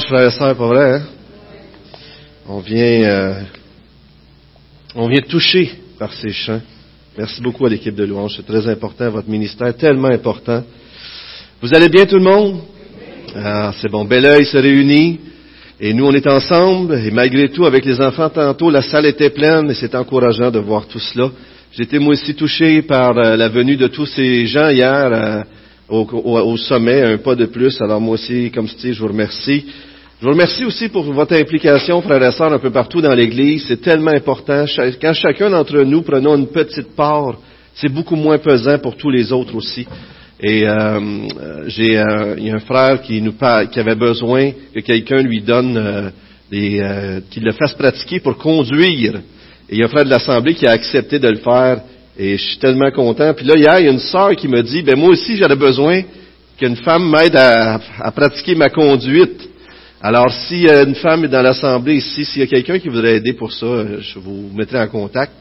dimanche, 0.00 0.26
et 0.26 0.30
sœurs, 0.30 0.54
vrai, 0.54 0.94
hein? 0.94 1.02
On 2.48 2.58
vient, 2.60 3.02
euh, 3.04 3.42
on 4.94 5.08
vient 5.08 5.20
toucher 5.22 5.70
par 5.98 6.12
ces 6.12 6.32
chants. 6.32 6.60
Merci 7.16 7.42
beaucoup 7.42 7.66
à 7.66 7.68
l'équipe 7.68 7.94
de 7.94 8.04
louange. 8.04 8.34
C'est 8.36 8.46
très 8.46 8.66
important, 8.68 9.10
votre 9.10 9.28
ministère, 9.28 9.74
tellement 9.76 10.08
important. 10.08 10.62
Vous 11.60 11.74
allez 11.74 11.88
bien 11.88 12.06
tout 12.06 12.16
le 12.16 12.24
monde? 12.24 12.60
Ah, 13.36 13.72
c'est 13.80 13.90
bon. 13.90 14.04
Bel 14.04 14.24
oeil 14.24 14.44
se 14.46 14.56
réunit. 14.56 15.20
Et 15.78 15.92
nous, 15.92 16.06
on 16.06 16.12
est 16.12 16.26
ensemble. 16.26 16.94
Et 16.94 17.10
malgré 17.10 17.48
tout, 17.48 17.66
avec 17.66 17.84
les 17.84 18.00
enfants 18.00 18.30
tantôt, 18.30 18.70
la 18.70 18.82
salle 18.82 19.06
était 19.06 19.30
pleine 19.30 19.70
et 19.70 19.74
c'est 19.74 19.94
encourageant 19.94 20.50
de 20.50 20.58
voir 20.58 20.86
tout 20.86 20.98
cela. 20.98 21.30
J'étais 21.72 21.98
moi 21.98 22.12
aussi 22.12 22.34
touché 22.34 22.82
par 22.82 23.16
euh, 23.16 23.36
la 23.36 23.48
venue 23.48 23.76
de 23.76 23.88
tous 23.88 24.06
ces 24.06 24.46
gens 24.46 24.68
hier. 24.68 25.08
Euh, 25.12 25.42
au, 25.88 26.56
sommet, 26.56 27.02
un 27.02 27.18
pas 27.18 27.34
de 27.34 27.46
plus. 27.46 27.80
Alors 27.80 28.00
moi 28.00 28.14
aussi, 28.14 28.50
comme 28.50 28.66
je 28.66 28.92
je 28.92 29.00
vous 29.00 29.08
remercie. 29.08 29.64
Je 30.20 30.26
vous 30.26 30.32
remercie 30.32 30.64
aussi 30.64 30.88
pour 30.88 31.02
votre 31.02 31.34
implication, 31.34 32.00
frères 32.00 32.22
et 32.22 32.30
sœurs, 32.32 32.52
un 32.52 32.58
peu 32.60 32.70
partout 32.70 33.00
dans 33.00 33.12
l'Église. 33.12 33.64
C'est 33.66 33.80
tellement 33.80 34.12
important. 34.12 34.64
Quand 35.00 35.14
chacun 35.14 35.50
d'entre 35.50 35.82
nous 35.82 36.02
prenons 36.02 36.36
une 36.36 36.46
petite 36.46 36.94
part, 36.94 37.38
c'est 37.74 37.88
beaucoup 37.88 38.14
moins 38.14 38.38
pesant 38.38 38.78
pour 38.78 38.96
tous 38.96 39.10
les 39.10 39.32
autres 39.32 39.56
aussi. 39.56 39.86
Et 40.40 40.68
euh, 40.68 41.00
j'ai 41.68 41.98
euh, 41.98 42.34
il 42.36 42.46
y 42.46 42.50
a 42.50 42.54
un 42.54 42.60
frère 42.60 43.00
qui 43.02 43.20
nous 43.20 43.34
qui 43.70 43.80
avait 43.80 43.94
besoin 43.94 44.50
que 44.74 44.80
quelqu'un 44.80 45.22
lui 45.22 45.40
donne 45.40 45.76
euh, 45.76 46.10
des, 46.50 46.80
euh, 46.80 47.20
qu'il 47.30 47.44
le 47.44 47.52
fasse 47.52 47.72
pratiquer 47.74 48.20
pour 48.20 48.36
conduire. 48.36 49.16
Et 49.68 49.76
il 49.76 49.78
y 49.78 49.82
a 49.82 49.86
un 49.86 49.88
frère 49.88 50.04
de 50.04 50.10
l'Assemblée 50.10 50.54
qui 50.54 50.66
a 50.66 50.72
accepté 50.72 51.18
de 51.18 51.28
le 51.28 51.38
faire. 51.38 51.80
Et 52.24 52.38
je 52.38 52.44
suis 52.50 52.58
tellement 52.58 52.92
content. 52.92 53.34
Puis 53.34 53.44
là, 53.44 53.56
hier, 53.56 53.80
il 53.80 53.86
y 53.86 53.88
a 53.88 53.90
une 53.90 53.98
sœur 53.98 54.36
qui 54.36 54.46
me 54.46 54.62
dit, 54.62 54.82
ben 54.82 54.96
moi 54.96 55.08
aussi, 55.08 55.36
j'aurais 55.36 55.56
besoin 55.56 56.02
qu'une 56.56 56.76
femme 56.76 57.10
m'aide 57.10 57.34
à, 57.34 57.80
pratiquer 58.14 58.54
ma 58.54 58.70
conduite. 58.70 59.48
Alors, 60.00 60.32
si 60.32 60.68
une 60.68 60.94
femme 60.94 61.24
est 61.24 61.28
dans 61.28 61.42
l'assemblée 61.42 61.96
ici, 61.96 62.24
s'il 62.24 62.42
y 62.42 62.44
a 62.44 62.46
quelqu'un 62.46 62.78
qui 62.78 62.88
voudrait 62.88 63.16
aider 63.16 63.32
pour 63.32 63.52
ça, 63.52 63.98
je 63.98 64.20
vous 64.20 64.50
mettrai 64.54 64.78
en 64.78 64.86
contact. 64.86 65.32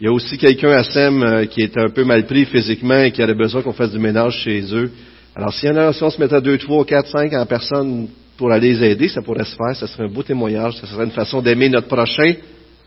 Il 0.00 0.06
y 0.06 0.08
a 0.08 0.12
aussi 0.12 0.36
quelqu'un 0.38 0.72
à 0.72 0.82
SEM 0.82 1.22
euh, 1.22 1.44
qui 1.44 1.62
est 1.62 1.78
un 1.78 1.88
peu 1.88 2.02
mal 2.02 2.26
pris 2.26 2.46
physiquement 2.46 2.98
et 2.98 3.12
qui 3.12 3.22
aurait 3.22 3.34
besoin 3.34 3.62
qu'on 3.62 3.72
fasse 3.72 3.92
du 3.92 4.00
ménage 4.00 4.40
chez 4.42 4.60
eux. 4.74 4.90
Alors, 5.36 5.54
s'il 5.54 5.68
y 5.68 5.72
en 5.72 5.76
a, 5.76 5.92
si 5.92 6.02
on 6.02 6.10
se 6.10 6.20
mettait 6.20 6.40
deux, 6.40 6.58
trois, 6.58 6.84
quatre, 6.84 7.10
cinq 7.10 7.32
en 7.32 7.46
personne 7.46 8.08
pour 8.36 8.50
aller 8.50 8.74
les 8.74 8.90
aider, 8.90 9.06
ça 9.06 9.22
pourrait 9.22 9.44
se 9.44 9.54
faire. 9.54 9.76
Ça 9.76 9.86
serait 9.86 10.08
un 10.08 10.12
beau 10.12 10.24
témoignage. 10.24 10.78
Ça 10.80 10.88
serait 10.88 11.04
une 11.04 11.12
façon 11.12 11.40
d'aimer 11.40 11.68
notre 11.68 11.86
prochain, 11.86 12.34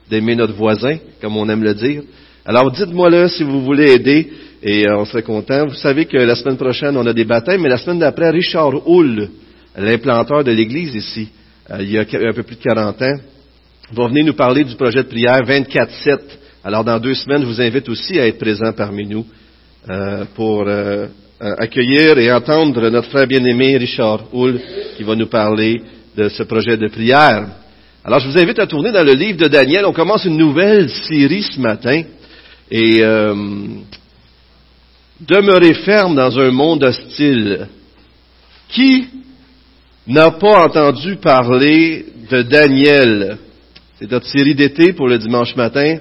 d'aimer 0.09 0.35
notre 0.35 0.53
voisin, 0.53 0.97
comme 1.21 1.37
on 1.37 1.47
aime 1.47 1.63
le 1.63 1.73
dire. 1.75 2.01
Alors 2.43 2.71
dites-moi 2.71 3.09
là 3.09 3.29
si 3.29 3.43
vous 3.43 3.61
voulez 3.61 3.91
aider 3.91 4.27
et 4.63 4.87
euh, 4.87 4.97
on 4.97 5.05
serait 5.05 5.21
content. 5.21 5.67
Vous 5.67 5.75
savez 5.75 6.05
que 6.05 6.17
la 6.17 6.35
semaine 6.35 6.57
prochaine, 6.57 6.97
on 6.97 7.05
a 7.05 7.13
des 7.13 7.23
baptêmes, 7.23 7.61
mais 7.61 7.69
la 7.69 7.77
semaine 7.77 7.99
d'après, 7.99 8.31
Richard 8.31 8.87
Hull, 8.87 9.29
l'implanteur 9.77 10.43
de 10.43 10.51
l'Église 10.51 10.95
ici, 10.95 11.29
euh, 11.69 11.77
il 11.81 11.91
y 11.91 11.97
a 11.99 12.01
un 12.01 12.33
peu 12.33 12.43
plus 12.43 12.55
de 12.55 12.63
40 12.63 13.01
ans, 13.01 13.15
va 13.93 14.07
venir 14.07 14.25
nous 14.25 14.33
parler 14.33 14.63
du 14.63 14.75
projet 14.75 15.03
de 15.03 15.07
prière 15.07 15.41
24-7. 15.43 16.19
Alors 16.63 16.83
dans 16.83 16.99
deux 16.99 17.13
semaines, 17.13 17.41
je 17.41 17.47
vous 17.47 17.61
invite 17.61 17.87
aussi 17.89 18.19
à 18.19 18.27
être 18.27 18.39
présent 18.39 18.73
parmi 18.73 19.07
nous 19.07 19.25
euh, 19.89 20.25
pour 20.35 20.67
accueillir 21.39 22.19
et 22.19 22.31
entendre 22.31 22.87
notre 22.89 23.09
frère 23.09 23.25
bien-aimé 23.25 23.77
Richard 23.77 24.25
Hull 24.31 24.59
qui 24.95 25.03
va 25.03 25.15
nous 25.15 25.25
parler 25.25 25.81
de 26.15 26.29
ce 26.29 26.43
projet 26.43 26.77
de 26.77 26.87
prière. 26.87 27.47
Alors 28.03 28.19
je 28.19 28.27
vous 28.27 28.37
invite 28.37 28.59
à 28.59 28.67
tourner 28.67 28.91
dans 28.91 29.03
le 29.03 29.13
livre 29.13 29.39
de 29.39 29.47
Daniel. 29.47 29.85
On 29.85 29.93
commence 29.93 30.25
une 30.25 30.37
nouvelle 30.37 30.89
série 30.89 31.41
ce 31.41 31.59
matin. 31.59 32.03
Et 32.71 33.03
euh, 33.03 33.35
demeurer 35.19 35.73
ferme 35.73 36.15
dans 36.15 36.39
un 36.39 36.51
monde 36.51 36.83
hostile. 36.85 37.67
Qui 38.69 39.07
n'a 40.07 40.31
pas 40.31 40.63
entendu 40.65 41.17
parler 41.17 42.05
de 42.29 42.41
Daniel? 42.43 43.37
C'est 43.99 44.09
notre 44.09 44.27
série 44.27 44.55
d'été 44.55 44.93
pour 44.93 45.09
le 45.09 45.17
dimanche 45.17 45.55
matin. 45.57 45.97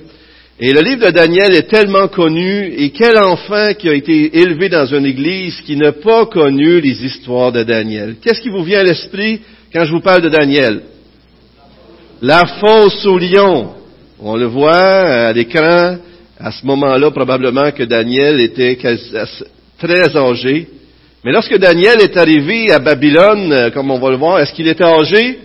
Et 0.60 0.72
le 0.72 0.80
livre 0.80 1.06
de 1.06 1.10
Daniel 1.10 1.54
est 1.54 1.68
tellement 1.68 2.06
connu, 2.06 2.72
et 2.76 2.90
quel 2.90 3.18
enfant 3.18 3.72
qui 3.78 3.88
a 3.88 3.94
été 3.94 4.38
élevé 4.38 4.68
dans 4.68 4.86
une 4.86 5.06
église 5.06 5.60
qui 5.62 5.74
n'a 5.74 5.92
pas 5.92 6.26
connu 6.26 6.80
les 6.80 7.04
histoires 7.04 7.50
de 7.50 7.64
Daniel? 7.64 8.16
Qu'est-ce 8.22 8.42
qui 8.42 8.50
vous 8.50 8.62
vient 8.62 8.80
à 8.80 8.84
l'esprit 8.84 9.40
quand 9.72 9.84
je 9.84 9.90
vous 9.90 10.02
parle 10.02 10.22
de 10.22 10.28
Daniel? 10.28 10.82
La 12.22 12.44
fosse 12.44 13.06
au 13.06 13.18
lion. 13.18 13.70
On 14.20 14.36
le 14.36 14.46
voit 14.46 14.76
à 14.76 15.32
l'écran, 15.32 15.96
à 16.42 16.50
ce 16.50 16.64
moment-là, 16.64 17.10
probablement 17.10 17.70
que 17.70 17.82
Daniel 17.82 18.40
était 18.40 18.78
très 19.78 20.16
âgé. 20.16 20.68
Mais 21.22 21.32
lorsque 21.32 21.56
Daniel 21.58 22.00
est 22.00 22.16
arrivé 22.16 22.72
à 22.72 22.78
Babylone, 22.78 23.52
euh, 23.52 23.70
comme 23.70 23.90
on 23.90 23.98
va 23.98 24.10
le 24.10 24.16
voir, 24.16 24.40
est-ce 24.40 24.54
qu'il 24.54 24.66
était 24.66 24.84
âgé? 24.84 25.38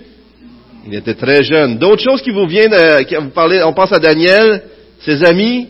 Il 0.88 0.95
était 0.95 1.16
très 1.16 1.44
jeune. 1.44 1.78
D'autres 1.78 2.01
choses 2.01 2.22
qui 2.22 2.29
vous 2.29 2.47
viennent, 2.47 2.72
vous 2.72 3.41
on 3.66 3.73
pense 3.73 3.91
à 3.91 4.00
Daniel, 4.00 4.63
ses 5.01 5.22
amis, 5.25 5.67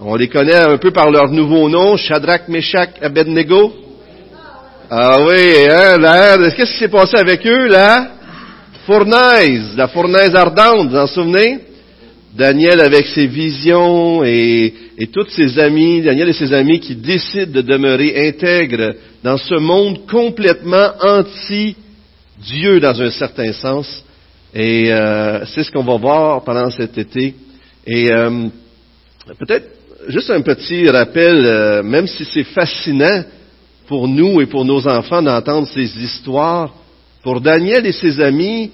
on 0.00 0.14
les 0.14 0.28
connaît 0.28 0.54
un 0.54 0.78
peu 0.78 0.92
par 0.92 1.10
leur 1.10 1.28
nouveau 1.30 1.68
nom, 1.68 1.98
Shadrach, 1.98 2.48
Meshach, 2.48 2.90
Abednego. 3.02 3.74
Ah 4.88 5.18
oui, 5.26 5.66
hein, 5.68 6.38
qu'est-ce 6.56 6.72
qui 6.72 6.78
s'est 6.78 6.88
passé 6.88 7.18
avec 7.18 7.46
eux, 7.46 7.68
là? 7.68 8.12
Fournaise, 8.86 9.76
la 9.76 9.88
fournaise 9.88 10.34
ardente, 10.34 10.88
vous 10.88 10.96
en 10.96 11.06
souvenez? 11.06 11.69
Daniel 12.34 12.80
avec 12.80 13.06
ses 13.08 13.26
visions 13.26 14.22
et, 14.24 14.72
tous 15.12 15.28
ses 15.30 15.58
amis, 15.58 16.00
Daniel 16.00 16.28
et 16.28 16.32
ses 16.32 16.52
amis 16.52 16.78
qui 16.78 16.94
décident 16.94 17.50
de 17.50 17.60
demeurer 17.60 18.28
intègres 18.28 18.94
dans 19.24 19.36
ce 19.36 19.54
monde 19.54 20.06
complètement 20.06 20.92
anti-Dieu 21.00 22.78
dans 22.80 23.00
un 23.02 23.10
certain 23.10 23.52
sens. 23.52 24.04
Et 24.54 24.92
euh, 24.92 25.44
c'est 25.46 25.64
ce 25.64 25.72
qu'on 25.72 25.82
va 25.82 25.96
voir 25.96 26.44
pendant 26.44 26.70
cet 26.70 26.96
été. 26.98 27.34
Et 27.86 28.10
euh, 28.12 28.46
peut-être 29.38 29.68
juste 30.08 30.30
un 30.30 30.40
petit 30.40 30.88
rappel, 30.88 31.44
euh, 31.44 31.82
même 31.82 32.06
si 32.06 32.24
c'est 32.24 32.44
fascinant 32.44 33.24
pour 33.88 34.06
nous 34.06 34.40
et 34.40 34.46
pour 34.46 34.64
nos 34.64 34.86
enfants 34.86 35.22
d'entendre 35.22 35.66
ces 35.66 35.98
histoires, 35.98 36.74
pour 37.24 37.40
Daniel 37.40 37.86
et 37.86 37.92
ses 37.92 38.20
amis, 38.20 38.70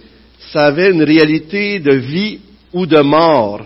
ça 0.52 0.66
avait 0.66 0.90
une 0.90 1.02
réalité 1.02 1.80
de 1.80 1.94
vie 1.94 2.40
ou 2.72 2.86
de 2.86 3.00
mort. 3.00 3.62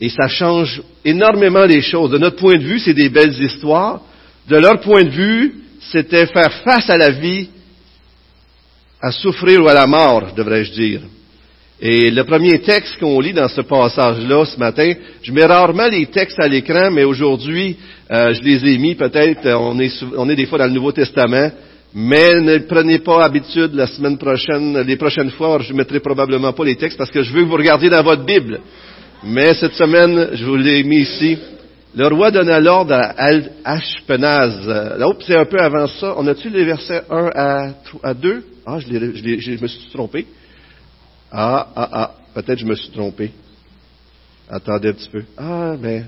Et 0.00 0.08
ça 0.08 0.28
change 0.28 0.82
énormément 1.04 1.64
les 1.64 1.82
choses. 1.82 2.10
De 2.10 2.18
notre 2.18 2.36
point 2.36 2.58
de 2.58 2.64
vue, 2.64 2.78
c'est 2.78 2.94
des 2.94 3.08
belles 3.08 3.40
histoires. 3.42 4.00
De 4.48 4.56
leur 4.56 4.80
point 4.80 5.04
de 5.04 5.10
vue, 5.10 5.54
c'était 5.80 6.26
faire 6.26 6.52
face 6.64 6.90
à 6.90 6.96
la 6.96 7.10
vie, 7.10 7.48
à 9.00 9.10
souffrir 9.10 9.62
ou 9.62 9.68
à 9.68 9.74
la 9.74 9.86
mort, 9.86 10.32
devrais-je 10.36 10.72
dire. 10.72 11.00
Et 11.80 12.10
le 12.10 12.24
premier 12.24 12.60
texte 12.60 12.98
qu'on 12.98 13.20
lit 13.20 13.34
dans 13.34 13.48
ce 13.48 13.60
passage-là 13.60 14.46
ce 14.46 14.58
matin, 14.58 14.94
je 15.22 15.32
mets 15.32 15.44
rarement 15.44 15.88
les 15.88 16.06
textes 16.06 16.40
à 16.40 16.48
l'écran, 16.48 16.90
mais 16.90 17.04
aujourd'hui, 17.04 17.76
euh, 18.10 18.32
je 18.32 18.42
les 18.42 18.72
ai 18.72 18.78
mis 18.78 18.94
peut-être, 18.94 19.46
on 19.58 19.78
est, 19.78 19.92
on 20.16 20.28
est 20.30 20.36
des 20.36 20.46
fois 20.46 20.58
dans 20.58 20.66
le 20.66 20.72
Nouveau 20.72 20.92
Testament, 20.92 21.50
mais 21.98 22.42
ne 22.42 22.58
prenez 22.58 22.98
pas 22.98 23.24
habitude 23.24 23.72
la 23.72 23.86
semaine 23.86 24.18
prochaine, 24.18 24.78
les 24.82 24.98
prochaines 24.98 25.30
fois, 25.30 25.58
je 25.60 25.72
ne 25.72 25.78
mettrai 25.78 25.98
probablement 25.98 26.52
pas 26.52 26.62
les 26.62 26.76
textes 26.76 26.98
parce 26.98 27.10
que 27.10 27.22
je 27.22 27.32
veux 27.32 27.42
que 27.44 27.48
vous 27.48 27.56
regardiez 27.56 27.88
dans 27.88 28.02
votre 28.02 28.22
Bible. 28.22 28.60
Mais 29.24 29.54
cette 29.54 29.72
semaine, 29.72 30.28
je 30.34 30.44
vous 30.44 30.56
l'ai 30.56 30.84
mis 30.84 30.98
ici. 30.98 31.38
Le 31.94 32.08
roi 32.08 32.30
donna 32.30 32.60
l'ordre 32.60 32.92
à 32.92 33.30
Ashpenaz. 33.64 34.66
Là, 34.66 35.06
c'est 35.26 35.36
un 35.36 35.46
peu 35.46 35.58
avant 35.58 35.86
ça. 35.86 36.12
On 36.18 36.26
a-tu 36.26 36.50
les 36.50 36.64
versets 36.64 37.00
1 37.08 37.30
à, 38.02 38.12
2? 38.12 38.44
Ah, 38.66 38.78
je, 38.78 38.86
je, 39.38 39.62
me 39.62 39.66
suis 39.66 39.90
trompé. 39.90 40.26
Ah, 41.32 41.66
ah, 41.74 41.88
ah. 41.92 42.14
Peut-être 42.34 42.58
je 42.58 42.66
me 42.66 42.74
suis 42.74 42.90
trompé. 42.90 43.30
Attendez 44.50 44.90
un 44.90 44.92
petit 44.92 45.08
peu. 45.08 45.22
Ah, 45.38 45.76
ben, 45.80 46.04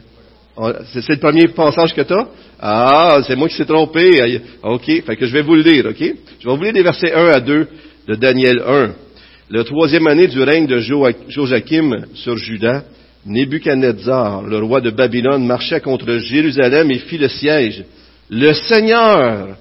c'est 0.92 1.08
le 1.08 1.19
premier 1.19 1.48
passage 1.48 1.94
que 1.94 2.00
tu 2.02 2.12
as? 2.12 2.28
Ah, 2.60 3.20
c'est 3.26 3.36
moi 3.36 3.48
qui 3.48 3.56
s'est 3.56 3.64
trompé. 3.64 4.41
OK, 4.62 4.84
fait 4.84 5.16
que 5.16 5.26
je 5.26 5.32
vais 5.32 5.42
vous 5.42 5.54
le 5.54 5.62
lire, 5.62 5.86
OK? 5.86 6.00
Je 6.00 6.48
vais 6.48 6.56
vous 6.56 6.62
lire 6.62 6.72
des 6.72 6.82
versets 6.82 7.12
1 7.12 7.26
à 7.26 7.41
2 7.41 7.69
de 8.08 8.14
Daniel 8.14 8.62
1. 8.66 8.91
La 9.50 9.64
troisième 9.64 10.06
année 10.08 10.26
du 10.26 10.43
règne 10.43 10.66
de 10.66 10.78
Joachim 10.81 12.05
sur 12.14 12.37
Juda, 12.37 12.84
Nebuchadnezzar, 13.25 14.43
le 14.43 14.58
roi 14.58 14.81
de 14.81 14.90
Babylone, 14.90 15.46
marchait 15.46 15.81
contre 15.81 16.19
Jérusalem 16.19 16.90
et 16.90 16.99
fit 16.99 17.19
le 17.19 17.28
siège. 17.28 17.84
Le 18.28 18.52
Seigneur, 18.52 19.56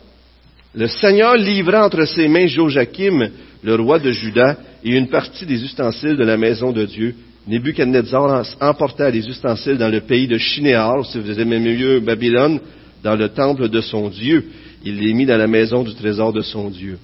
le 0.74 0.88
Seigneur 0.88 1.36
livra 1.36 1.86
entre 1.86 2.06
ses 2.06 2.28
mains 2.28 2.48
Joachim, 2.48 3.30
le 3.64 3.76
roi 3.76 4.00
de 4.00 4.12
Juda, 4.12 4.58
et 4.84 4.96
une 4.96 5.08
partie 5.08 5.46
des 5.46 5.64
ustensiles 5.64 6.18
de 6.18 6.24
la 6.24 6.38
maison 6.38 6.72
de 6.72 6.86
Dieu, 6.86 7.16
Nebuchadnezzar 7.48 8.44
emporta 8.60 9.10
les 9.10 9.28
ustensiles 9.28 9.78
dans 9.78 9.90
le 9.90 10.02
pays 10.02 10.28
de 10.28 10.38
Shinéar, 10.38 11.06
si 11.06 11.20
vous 11.20 11.40
aimez 11.40 11.60
mieux 11.60 12.00
Babylone, 12.02 12.60
dans 13.04 13.16
le 13.16 13.30
temple 13.30 13.70
de 13.70 13.80
son 13.80 14.10
Dieu. 14.10 14.46
Il 14.84 15.00
les 15.00 15.14
mit 15.14 15.26
dans 15.26 15.38
la 15.38 15.48
maison 15.48 15.84
du 15.84 15.96
trésor 15.96 16.34
de 16.34 16.42
son 16.42 16.70
Dieu. 16.70 16.98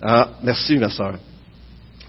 Ah, 0.00 0.28
merci 0.42 0.76
ma 0.76 0.88
sœur. 0.88 1.14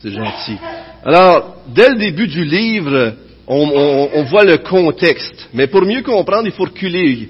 C'est 0.01 0.11
gentil. 0.11 0.57
Alors, 1.03 1.57
dès 1.73 1.89
le 1.89 1.97
début 1.97 2.27
du 2.27 2.45
livre, 2.45 3.13
on, 3.47 4.23
voit 4.29 4.43
le 4.43 4.57
contexte. 4.57 5.49
Mais 5.53 5.67
pour 5.67 5.81
mieux 5.81 6.03
comprendre, 6.03 6.45
il 6.45 6.51
faut 6.51 6.65
reculer. 6.65 7.29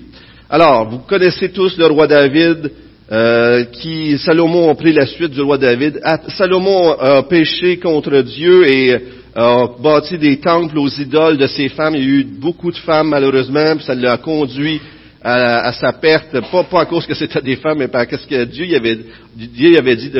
Alors, 0.49 0.89
vous 0.89 0.99
connaissez 0.99 1.49
tous 1.49 1.77
le 1.77 1.85
roi 1.87 2.07
David, 2.07 2.71
euh, 3.11 3.63
qui 3.65 4.17
Salomon 4.19 4.69
a 4.69 4.75
pris 4.75 4.91
la 4.91 5.07
suite 5.07 5.31
du 5.31 5.41
roi 5.41 5.57
David. 5.57 6.01
Salomon 6.37 6.91
a 6.99 7.23
péché 7.23 7.77
contre 7.77 8.21
Dieu 8.21 8.67
et 8.67 8.97
a 9.35 9.67
bâti 9.81 10.17
des 10.17 10.39
temples 10.39 10.77
aux 10.77 10.89
idoles 10.89 11.37
de 11.37 11.47
ses 11.47 11.69
femmes. 11.69 11.95
Il 11.95 12.01
y 12.01 12.05
a 12.05 12.19
eu 12.19 12.23
beaucoup 12.23 12.71
de 12.71 12.77
femmes 12.77 13.09
malheureusement, 13.09 13.75
puis 13.75 13.85
ça 13.85 13.95
l'a 13.95 14.17
conduit 14.17 14.81
à, 15.21 15.73
sa 15.73 15.91
perte, 15.93 16.39
pas, 16.51 16.63
pas 16.63 16.81
à 16.81 16.85
cause 16.85 17.05
que 17.05 17.13
c'était 17.13 17.41
des 17.41 17.57
femmes, 17.57 17.79
mais 17.79 17.89
parce 17.89 18.25
que 18.25 18.45
Dieu 18.45 18.73
avait, 18.75 18.99
Dieu 19.35 19.77
avait 19.77 19.95
dit 19.95 20.11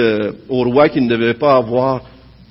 au 0.49 0.63
roi 0.63 0.89
qu'il 0.89 1.05
ne 1.05 1.09
devait 1.09 1.35
pas 1.35 1.55
avoir 1.55 2.01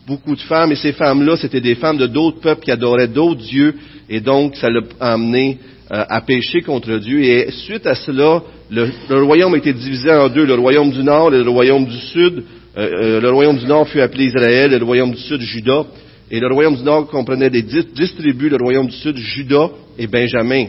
beaucoup 0.06 0.34
de 0.34 0.40
femmes, 0.40 0.72
et 0.72 0.76
ces 0.76 0.92
femmes-là, 0.92 1.36
c'était 1.36 1.60
des 1.60 1.74
femmes 1.74 1.98
de 1.98 2.06
d'autres 2.06 2.40
peuples 2.40 2.64
qui 2.64 2.70
adoraient 2.70 3.08
d'autres 3.08 3.42
dieux, 3.42 3.74
et 4.08 4.20
donc 4.20 4.56
ça 4.56 4.70
l'a 4.70 4.80
amené 4.98 5.58
euh, 5.92 6.04
à 6.08 6.20
pécher 6.22 6.62
contre 6.62 6.96
Dieu. 6.98 7.22
Et 7.22 7.50
suite 7.50 7.86
à 7.86 7.94
cela, 7.94 8.42
le, 8.70 9.22
royaume 9.22 9.54
a 9.54 9.58
été 9.58 9.72
divisé 9.72 10.10
en 10.10 10.28
deux, 10.28 10.44
le 10.44 10.54
royaume 10.54 10.90
du 10.90 11.02
nord 11.02 11.34
et 11.34 11.42
le 11.42 11.50
royaume 11.50 11.86
du 11.86 11.98
sud. 11.98 12.42
Euh, 12.76 13.16
euh, 13.16 13.20
le 13.20 13.30
royaume 13.30 13.58
du 13.58 13.66
nord 13.66 13.88
fut 13.88 14.00
appelé 14.00 14.26
Israël 14.26 14.72
et 14.72 14.78
le 14.78 14.84
royaume 14.84 15.12
du 15.12 15.20
sud 15.20 15.40
Juda. 15.40 15.84
Et 16.30 16.40
le 16.40 16.52
royaume 16.52 16.76
du 16.76 16.82
nord 16.82 17.08
comprenait 17.08 17.50
des 17.50 17.62
dix, 17.62 18.14
tribus, 18.16 18.50
le 18.50 18.56
royaume 18.62 18.88
du 18.88 18.96
sud 18.96 19.16
Juda 19.16 19.70
et 19.98 20.06
Benjamin. 20.06 20.66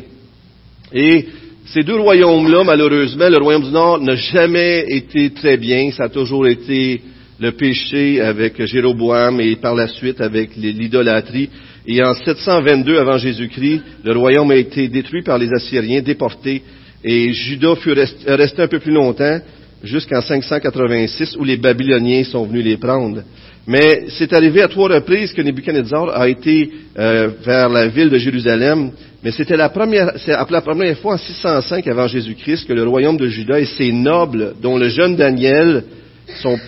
Et 0.93 1.25
ces 1.65 1.83
deux 1.83 1.99
royaumes-là, 1.99 2.63
malheureusement, 2.63 3.29
le 3.29 3.37
royaume 3.37 3.63
du 3.63 3.71
Nord 3.71 4.01
n'a 4.01 4.15
jamais 4.15 4.85
été 4.87 5.29
très 5.31 5.57
bien. 5.57 5.91
Ça 5.91 6.05
a 6.05 6.09
toujours 6.09 6.47
été 6.47 7.01
le 7.39 7.51
péché 7.51 8.19
avec 8.21 8.65
Jéroboam 8.65 9.39
et 9.39 9.55
par 9.55 9.75
la 9.75 9.87
suite 9.87 10.19
avec 10.19 10.55
l'idolâtrie. 10.55 11.49
Et 11.85 12.03
en 12.03 12.13
722 12.13 12.97
avant 12.97 13.17
Jésus-Christ, 13.17 13.81
le 14.03 14.17
royaume 14.17 14.51
a 14.51 14.55
été 14.55 14.87
détruit 14.87 15.21
par 15.21 15.37
les 15.37 15.49
Assyriens, 15.53 16.01
déporté, 16.01 16.63
et 17.03 17.31
Juda 17.31 17.75
fut 17.75 17.93
resté 17.93 18.61
un 18.61 18.67
peu 18.67 18.79
plus 18.79 18.91
longtemps, 18.91 19.39
jusqu'en 19.83 20.21
586, 20.21 21.37
où 21.37 21.43
les 21.43 21.57
Babyloniens 21.57 22.23
sont 22.25 22.45
venus 22.45 22.65
les 22.65 22.77
prendre. 22.77 23.21
Mais 23.69 24.05
c'est 24.17 24.33
arrivé 24.33 24.63
à 24.63 24.67
trois 24.67 24.89
reprises 24.89 25.31
que 25.31 25.43
Nebuchadnezzar 25.43 26.19
a 26.19 26.27
été 26.27 26.71
euh, 26.97 27.29
vers 27.45 27.69
la 27.69 27.87
ville 27.87 28.09
de 28.09 28.17
Jérusalem, 28.17 28.89
mais 29.21 29.29
c'était 29.29 29.55
la 29.55 29.69
première, 29.69 30.13
c'est 30.17 30.31
la 30.31 30.61
première 30.61 30.97
fois 30.97 31.13
en 31.13 31.17
605 31.19 31.85
avant 31.85 32.07
Jésus-Christ 32.07 32.67
que 32.67 32.73
le 32.73 32.81
royaume 32.87 33.17
de 33.17 33.27
Juda 33.27 33.59
et 33.59 33.67
ses 33.67 33.91
nobles, 33.91 34.55
dont 34.59 34.75
le 34.75 34.89
jeune 34.89 35.15
Daniel 35.15 35.83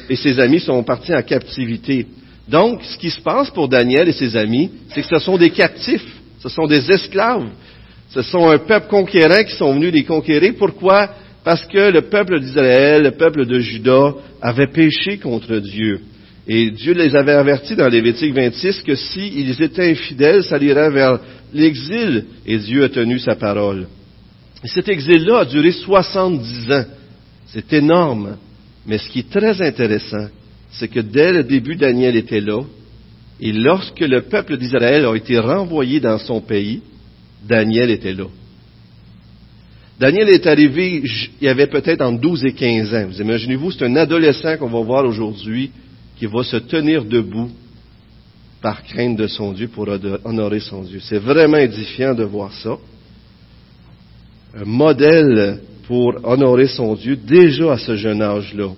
et 0.10 0.16
ses 0.16 0.40
amis 0.40 0.60
sont 0.60 0.84
partis 0.84 1.16
en 1.16 1.24
captivité. 1.24 2.06
Donc, 2.48 2.84
ce 2.84 3.00
qui 3.00 3.10
se 3.10 3.20
passe 3.20 3.50
pour 3.50 3.68
Daniel 3.68 4.08
et 4.08 4.14
ses 4.14 4.38
amis, 4.38 4.70
c'est 4.90 5.02
que 5.02 5.08
ce 5.08 5.26
sont 5.26 5.40
des 5.40 5.50
captifs, 5.50 6.06
ce 6.38 6.50
sont 6.50 6.68
des 6.68 6.92
esclaves, 6.92 7.48
ce 8.12 8.22
sont 8.22 8.48
un 8.48 8.60
peuple 8.60 8.90
conquérant 8.90 9.44
qui 9.44 9.56
sont 9.56 9.74
venus 9.74 9.92
les 9.92 10.04
conquérir. 10.04 10.54
Pourquoi? 10.56 11.10
Parce 11.44 11.66
que 11.66 11.90
le 11.90 12.04
peuple 12.04 12.40
d'Israël, 12.40 13.02
le 13.02 13.12
peuple 13.12 13.48
de 13.48 13.58
Juda, 13.58 14.14
avait 14.40 14.68
péché 14.68 15.18
contre 15.18 15.56
Dieu. 15.56 16.02
Et 16.48 16.72
Dieu 16.72 16.94
les 16.94 17.16
avait 17.16 17.34
avertis 17.34 17.76
dans 17.76 17.88
Lévitique 17.88 18.34
26 18.34 18.82
que 18.82 18.96
s'ils 18.96 19.62
étaient 19.62 19.92
infidèles, 19.92 20.44
ça 20.44 20.58
irait 20.58 20.90
vers 20.90 21.20
l'exil. 21.54 22.26
Et 22.46 22.58
Dieu 22.58 22.84
a 22.84 22.90
tenu 22.90 23.20
sa 23.20 23.36
parole. 23.36 23.88
Et 24.64 24.68
cet 24.68 24.90
exil-là 24.90 25.40
a 25.40 25.46
duré 25.46 25.72
70 25.72 26.72
ans. 26.72 26.86
C'est 27.48 27.72
énorme. 27.74 28.38
Mais 28.88 28.98
ce 28.98 29.08
qui 29.10 29.20
est 29.20 29.30
très 29.30 29.62
intéressant, 29.62 30.28
c'est 30.72 30.88
que 30.88 31.00
dès 31.00 31.32
le 31.32 31.44
début, 31.44 31.76
Daniel 31.76 32.16
était 32.16 32.42
là. 32.42 32.64
Et 33.40 33.52
lorsque 33.52 34.00
le 34.00 34.22
peuple 34.22 34.58
d'Israël 34.58 35.06
a 35.06 35.16
été 35.16 35.38
renvoyé 35.38 36.00
dans 36.00 36.18
son 36.18 36.42
pays, 36.42 36.82
Daniel 37.48 37.92
était 37.92 38.14
là. 38.14 38.26
Daniel 40.00 40.30
est 40.30 40.48
arrivé, 40.48 41.04
il 41.04 41.46
y 41.46 41.48
avait 41.48 41.68
peut-être 41.68 42.02
entre 42.02 42.20
12 42.20 42.46
et 42.46 42.54
15 42.54 42.94
ans. 42.96 43.06
Vous 43.08 43.22
imaginez-vous, 43.22 43.72
c'est 43.72 43.86
un 43.86 43.96
adolescent 43.96 44.58
qu'on 44.58 44.70
va 44.70 44.82
voir 44.82 45.06
aujourd'hui 45.06 45.72
qui 46.22 46.28
va 46.28 46.44
se 46.44 46.58
tenir 46.58 47.04
debout 47.04 47.50
par 48.62 48.84
crainte 48.84 49.18
de 49.18 49.26
son 49.26 49.54
Dieu 49.54 49.70
pour 49.70 49.88
honorer 50.24 50.60
son 50.60 50.84
Dieu. 50.84 51.00
C'est 51.02 51.18
vraiment 51.18 51.58
édifiant 51.58 52.14
de 52.14 52.24
voir 52.24 52.54
ça. 52.54 52.78
Un 54.54 54.66
modèle 54.66 55.62
pour 55.88 56.14
honorer 56.24 56.68
son 56.68 56.94
Dieu 56.94 57.16
déjà 57.16 57.72
à 57.72 57.78
ce 57.80 57.96
jeune 57.96 58.22
âge-là. 58.22 58.70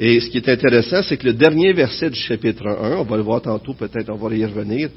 Et 0.00 0.18
ce 0.18 0.30
qui 0.30 0.38
est 0.38 0.48
intéressant, 0.48 1.02
c'est 1.02 1.18
que 1.18 1.26
le 1.26 1.34
dernier 1.34 1.74
verset 1.74 2.08
du 2.08 2.18
chapitre 2.18 2.66
1, 2.66 2.96
on 2.96 3.04
va 3.04 3.16
le 3.18 3.22
voir 3.22 3.42
tantôt, 3.42 3.74
peut-être 3.74 4.08
on 4.08 4.16
va 4.16 4.34
y 4.34 4.46
revenir, 4.46 4.88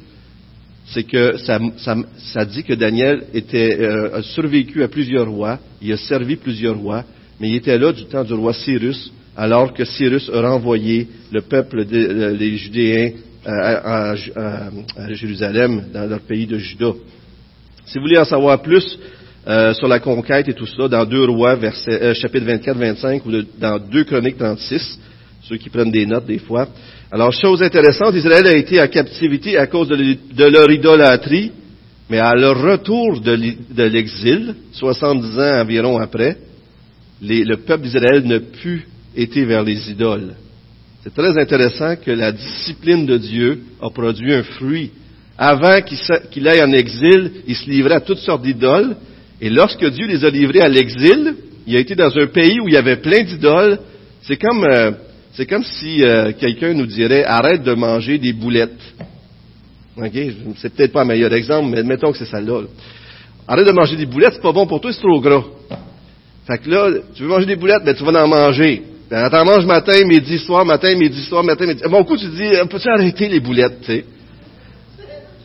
c'est 0.86 1.04
que 1.04 1.36
ça, 1.40 2.46
dit 2.46 2.64
que 2.64 2.74
Daniel 2.74 3.26
était, 3.34 3.82
euh, 3.82 4.16
a 4.16 4.22
survécu 4.22 4.82
à 4.82 4.88
plusieurs 4.88 5.30
rois, 5.30 5.60
il 5.82 5.92
a 5.92 5.98
servi 5.98 6.38
plusieurs 6.38 6.78
rois, 6.78 7.04
mais 7.38 7.50
il 7.50 7.56
était 7.56 7.78
là 7.78 7.92
du 7.92 8.06
temps 8.06 8.24
du 8.24 8.34
roi 8.34 8.54
Cyrus, 8.54 9.12
alors 9.42 9.74
que 9.74 9.84
Cyrus 9.84 10.30
a 10.32 10.40
renvoyé 10.40 11.08
le 11.32 11.42
peuple 11.42 11.86
des 11.86 12.06
euh, 12.06 12.58
Judéens 12.58 13.10
à, 13.44 14.14
Jérusalem, 15.10 15.86
dans 15.92 16.08
leur 16.08 16.20
pays 16.20 16.46
de 16.46 16.60
Juda. 16.60 16.92
Si 17.88 17.98
vous 17.98 18.04
voulez 18.04 18.20
en 18.20 18.24
savoir 18.24 18.62
plus 18.62 19.00
euh, 19.48 19.74
sur 19.74 19.88
la 19.88 20.00
conquête 20.00 20.48
et 20.48 20.54
tout 20.54 20.68
ça, 20.68 20.88
dans 20.88 21.06
2 21.06 21.26
Rois, 21.26 21.56
verset, 21.56 22.04
euh, 22.04 22.14
chapitre 22.14 22.46
24-25, 22.46 23.22
ou 23.26 23.44
dans 23.60 23.80
2 23.80 24.04
Chroniques 24.04 24.38
36, 24.38 25.00
ceux 25.50 25.58
qui 25.58 25.72
prennent 25.72 25.90
des 25.90 26.06
notes 26.06 26.28
des 26.28 26.38
fois. 26.38 26.68
Alors, 27.12 27.32
chose 27.32 27.64
intéressante, 27.64 28.14
Israël 28.14 28.46
a 28.46 28.56
été 28.56 28.80
en 28.80 28.88
captivité 28.90 29.58
à 29.58 29.66
cause 29.66 29.88
de, 29.88 30.44
leur 30.46 30.70
idolâtrie, 30.70 31.52
mais 32.12 32.20
à 32.20 32.36
leur 32.36 32.62
retour 32.62 33.20
de 33.22 33.84
l'exil, 33.86 34.54
70 34.74 35.40
ans 35.40 35.62
environ 35.62 35.98
après, 35.98 36.38
le 37.24 37.56
peuple 37.56 37.86
d'Israël 37.86 38.24
ne 38.24 38.38
put 38.38 38.86
été 39.16 39.46
vers 39.46 39.64
les 39.64 39.90
idoles. 39.90 40.36
C'est 41.04 41.14
très 41.14 41.38
intéressant 41.40 41.96
que 41.96 42.12
la 42.12 42.32
discipline 42.32 43.06
de 43.06 43.18
Dieu 43.18 43.64
a 43.82 43.90
produit 43.90 44.34
un 44.34 44.44
fruit. 44.44 44.92
Avant 45.38 45.82
qu'il 46.30 46.48
aille 46.48 46.62
en 46.62 46.72
exil, 46.72 47.32
il 47.48 47.56
se 47.56 47.70
livrait 47.70 47.96
à 47.96 48.02
toutes 48.02 48.20
sortes 48.20 48.44
d'idoles. 48.44 48.96
Et 49.42 49.50
lorsque 49.50 49.84
Dieu 49.84 50.06
les 50.06 50.24
a 50.24 50.30
livrés 50.30 50.62
à 50.62 50.70
l'exil, 50.70 51.36
il 51.66 51.76
a 51.76 51.80
été 51.80 51.96
dans 51.96 52.16
un 52.16 52.28
pays 52.28 52.60
où 52.60 52.68
il 52.68 52.76
y 52.76 52.78
avait 52.78 52.98
plein 52.98 53.24
d'idoles. 53.24 53.80
C'est 54.22 54.38
comme, 54.38 54.64
euh, 54.64 54.92
c'est 55.34 55.48
comme 55.48 55.64
si 55.64 56.04
euh, 56.04 56.34
quelqu'un 56.40 56.74
nous 56.74 56.86
dirait 56.86 57.24
arrête 57.24 57.64
de 57.64 57.74
manger 57.74 58.20
des 58.20 58.34
boulettes. 58.34 58.94
Ok, 59.98 60.12
c'est 60.58 60.74
peut-être 60.74 60.94
pas 60.94 61.02
un 61.02 61.06
meilleur 61.06 61.34
exemple, 61.34 61.70
mais 61.70 61.82
mettons 61.82 62.12
que 62.12 62.20
c'est 62.20 62.26
ça-là. 62.26 62.62
Arrête 63.48 63.66
de 63.66 63.72
manger 63.72 63.96
des 63.96 64.06
boulettes, 64.06 64.34
c'est 64.36 64.42
pas 64.42 64.54
bon 64.54 64.68
pour 64.68 64.80
toi, 64.80 64.94
c'est 64.94 65.02
trop 65.02 65.20
gras. 65.20 65.44
Fait 66.46 66.60
que 66.60 66.70
là, 66.70 66.92
tu 67.16 67.24
veux 67.24 67.30
manger 67.30 67.48
des 67.48 67.56
boulettes, 67.56 67.82
mais 67.84 67.96
tu 67.96 68.04
vas 68.04 68.24
en 68.24 68.28
manger. 68.28 68.84
Ben, 69.12 69.30
t'en 69.30 69.44
manges 69.44 69.66
matin, 69.66 70.06
midi, 70.06 70.40
soir, 70.40 70.64
matin, 70.64 70.96
midi, 70.96 71.22
soir, 71.24 71.44
matin, 71.44 71.68
midi. 71.68 71.84
Bon 71.90 72.02
coup, 72.06 72.16
tu 72.16 72.28
dis, 72.28 72.50
peux-tu 72.70 72.88
arrêter 72.88 73.28
les 73.28 73.42
boulettes, 73.42 73.82
tu 73.82 73.88
sais? 73.88 74.06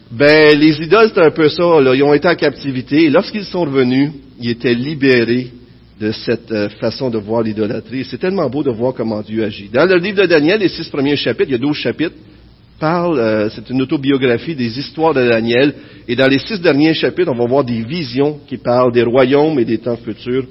Ben, 0.09 0.57
les 0.57 0.81
idoles, 0.81 1.11
c'est 1.13 1.21
un 1.21 1.33
peu 1.33 1.49
ça, 1.49 1.81
là. 1.81 1.93
Ils 1.93 2.05
ont 2.05 2.15
été 2.15 2.29
en 2.29 2.37
captivité, 2.37 3.07
et 3.07 3.11
lorsqu'ils 3.11 3.45
sont 3.45 3.63
revenus, 3.63 4.13
ils 4.41 4.51
étaient 4.51 4.73
libérés 4.73 5.49
de 6.01 6.13
cette 6.13 6.53
euh, 6.53 6.69
façon 6.81 7.11
de 7.11 7.19
voir 7.19 7.43
l'idolâtrie. 7.43 8.05
C'est 8.05 8.19
tellement 8.19 8.49
beau 8.49 8.63
de 8.63 8.71
voir 8.71 8.95
comment 8.95 9.21
Dieu 9.21 9.43
agit. 9.43 9.69
Dans 9.69 9.85
le 9.85 9.97
livre 9.97 10.23
de 10.23 10.27
Daniel, 10.27 10.61
les 10.61 10.69
six 10.69 10.89
premiers 10.89 11.17
chapitres, 11.17 11.49
il 11.49 11.53
y 11.55 11.57
a 11.57 11.59
douze 11.59 11.77
chapitres, 11.77 12.15
parle, 12.79 13.19
euh, 13.19 13.51
c'est 13.51 13.69
une 13.69 13.83
autobiographie 13.83 14.55
des 14.55 14.79
histoires 14.79 15.13
de 15.13 15.29
Daniel, 15.29 15.75
et 16.07 16.15
dans 16.15 16.29
les 16.29 16.39
six 16.39 16.61
derniers 16.61 16.95
chapitres, 16.95 17.33
on 17.35 17.37
va 17.37 17.47
voir 17.49 17.65
des 17.65 17.83
visions 17.83 18.39
qui 18.47 18.59
parlent 18.59 18.93
des 18.93 19.03
royaumes 19.03 19.59
et 19.59 19.65
des 19.65 19.79
temps 19.79 19.97
futurs. 19.97 20.45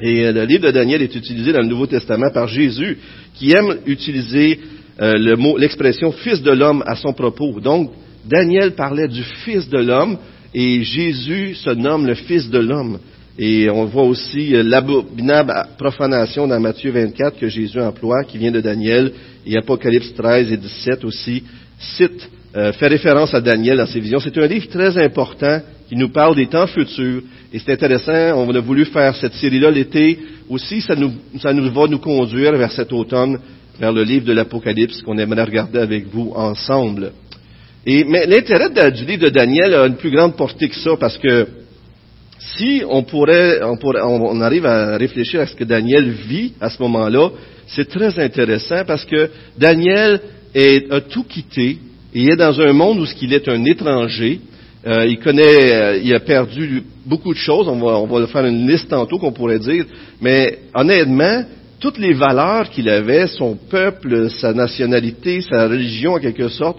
Et 0.00 0.24
euh, 0.24 0.32
le 0.32 0.44
livre 0.44 0.66
de 0.66 0.70
Daniel 0.70 1.02
est 1.02 1.14
utilisé 1.14 1.52
dans 1.52 1.60
le 1.60 1.68
Nouveau 1.68 1.86
Testament 1.86 2.30
par 2.32 2.48
Jésus, 2.48 2.98
qui 3.34 3.52
aime 3.52 3.78
utiliser 3.86 4.60
euh, 5.00 5.12
le 5.14 5.58
l'expression 5.58 6.12
fils 6.12 6.42
de 6.42 6.50
l'homme 6.50 6.82
à 6.86 6.96
son 6.96 7.12
propos. 7.12 7.60
Donc, 7.60 7.92
Daniel 8.24 8.72
parlait 8.72 9.08
du 9.08 9.22
fils 9.44 9.68
de 9.68 9.78
l'homme 9.78 10.18
et 10.54 10.82
Jésus 10.82 11.54
se 11.54 11.70
nomme 11.70 12.06
le 12.06 12.14
fils 12.14 12.48
de 12.50 12.58
l'homme. 12.58 12.98
Et 13.40 13.70
on 13.70 13.84
voit 13.84 14.04
aussi 14.04 14.54
euh, 14.54 14.62
l'abominable 14.62 15.52
profanation 15.78 16.46
dans 16.46 16.60
Matthieu 16.60 16.90
24 16.92 17.38
que 17.38 17.48
Jésus 17.48 17.80
emploie, 17.80 18.24
qui 18.24 18.38
vient 18.38 18.52
de 18.52 18.60
Daniel, 18.60 19.12
et 19.46 19.56
Apocalypse 19.56 20.14
13 20.14 20.52
et 20.52 20.56
17 20.56 21.04
aussi 21.04 21.42
cite, 21.78 22.28
fait 22.52 22.88
référence 22.88 23.34
à 23.34 23.40
Daniel 23.40 23.76
dans 23.76 23.86
ses 23.86 24.00
visions. 24.00 24.18
C'est 24.18 24.36
un 24.36 24.46
livre 24.46 24.66
très 24.68 24.98
important 24.98 25.60
qui 25.88 25.96
nous 25.96 26.10
parle 26.10 26.36
des 26.36 26.46
temps 26.46 26.66
futurs. 26.66 27.22
Et 27.52 27.58
c'est 27.58 27.72
intéressant, 27.72 28.36
on 28.36 28.54
a 28.54 28.60
voulu 28.60 28.84
faire 28.84 29.16
cette 29.16 29.34
série-là 29.34 29.70
l'été. 29.70 30.18
Aussi, 30.48 30.80
ça 30.80 30.94
nous, 30.94 31.12
ça 31.40 31.52
nous 31.52 31.72
va 31.72 31.86
nous 31.86 31.98
conduire 31.98 32.52
vers 32.56 32.72
cet 32.72 32.92
automne, 32.92 33.38
vers 33.78 33.92
le 33.92 34.02
livre 34.02 34.26
de 34.26 34.32
l'Apocalypse 34.32 35.02
qu'on 35.02 35.18
aimerait 35.18 35.44
regarder 35.44 35.78
avec 35.78 36.06
vous 36.08 36.32
ensemble. 36.34 37.12
Et, 37.86 38.04
mais 38.04 38.26
l'intérêt 38.26 38.70
du 38.90 39.04
livre 39.04 39.24
de 39.24 39.30
Daniel 39.30 39.74
a 39.74 39.86
une 39.86 39.96
plus 39.96 40.10
grande 40.10 40.36
portée 40.36 40.68
que 40.68 40.76
ça, 40.76 40.90
parce 40.98 41.16
que 41.16 41.46
si 42.38 42.82
on 42.88 43.02
pourrait, 43.02 43.62
on, 43.62 43.76
pourrait, 43.76 44.02
on 44.02 44.40
arrive 44.40 44.66
à 44.66 44.96
réfléchir 44.96 45.40
à 45.40 45.46
ce 45.46 45.56
que 45.56 45.64
Daniel 45.64 46.10
vit 46.10 46.52
à 46.60 46.70
ce 46.70 46.80
moment-là, 46.82 47.30
c'est 47.66 47.88
très 47.88 48.18
intéressant 48.18 48.84
parce 48.86 49.04
que 49.04 49.30
Daniel 49.58 50.20
est, 50.54 50.90
a 50.92 51.00
tout 51.00 51.24
quitté 51.24 51.78
et 52.14 52.22
il 52.22 52.30
est 52.30 52.36
dans 52.36 52.58
un 52.60 52.72
monde 52.72 53.00
où 53.00 53.04
qu'il 53.04 53.32
est 53.32 53.48
un 53.48 53.64
étranger, 53.64 54.40
euh, 54.88 55.06
il 55.06 55.18
connaît, 55.18 55.72
euh, 55.72 56.00
il 56.02 56.14
a 56.14 56.20
perdu 56.20 56.82
beaucoup 57.04 57.34
de 57.34 57.38
choses. 57.38 57.68
On 57.68 58.06
va, 58.06 58.26
faire 58.26 58.46
une 58.46 58.66
liste 58.66 58.88
tantôt 58.88 59.18
qu'on 59.18 59.32
pourrait 59.32 59.58
dire. 59.58 59.84
Mais 60.22 60.60
honnêtement, 60.74 61.44
toutes 61.78 61.98
les 61.98 62.14
valeurs 62.14 62.70
qu'il 62.70 62.88
avait, 62.88 63.26
son 63.26 63.54
peuple, 63.54 64.30
sa 64.30 64.54
nationalité, 64.54 65.42
sa 65.42 65.68
religion 65.68 66.14
en 66.14 66.18
quelque 66.18 66.48
sorte, 66.48 66.78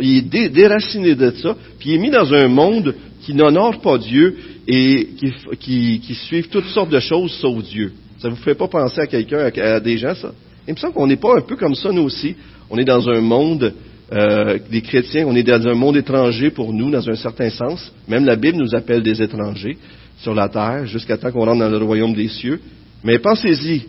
il 0.00 0.34
est 0.34 0.48
déraciné 0.48 1.16
de 1.16 1.30
ça, 1.32 1.56
puis 1.78 1.90
il 1.90 1.94
est 1.96 1.98
mis 1.98 2.10
dans 2.10 2.32
un 2.32 2.46
monde 2.46 2.94
qui 3.22 3.34
n'honore 3.34 3.80
pas 3.80 3.98
Dieu 3.98 4.36
et 4.66 5.08
qui, 5.18 5.32
qui, 5.58 6.00
qui 6.00 6.14
suivent 6.14 6.48
toutes 6.48 6.68
sortes 6.68 6.90
de 6.90 7.00
choses 7.00 7.32
sauf 7.40 7.62
Dieu. 7.64 7.92
Ça 8.20 8.28
vous 8.28 8.36
fait 8.36 8.54
pas 8.54 8.68
penser 8.68 9.00
à 9.00 9.06
quelqu'un, 9.06 9.50
à, 9.56 9.80
des 9.80 9.98
gens, 9.98 10.14
ça? 10.14 10.32
Il 10.66 10.74
me 10.74 10.78
semble 10.78 10.94
qu'on 10.94 11.06
n'est 11.06 11.16
pas 11.16 11.36
un 11.36 11.40
peu 11.40 11.56
comme 11.56 11.74
ça, 11.74 11.90
nous 11.90 12.02
aussi. 12.02 12.36
On 12.70 12.76
est 12.76 12.84
dans 12.84 13.08
un 13.08 13.20
monde 13.20 13.72
euh, 14.10 14.58
des 14.70 14.80
chrétiens, 14.80 15.26
on 15.26 15.36
est 15.36 15.42
dans 15.42 15.66
un 15.68 15.74
monde 15.74 15.96
étranger 15.96 16.50
pour 16.50 16.72
nous, 16.72 16.90
dans 16.90 17.08
un 17.08 17.14
certain 17.14 17.50
sens. 17.50 17.92
Même 18.08 18.24
la 18.24 18.36
Bible 18.36 18.56
nous 18.56 18.74
appelle 18.74 19.02
des 19.02 19.20
étrangers 19.22 19.76
sur 20.18 20.34
la 20.34 20.48
terre, 20.48 20.86
jusqu'à 20.86 21.18
temps 21.18 21.30
qu'on 21.30 21.44
rentre 21.44 21.60
dans 21.60 21.68
le 21.68 21.76
royaume 21.76 22.14
des 22.14 22.28
cieux. 22.28 22.58
Mais 23.04 23.18
pensez-y, 23.18 23.82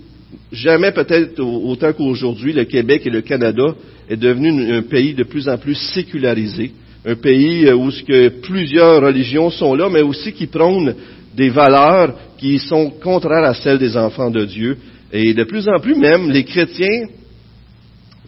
jamais 0.52 0.92
peut-être 0.92 1.40
autant 1.42 1.94
qu'aujourd'hui, 1.94 2.52
le 2.52 2.66
Québec 2.66 3.04
et 3.06 3.10
le 3.10 3.22
Canada 3.22 3.76
est 4.10 4.18
devenu 4.18 4.74
un 4.74 4.82
pays 4.82 5.14
de 5.14 5.24
plus 5.24 5.48
en 5.48 5.58
plus 5.58 5.76
sécularisé, 5.76 6.72
un 7.06 7.16
pays 7.16 7.68
euh, 7.68 7.76
où 7.76 7.90
que 7.90 8.30
plusieurs 8.42 9.02
religions 9.02 9.50
sont 9.50 9.74
là, 9.74 9.90
mais 9.90 10.02
aussi 10.02 10.34
qui 10.34 10.48
prônent 10.48 10.96
des 11.36 11.50
valeurs 11.50 12.14
qui 12.38 12.60
sont 12.60 12.90
contraires 12.90 13.46
à 13.46 13.54
celles 13.54 13.80
des 13.80 13.96
enfants 13.96 14.32
de 14.32 14.44
Dieu. 14.44 14.78
Et 15.14 15.34
de 15.34 15.44
plus 15.46 15.68
en 15.70 15.80
plus 15.80 15.96
même, 15.96 16.30
les 16.30 16.44
chrétiens 16.44 17.08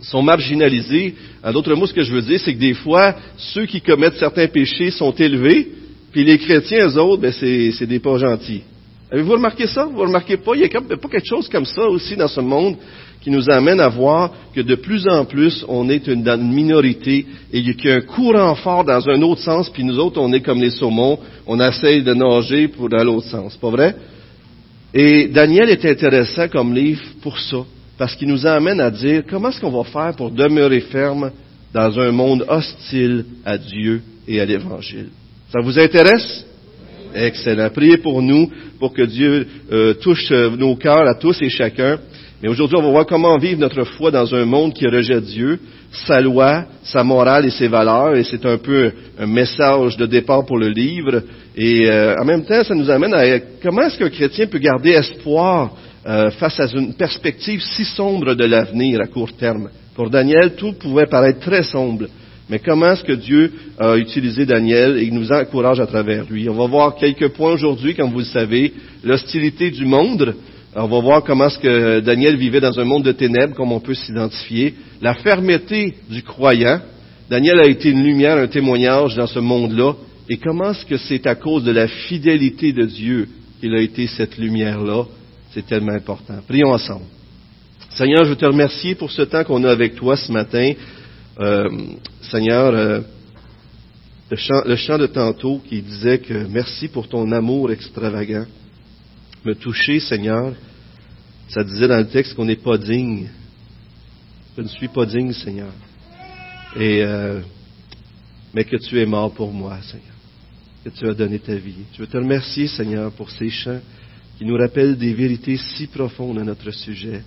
sont 0.02 0.22
marginalisés. 0.22 1.16
En 1.44 1.52
d'autres 1.52 1.74
mots, 1.76 1.88
ce 1.88 1.94
que 1.94 2.04
je 2.04 2.14
veux 2.14 2.22
dire, 2.22 2.40
c'est 2.40 2.54
que 2.54 2.60
des 2.60 2.74
fois, 2.74 3.16
ceux 3.38 3.66
qui 3.66 3.82
commettent 3.82 4.18
certains 4.18 4.48
péchés 4.48 4.92
sont 4.92 5.12
élevés, 5.12 5.68
puis 6.12 6.24
les 6.24 6.38
chrétiens, 6.38 6.88
eux 6.88 6.98
autres, 7.00 7.22
ben, 7.22 7.32
c'est 7.32 7.86
des 7.88 8.00
pas 8.00 8.18
gentils. 8.18 8.62
Avez-vous 9.12 9.34
remarqué 9.34 9.68
ça? 9.68 9.86
Vous 9.86 10.00
remarquez 10.00 10.38
pas? 10.38 10.54
Il 10.56 10.60
n'y 10.60 10.66
a 10.66 10.98
pas 10.98 11.10
quelque 11.10 11.28
chose 11.28 11.50
comme 11.50 11.66
ça 11.66 11.84
aussi 11.88 12.16
dans 12.16 12.30
ce 12.30 12.40
monde 12.40 12.78
qui 13.22 13.30
nous 13.30 13.50
amène 13.50 13.80
à 13.80 13.88
voir 13.88 14.32
que 14.54 14.62
de 14.62 14.76
plus 14.76 15.08
en 15.08 15.26
plus, 15.26 15.64
on 15.68 15.90
est 15.90 16.08
une, 16.08 16.28
une 16.28 16.54
minorité 16.54 17.26
et 17.54 17.62
qu'il 17.62 17.90
y 17.90 17.92
a 17.92 17.98
un 17.98 18.02
courant 18.02 18.56
fort 18.56 18.84
dans 18.84 19.08
un 19.10 19.22
autre 19.22 19.42
sens, 19.42 19.70
puis 19.70 19.84
nous 19.84 20.00
autres, 20.00 20.20
on 20.20 20.34
est 20.34 20.42
comme 20.42 20.62
les 20.62 20.72
saumons, 20.72 21.20
on 21.46 21.60
essaye 21.60 22.02
de 22.02 22.14
nager 22.14 22.68
pour 22.70 22.90
dans 22.90 23.04
l'autre 23.04 23.28
sens. 23.28 23.56
Pas 23.58 23.70
vrai? 23.70 23.96
Et 24.94 25.28
Daniel 25.28 25.70
est 25.70 25.86
intéressant 25.86 26.48
comme 26.48 26.74
livre 26.74 27.04
pour 27.22 27.38
ça, 27.38 27.64
parce 27.98 28.16
qu'il 28.16 28.28
nous 28.28 28.46
amène 28.46 28.80
à 28.80 28.90
dire 28.90 29.24
comment 29.30 29.50
est-ce 29.50 29.62
qu'on 29.62 29.70
va 29.70 29.84
faire 29.84 30.16
pour 30.16 30.32
demeurer 30.32 30.82
ferme 30.82 31.32
dans 31.74 32.00
un 32.00 32.12
monde 32.12 32.46
hostile 32.48 33.26
à 33.46 33.58
Dieu 33.58 34.02
et 34.28 34.40
à 34.40 34.46
l'Évangile? 34.46 35.10
Ça 35.52 35.60
vous 35.62 35.78
intéresse? 35.78 36.46
Excellent. 37.14 37.70
Priez 37.70 37.98
pour 37.98 38.22
nous, 38.22 38.50
pour 38.80 38.94
que 38.94 39.02
Dieu 39.02 39.46
euh, 39.72 39.94
touche 39.96 40.32
euh, 40.32 40.50
nos 40.56 40.76
cœurs 40.76 41.08
à 41.08 41.16
tous 41.16 41.42
et 41.42 41.50
chacun. 41.50 42.00
Mais 42.42 42.50
aujourd'hui, 42.50 42.78
on 42.78 42.82
va 42.82 42.90
voir 42.90 43.06
comment 43.06 43.38
vivre 43.38 43.60
notre 43.60 43.84
foi 43.84 44.10
dans 44.10 44.34
un 44.34 44.46
monde 44.46 44.74
qui 44.74 44.88
rejette 44.88 45.26
Dieu, 45.26 45.60
sa 45.92 46.22
loi, 46.22 46.66
sa 46.84 47.04
morale 47.04 47.46
et 47.46 47.52
ses 47.52 47.68
valeurs. 47.68 48.16
Et 48.16 48.24
c'est 48.24 48.46
un 48.46 48.58
peu 48.58 48.92
un 49.20 49.28
message 49.28 49.98
de 49.98 50.06
départ 50.06 50.46
pour 50.46 50.58
le 50.58 50.70
livre. 50.70 51.22
Et 51.56 51.88
euh, 51.88 52.16
en 52.20 52.26
même 52.26 52.44
temps, 52.44 52.64
ça 52.64 52.74
nous 52.74 52.90
amène 52.90 53.14
à 53.14 53.40
comment 53.62 53.84
est-ce 53.84 54.00
qu'un 54.00 54.10
chrétien 54.10 54.48
peut 54.48 54.58
garder 54.58 54.92
espoir 54.92 55.76
euh, 56.08 56.32
face 56.32 56.60
à 56.60 56.68
une 56.74 56.94
perspective 56.94 57.62
si 57.62 57.86
sombre 57.86 58.34
de 58.34 58.46
l'avenir 58.46 59.02
à 59.02 59.08
court 59.08 59.34
terme. 59.34 59.70
Pour 59.96 60.10
Daniel, 60.10 60.56
tout 60.56 60.74
pouvait 60.74 61.06
paraître 61.06 61.40
très 61.40 61.64
sombre. 61.64 62.08
Mais 62.50 62.60
comment 62.60 62.92
est-ce 62.92 63.04
que 63.04 63.14
Dieu 63.14 63.52
a 63.80 63.98
utilisé 63.98 64.46
Daniel 64.46 64.98
et 64.98 65.10
nous 65.12 65.32
encourage 65.32 65.80
à 65.80 65.86
travers 65.86 66.26
lui? 66.30 66.50
On 66.50 66.56
va 66.56 66.66
voir 66.66 66.96
quelques 66.96 67.30
points 67.30 67.54
aujourd'hui, 67.54 67.96
comme 67.96 68.12
vous 68.12 68.20
le 68.20 68.26
savez. 68.26 68.74
L'hostilité 69.04 69.72
du 69.72 69.86
monde, 69.86 70.36
on 70.76 70.88
va 70.88 71.00
voir 71.00 71.24
comment 71.24 71.48
est-ce 71.48 71.60
que 71.60 72.00
Daniel 72.00 72.36
vivait 72.36 72.60
dans 72.60 72.78
un 72.80 72.84
monde 72.84 73.04
de 73.04 73.12
ténèbres, 73.12 73.56
comme 73.56 73.72
on 73.72 73.80
peut 73.80 73.94
s'identifier. 73.94 74.74
La 75.02 75.14
fermeté 75.14 75.96
du 76.10 76.24
croyant. 76.24 76.82
Daniel 77.30 77.60
a 77.60 77.68
été 77.68 77.90
une 77.90 78.04
lumière, 78.04 78.38
un 78.38 78.48
témoignage 78.48 79.16
dans 79.16 79.28
ce 79.28 79.40
monde-là. 79.40 79.94
Et 80.28 80.38
comment 80.38 80.72
est-ce 80.72 80.86
que 80.86 80.98
c'est 80.98 81.28
à 81.28 81.36
cause 81.36 81.64
de 81.64 81.72
la 81.72 81.88
fidélité 81.88 82.74
de 82.74 82.86
Dieu 82.86 83.28
qu'il 83.60 83.74
a 83.76 83.82
été 83.82 84.08
cette 84.08 84.38
lumière-là? 84.38 85.06
C'est 85.54 85.66
tellement 85.66 85.94
important. 85.94 86.40
Prions 86.48 86.72
ensemble. 86.72 87.06
Seigneur, 87.92 88.24
je 88.26 88.34
te 88.34 88.46
remercie 88.46 88.96
pour 88.96 89.12
ce 89.12 89.24
temps 89.24 89.44
qu'on 89.44 89.64
a 89.66 89.72
avec 89.72 89.96
toi 89.96 90.16
ce 90.16 90.32
matin. 90.32 90.74
Euh, 91.40 91.70
Seigneur, 92.22 92.74
euh, 92.74 93.02
le, 94.30 94.38
chant, 94.38 94.62
le 94.66 94.76
chant 94.78 94.98
de 94.98 95.08
tantôt 95.08 95.62
qui 95.68 95.82
disait 95.82 96.20
que 96.20 96.48
merci 96.48 96.88
pour 96.88 97.10
ton 97.10 97.30
amour 97.34 97.72
extravagant 97.72 98.46
me 99.44 99.54
toucher, 99.56 100.00
Seigneur. 100.00 100.54
Ça 101.50 101.64
disait 101.64 101.88
dans 101.88 101.98
le 101.98 102.08
texte 102.08 102.36
qu'on 102.36 102.46
n'est 102.46 102.56
pas 102.56 102.78
digne. 102.78 103.28
Je 104.56 104.62
ne 104.62 104.68
suis 104.68 104.88
pas 104.88 105.06
digne, 105.06 105.34
Seigneur. 105.34 105.72
Et, 106.78 107.04
euh, 107.04 107.42
mais 108.54 108.64
que 108.64 108.78
tu 108.78 109.02
es 109.02 109.06
mort 109.06 109.34
pour 109.34 109.52
moi, 109.52 109.78
Seigneur. 109.82 110.06
Que 110.86 110.90
tu 110.90 111.10
as 111.10 111.14
donné 111.14 111.40
ta 111.40 111.56
vie. 111.56 111.84
Je 111.94 112.00
veux 112.00 112.08
te 112.08 112.18
remercier, 112.18 112.68
Seigneur, 112.68 113.12
pour 113.12 113.30
ces 113.32 113.50
chants 113.50 113.82
qui 114.38 114.46
nous 114.46 114.58
rappellent 114.58 114.98
des 114.98 115.14
vérités 115.14 115.58
si 115.58 115.88
profondes 115.88 116.40
à 116.40 116.44
notre 116.44 116.72
sujet. 116.72 117.22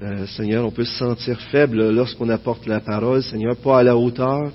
Euh, 0.00 0.26
Seigneur, 0.26 0.64
on 0.64 0.70
peut 0.70 0.84
se 0.84 0.98
sentir 0.98 1.40
faible 1.50 1.90
lorsqu'on 1.90 2.28
apporte 2.28 2.66
la 2.66 2.80
parole, 2.80 3.22
Seigneur, 3.22 3.56
pas 3.56 3.80
à 3.80 3.82
la 3.82 3.96
hauteur, 3.96 4.52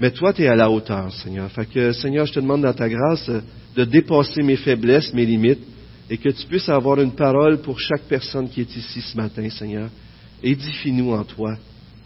mais 0.00 0.10
toi, 0.12 0.32
tu 0.32 0.42
es 0.42 0.46
à 0.46 0.54
la 0.54 0.70
hauteur, 0.70 1.12
Seigneur. 1.12 1.50
Fait 1.50 1.66
que, 1.66 1.92
Seigneur, 1.92 2.24
je 2.26 2.32
te 2.32 2.40
demande 2.40 2.62
dans 2.62 2.72
ta 2.72 2.88
grâce 2.88 3.30
de 3.74 3.84
dépasser 3.84 4.42
mes 4.42 4.56
faiblesses, 4.56 5.12
mes 5.12 5.26
limites, 5.26 5.62
et 6.08 6.16
que 6.16 6.28
tu 6.28 6.46
puisses 6.46 6.68
avoir 6.68 7.00
une 7.00 7.12
parole 7.12 7.58
pour 7.58 7.78
chaque 7.78 8.02
personne 8.02 8.48
qui 8.48 8.60
est 8.60 8.76
ici 8.76 9.00
ce 9.00 9.16
matin, 9.16 9.48
Seigneur. 9.50 9.90
Édifie-nous 10.42 11.12
en 11.12 11.24
toi. 11.24 11.56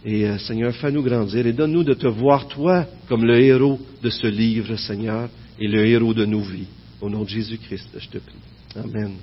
Et 0.05 0.27
euh, 0.27 0.39
Seigneur, 0.39 0.75
fais-nous 0.75 1.03
grandir 1.03 1.47
et 1.47 1.53
donne-nous 1.53 1.85
de 1.85 1.95
te 1.95 2.09
voir, 2.09 2.49
toi, 2.49 2.87
comme 3.09 3.25
le 3.25 3.39
héros 3.39 3.79
de 4.03 4.11
ce 4.11 4.27
livre, 4.27 4.75
Seigneur, 4.77 5.29
et 5.61 5.69
le 5.69 5.87
héros 5.87 6.15
de 6.15 6.25
nos 6.25 6.41
vies. 6.41 6.67
Au 7.01 7.09
nom 7.09 7.23
de 7.23 7.29
Jésus-Christ, 7.29 7.89
je 7.99 8.09
te 8.09 8.19
prie. 8.19 8.52
Amen. 8.77 9.17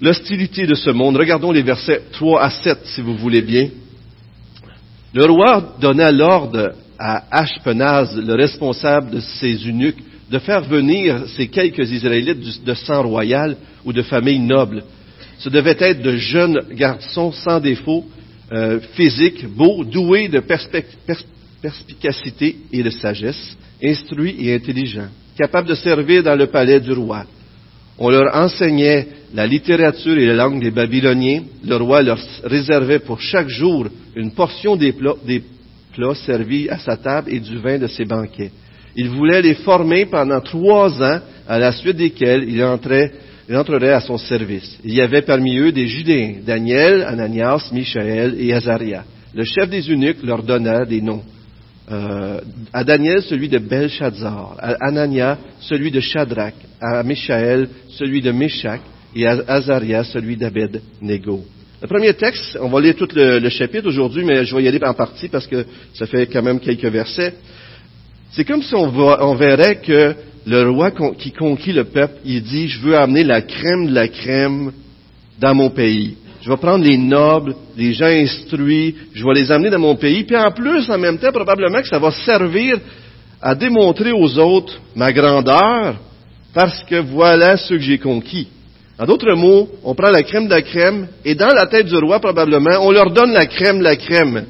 L'hostilité 0.00 0.66
de 0.66 0.74
ce 0.74 0.90
monde. 0.90 1.16
Regardons 1.16 1.50
les 1.50 1.62
versets 1.62 2.02
3 2.12 2.42
à 2.42 2.50
7, 2.50 2.78
si 2.84 3.00
vous 3.00 3.16
voulez 3.16 3.42
bien. 3.42 3.70
Le 5.14 5.24
roi 5.24 5.76
donna 5.80 6.12
l'ordre 6.12 6.74
à 6.98 7.24
Ashpenaz, 7.30 8.14
le 8.14 8.34
responsable 8.34 9.10
de 9.10 9.20
ses 9.20 9.54
eunuques, 9.66 10.02
de 10.30 10.38
faire 10.38 10.62
venir 10.62 11.26
ces 11.36 11.48
quelques 11.48 11.90
Israélites 11.90 12.62
de 12.62 12.74
sang 12.74 13.02
royal 13.02 13.56
ou 13.84 13.92
de 13.92 14.02
famille 14.02 14.38
noble. 14.38 14.84
Ce 15.38 15.48
devait 15.48 15.76
être 15.78 16.02
de 16.02 16.16
jeunes 16.16 16.60
garçons 16.72 17.32
sans 17.32 17.58
défaut, 17.60 18.04
euh, 18.52 18.80
physiques, 18.94 19.48
beaux, 19.48 19.84
doués 19.84 20.28
de 20.28 20.40
perspicacité 20.40 22.56
et 22.70 22.82
de 22.82 22.90
sagesse, 22.90 23.56
instruits 23.82 24.36
et 24.38 24.54
intelligents, 24.54 25.08
capables 25.38 25.68
de 25.68 25.74
servir 25.76 26.22
dans 26.22 26.34
le 26.34 26.48
palais 26.48 26.80
du 26.80 26.92
roi. 26.92 27.24
On 27.98 28.10
leur 28.10 28.34
enseignait 28.34 29.06
la 29.34 29.46
littérature 29.46 30.18
et 30.18 30.26
la 30.26 30.34
langue 30.34 30.60
des 30.60 30.70
Babyloniens. 30.70 31.42
Le 31.64 31.76
roi 31.76 32.02
leur 32.02 32.18
réservait 32.44 32.98
pour 32.98 33.20
chaque 33.20 33.48
jour 33.48 33.86
une 34.14 34.32
portion 34.32 34.76
des 34.76 34.92
plats, 34.92 35.14
servis 36.26 36.68
à 36.68 36.78
sa 36.78 36.96
table 36.96 37.32
et 37.32 37.40
du 37.40 37.58
vin 37.58 37.78
de 37.78 37.86
ses 37.86 38.04
banquets. 38.04 38.50
Il 38.94 39.08
voulait 39.10 39.42
les 39.42 39.54
former 39.54 40.06
pendant 40.06 40.40
trois 40.40 41.02
ans, 41.02 41.20
à 41.46 41.58
la 41.58 41.72
suite 41.72 41.96
desquels 41.96 42.44
il, 42.48 42.62
entrait, 42.62 43.12
entrerait 43.50 43.92
à 43.92 44.00
son 44.00 44.18
service. 44.18 44.78
Il 44.84 44.94
y 44.94 45.00
avait 45.00 45.22
parmi 45.22 45.56
eux 45.58 45.72
des 45.72 45.88
Judéens, 45.88 46.34
Daniel, 46.46 47.02
Ananias, 47.02 47.70
Michaël 47.72 48.36
et 48.38 48.52
Azaria. 48.52 49.04
Le 49.34 49.44
chef 49.44 49.68
des 49.68 49.88
eunuques 49.90 50.22
leur 50.22 50.42
donna 50.42 50.84
des 50.84 51.00
noms. 51.00 51.22
Euh, 51.90 52.40
à 52.72 52.84
Daniel, 52.84 53.22
celui 53.22 53.48
de 53.48 53.58
Belshazzar, 53.58 54.56
à 54.58 54.74
Anania, 54.86 55.38
celui 55.60 55.90
de 55.90 56.00
Shadrach, 56.00 56.54
à 56.80 57.02
Michaël, 57.02 57.68
celui 57.90 58.20
de 58.20 58.30
Meshach, 58.30 58.80
et 59.16 59.26
à 59.26 59.38
Azaria, 59.48 60.04
celui 60.04 60.36
d'Abed-Nego. 60.36 61.44
Le 61.80 61.86
premier 61.86 62.12
texte, 62.14 62.58
on 62.60 62.68
va 62.68 62.80
lire 62.80 62.96
tout 62.96 63.08
le, 63.14 63.48
chapitre 63.48 63.88
aujourd'hui, 63.88 64.24
mais 64.24 64.44
je 64.44 64.54
vais 64.54 64.64
y 64.64 64.68
aller 64.68 64.80
en 64.84 64.94
partie 64.94 65.28
parce 65.28 65.46
que 65.46 65.64
ça 65.94 66.06
fait 66.06 66.26
quand 66.26 66.42
même 66.42 66.60
quelques 66.60 66.84
versets. 66.84 67.34
C'est 68.32 68.44
comme 68.44 68.62
si 68.62 68.74
on, 68.74 69.34
verrait 69.34 69.76
que 69.76 70.14
le 70.46 70.70
roi 70.70 70.90
qui 71.16 71.32
conquit 71.32 71.72
le 71.72 71.84
peuple, 71.84 72.16
il 72.24 72.42
dit, 72.42 72.68
je 72.68 72.80
veux 72.80 72.96
amener 72.96 73.24
la 73.24 73.42
crème 73.42 73.86
de 73.86 73.94
la 73.94 74.08
crème 74.08 74.72
dans 75.40 75.54
mon 75.54 75.70
pays. 75.70 76.16
Je 76.40 76.48
vais 76.48 76.56
prendre 76.56 76.84
les 76.84 76.96
nobles, 76.96 77.54
les 77.76 77.92
gens 77.92 78.06
instruits, 78.06 78.94
je 79.12 79.24
vais 79.24 79.34
les 79.34 79.50
amener 79.50 79.70
dans 79.70 79.78
mon 79.78 79.96
pays. 79.96 80.24
Puis 80.24 80.36
en 80.36 80.50
plus, 80.52 80.88
en 80.90 80.98
même 80.98 81.18
temps, 81.18 81.32
probablement 81.32 81.80
que 81.80 81.88
ça 81.88 81.98
va 81.98 82.10
servir 82.10 82.78
à 83.40 83.54
démontrer 83.54 84.12
aux 84.12 84.38
autres 84.38 84.78
ma 84.94 85.12
grandeur, 85.12 85.96
parce 86.54 86.82
que 86.84 86.96
voilà 86.96 87.56
ce 87.56 87.74
que 87.74 87.80
j'ai 87.80 87.98
conquis. 87.98 88.48
En 88.98 89.06
d'autres 89.06 89.34
mots, 89.34 89.68
on 89.84 89.94
prend 89.94 90.10
la 90.10 90.22
crème 90.22 90.46
de 90.46 90.50
la 90.50 90.62
crème, 90.62 91.08
et 91.24 91.34
dans 91.34 91.54
la 91.54 91.66
tête 91.66 91.86
du 91.86 91.96
roi, 91.96 92.18
probablement, 92.18 92.78
on 92.80 92.90
leur 92.90 93.10
donne 93.10 93.32
la 93.32 93.46
crème 93.46 93.78
de 93.78 93.84
la 93.84 93.96
crème. 93.96 94.44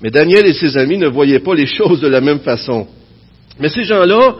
Mais 0.00 0.10
Daniel 0.10 0.46
et 0.46 0.52
ses 0.52 0.76
amis 0.76 0.98
ne 0.98 1.08
voyaient 1.08 1.40
pas 1.40 1.54
les 1.54 1.66
choses 1.66 2.00
de 2.00 2.06
la 2.06 2.20
même 2.20 2.38
façon. 2.40 2.86
Mais 3.58 3.68
ces 3.68 3.82
gens-là 3.82 4.36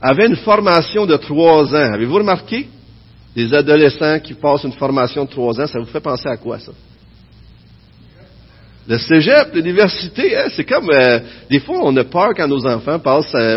avaient 0.00 0.26
une 0.26 0.36
formation 0.36 1.06
de 1.06 1.16
trois 1.16 1.74
ans. 1.74 1.92
Avez-vous 1.92 2.16
remarqué? 2.18 2.68
Des 3.34 3.54
adolescents 3.54 4.18
qui 4.20 4.34
passent 4.34 4.64
une 4.64 4.72
formation 4.72 5.24
de 5.24 5.30
trois 5.30 5.60
ans, 5.60 5.66
ça 5.66 5.78
vous 5.78 5.86
fait 5.86 6.00
penser 6.00 6.28
à 6.28 6.36
quoi 6.36 6.58
ça? 6.58 6.72
Le 8.88 8.98
cégep, 8.98 9.54
l'université, 9.54 10.36
hein, 10.36 10.46
c'est 10.56 10.64
comme 10.64 10.90
euh, 10.90 11.20
des 11.48 11.60
fois 11.60 11.78
on 11.82 11.96
a 11.96 12.02
peur 12.02 12.30
quand 12.36 12.48
nos 12.48 12.66
enfants 12.66 12.98
passent 12.98 13.32
à, 13.34 13.56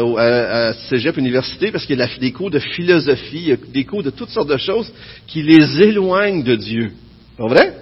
à, 0.68 0.74
cégep, 0.90 1.18
université, 1.18 1.72
parce 1.72 1.86
qu'il 1.86 1.98
y 1.98 2.02
a 2.02 2.10
des 2.20 2.32
cours 2.32 2.52
de 2.52 2.60
philosophie, 2.60 3.58
des 3.74 3.84
cours 3.84 4.04
de 4.04 4.12
toutes 4.12 4.30
sortes 4.30 4.50
de 4.50 4.58
choses 4.58 4.94
qui 5.26 5.42
les 5.42 5.82
éloignent 5.82 6.44
de 6.44 6.56
Dieu. 6.56 6.92
Pas 7.36 7.48
vrai? 7.48 7.74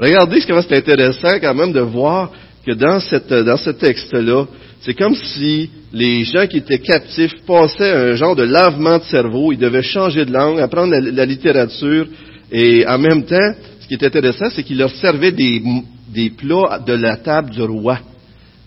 Regardez 0.00 0.40
que 0.40 0.60
c'est 0.60 0.76
intéressant 0.76 1.38
quand 1.40 1.54
même 1.54 1.72
de 1.72 1.80
voir 1.80 2.32
que 2.66 2.72
dans, 2.72 2.98
cette, 2.98 3.32
dans 3.32 3.56
ce 3.56 3.70
texte-là, 3.70 4.46
c'est 4.84 4.94
comme 4.94 5.14
si 5.14 5.70
les 5.92 6.24
gens 6.24 6.46
qui 6.48 6.56
étaient 6.56 6.80
captifs 6.80 7.36
passaient 7.46 7.92
un 7.92 8.16
genre 8.16 8.34
de 8.34 8.42
lavement 8.42 8.98
de 8.98 9.04
cerveau, 9.04 9.52
ils 9.52 9.58
devaient 9.58 9.82
changer 9.82 10.24
de 10.24 10.32
langue, 10.32 10.58
apprendre 10.58 10.96
la, 10.96 11.24
littérature, 11.24 12.06
et 12.50 12.84
en 12.86 12.98
même 12.98 13.24
temps, 13.24 13.52
ce 13.80 13.86
qui 13.86 13.94
est 13.94 14.04
intéressant, 14.04 14.50
c'est 14.50 14.64
qu'ils 14.64 14.78
leur 14.78 14.90
servaient 14.90 15.30
des 15.32 16.30
plats 16.36 16.80
de 16.84 16.94
la 16.94 17.16
table 17.16 17.50
du 17.50 17.62
roi. 17.62 18.00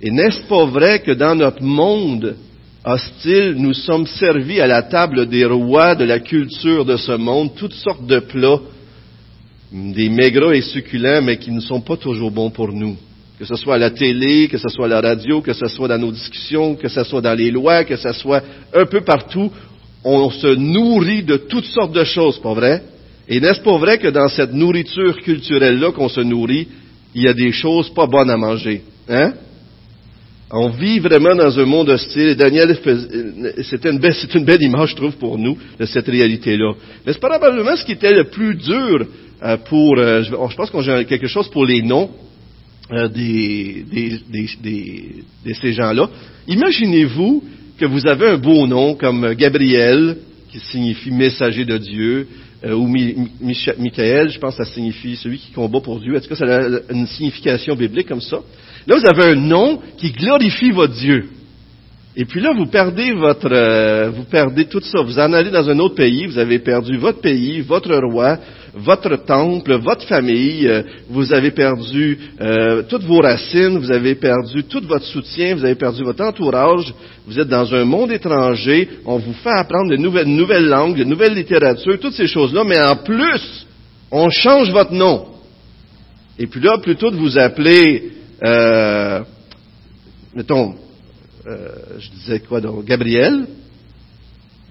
Et 0.02 0.10
n'est-ce 0.10 0.42
pas 0.48 0.66
vrai 0.66 1.00
que 1.00 1.12
dans 1.12 1.36
notre 1.36 1.64
monde 1.64 2.36
hostile, 2.86 3.56
nous 3.58 3.74
sommes 3.74 4.08
servis 4.08 4.62
à 4.62 4.68
la 4.68 4.84
table 4.84 5.28
des 5.28 5.46
rois 5.46 5.96
de 5.96 6.06
la 6.06 6.20
culture 6.20 6.86
de 6.86 6.96
ce 6.96 7.14
monde, 7.14 7.56
toutes 7.56 7.74
sortes 7.74 8.06
de 8.06 8.20
plats, 8.20 8.62
des 9.72 10.08
maigres 10.08 10.54
et 10.54 10.62
succulents, 10.62 11.22
mais 11.22 11.38
qui 11.38 11.52
ne 11.52 11.60
sont 11.60 11.82
pas 11.82 11.98
toujours 11.98 12.32
bons 12.32 12.52
pour 12.52 12.72
nous? 12.72 12.96
Que 13.40 13.46
ce 13.46 13.56
soit 13.56 13.76
à 13.76 13.78
la 13.78 13.92
télé, 13.92 14.48
que 14.48 14.58
ce 14.58 14.70
soit 14.70 14.86
à 14.86 14.90
la 14.90 15.02
radio, 15.02 15.42
que 15.42 15.54
ce 15.54 15.68
soit 15.68 15.88
dans 15.88 15.98
nos 15.98 16.12
discussions, 16.12 16.76
que 16.76 16.88
ce 16.88 17.04
soit 17.04 17.22
dans 17.22 17.34
les 17.34 17.52
lois, 17.52 17.84
que 17.84 17.98
ce 17.98 18.14
soit 18.14 18.42
un 18.74 18.86
peu 18.86 19.02
partout, 19.02 19.52
on 20.04 20.30
se 20.30 20.56
nourrit 20.56 21.24
de 21.24 21.38
toutes 21.38 21.66
sortes 21.66 21.92
de 21.92 22.04
choses, 22.04 22.40
pas 22.40 22.54
vrai? 22.54 22.82
Et 23.28 23.40
n'est-ce 23.40 23.62
pas 23.62 23.78
vrai 23.78 23.98
que 23.98 24.08
dans 24.08 24.30
cette 24.30 24.54
nourriture 24.54 25.18
culturelle-là 25.22 25.92
qu'on 25.92 26.10
se 26.10 26.22
nourrit, 26.22 26.68
il 27.14 27.24
y 27.24 27.28
a 27.28 27.34
des 27.34 27.52
choses 27.52 27.90
pas 27.90 28.06
bonnes 28.06 28.30
à 28.30 28.38
manger. 28.38 28.84
Hein? 29.10 29.34
On 30.52 30.70
vit 30.70 31.00
vraiment 31.00 31.36
dans 31.36 31.60
un 31.60 31.66
monde 31.66 31.90
hostile. 31.90 32.36
Daniel, 32.36 32.78
c'est 33.64 33.86
une, 33.86 34.00
belle, 34.00 34.14
une 34.36 34.46
belle 34.46 34.62
image, 34.62 34.92
je 34.92 34.96
trouve, 34.96 35.16
pour 35.18 35.40
nous, 35.40 35.58
de 35.80 35.86
cette 35.86 36.08
réalité-là. 36.08 36.74
Mais 37.06 37.14
c'est 37.14 37.20
probablement 37.20 37.76
ce 37.76 37.84
qui 37.84 37.94
était 37.94 38.14
le 38.14 38.26
plus 38.26 38.56
dur 38.56 39.08
euh, 39.44 39.58
pour, 39.58 39.98
euh, 39.98 40.22
je 40.22 40.56
pense 40.56 40.70
qu'on 40.70 40.88
a 40.88 41.04
quelque 41.04 41.28
chose 41.28 41.50
pour 41.50 41.66
les 41.66 41.82
noms 41.82 42.12
euh, 42.92 43.08
de 43.08 44.24
ces 45.54 45.74
gens-là. 45.74 46.10
Imaginez-vous 46.48 47.44
que 47.78 47.86
vous 47.86 48.08
avez 48.08 48.28
un 48.28 48.38
beau 48.38 48.68
nom 48.68 48.96
comme 48.96 49.34
Gabriel, 49.34 50.18
qui 50.52 50.60
signifie 50.60 51.12
messager 51.12 51.66
de 51.66 51.78
Dieu, 51.78 52.28
euh, 52.64 52.74
ou 52.74 52.88
Michael, 52.88 54.30
je 54.30 54.40
pense 54.40 54.56
que 54.56 54.64
ça 54.64 54.72
signifie 54.72 55.16
celui 55.18 55.38
qui 55.38 55.52
combat 55.52 55.82
pour 55.82 56.00
Dieu. 56.00 56.16
Est-ce 56.16 56.28
que 56.28 56.36
ça 56.36 56.46
a 56.46 56.94
une 56.94 57.06
signification 57.08 57.76
biblique 57.76 58.08
comme 58.08 58.22
ça? 58.22 58.40
Là, 58.88 58.96
vous 58.98 59.06
avez 59.06 59.32
un 59.32 59.36
nom 59.36 59.80
qui 59.98 60.12
glorifie 60.12 60.72
votre 60.72 60.94
Dieu. 60.94 61.30
Et 62.18 62.24
puis 62.24 62.40
là, 62.40 62.54
vous 62.54 62.68
perdez 62.68 63.12
votre, 63.12 63.52
euh, 63.52 64.10
vous 64.10 64.24
perdez 64.24 64.66
tout 64.66 64.80
ça. 64.80 65.02
Vous 65.02 65.20
en 65.20 65.34
allez 65.34 65.52
dans 65.52 65.70
un 65.70 65.78
autre 65.80 65.96
pays, 65.96 66.26
vous 66.28 66.38
avez 66.38 66.60
perdu 66.60 66.96
votre 66.96 67.20
pays, 67.20 67.60
votre 67.60 67.94
roi, 67.94 68.38
votre 68.74 69.18
temple, 69.26 69.74
votre 69.80 70.08
famille, 70.08 70.66
euh, 70.66 70.82
vous 71.10 71.34
avez 71.34 71.52
perdu 71.52 72.18
euh, 72.40 72.84
toutes 72.88 73.04
vos 73.04 73.20
racines, 73.20 73.80
vous 73.80 73.92
avez 73.92 74.16
perdu 74.16 74.64
tout 74.64 74.82
votre 74.88 75.04
soutien, 75.06 75.56
vous 75.56 75.66
avez 75.66 75.76
perdu 75.76 76.04
votre 76.04 76.24
entourage, 76.24 76.94
vous 77.28 77.38
êtes 77.38 77.50
dans 77.50 77.74
un 77.76 77.84
monde 77.84 78.12
étranger, 78.14 78.88
on 79.06 79.18
vous 79.18 79.34
fait 79.34 79.50
apprendre 79.50 79.92
de 79.92 79.98
nouvelles, 79.98 80.28
nouvelles 80.28 80.68
langues, 80.68 80.96
de 80.98 81.04
nouvelles 81.04 81.34
littératures, 81.34 82.00
toutes 82.00 82.14
ces 82.14 82.28
choses-là, 82.28 82.64
mais 82.66 82.80
en 82.80 82.96
plus, 82.96 83.66
on 84.10 84.30
change 84.30 84.72
votre 84.72 84.94
nom. 84.94 85.26
Et 86.40 86.48
puis 86.48 86.62
là, 86.62 86.78
plutôt 86.78 87.12
de 87.12 87.18
vous 87.18 87.38
appeler, 87.38 88.12
euh, 88.42 89.22
mettons, 90.34 90.76
euh, 91.48 91.68
je 92.00 92.10
disais 92.10 92.40
quoi 92.40 92.60
donc, 92.60 92.86
Gabriel, 92.86 93.46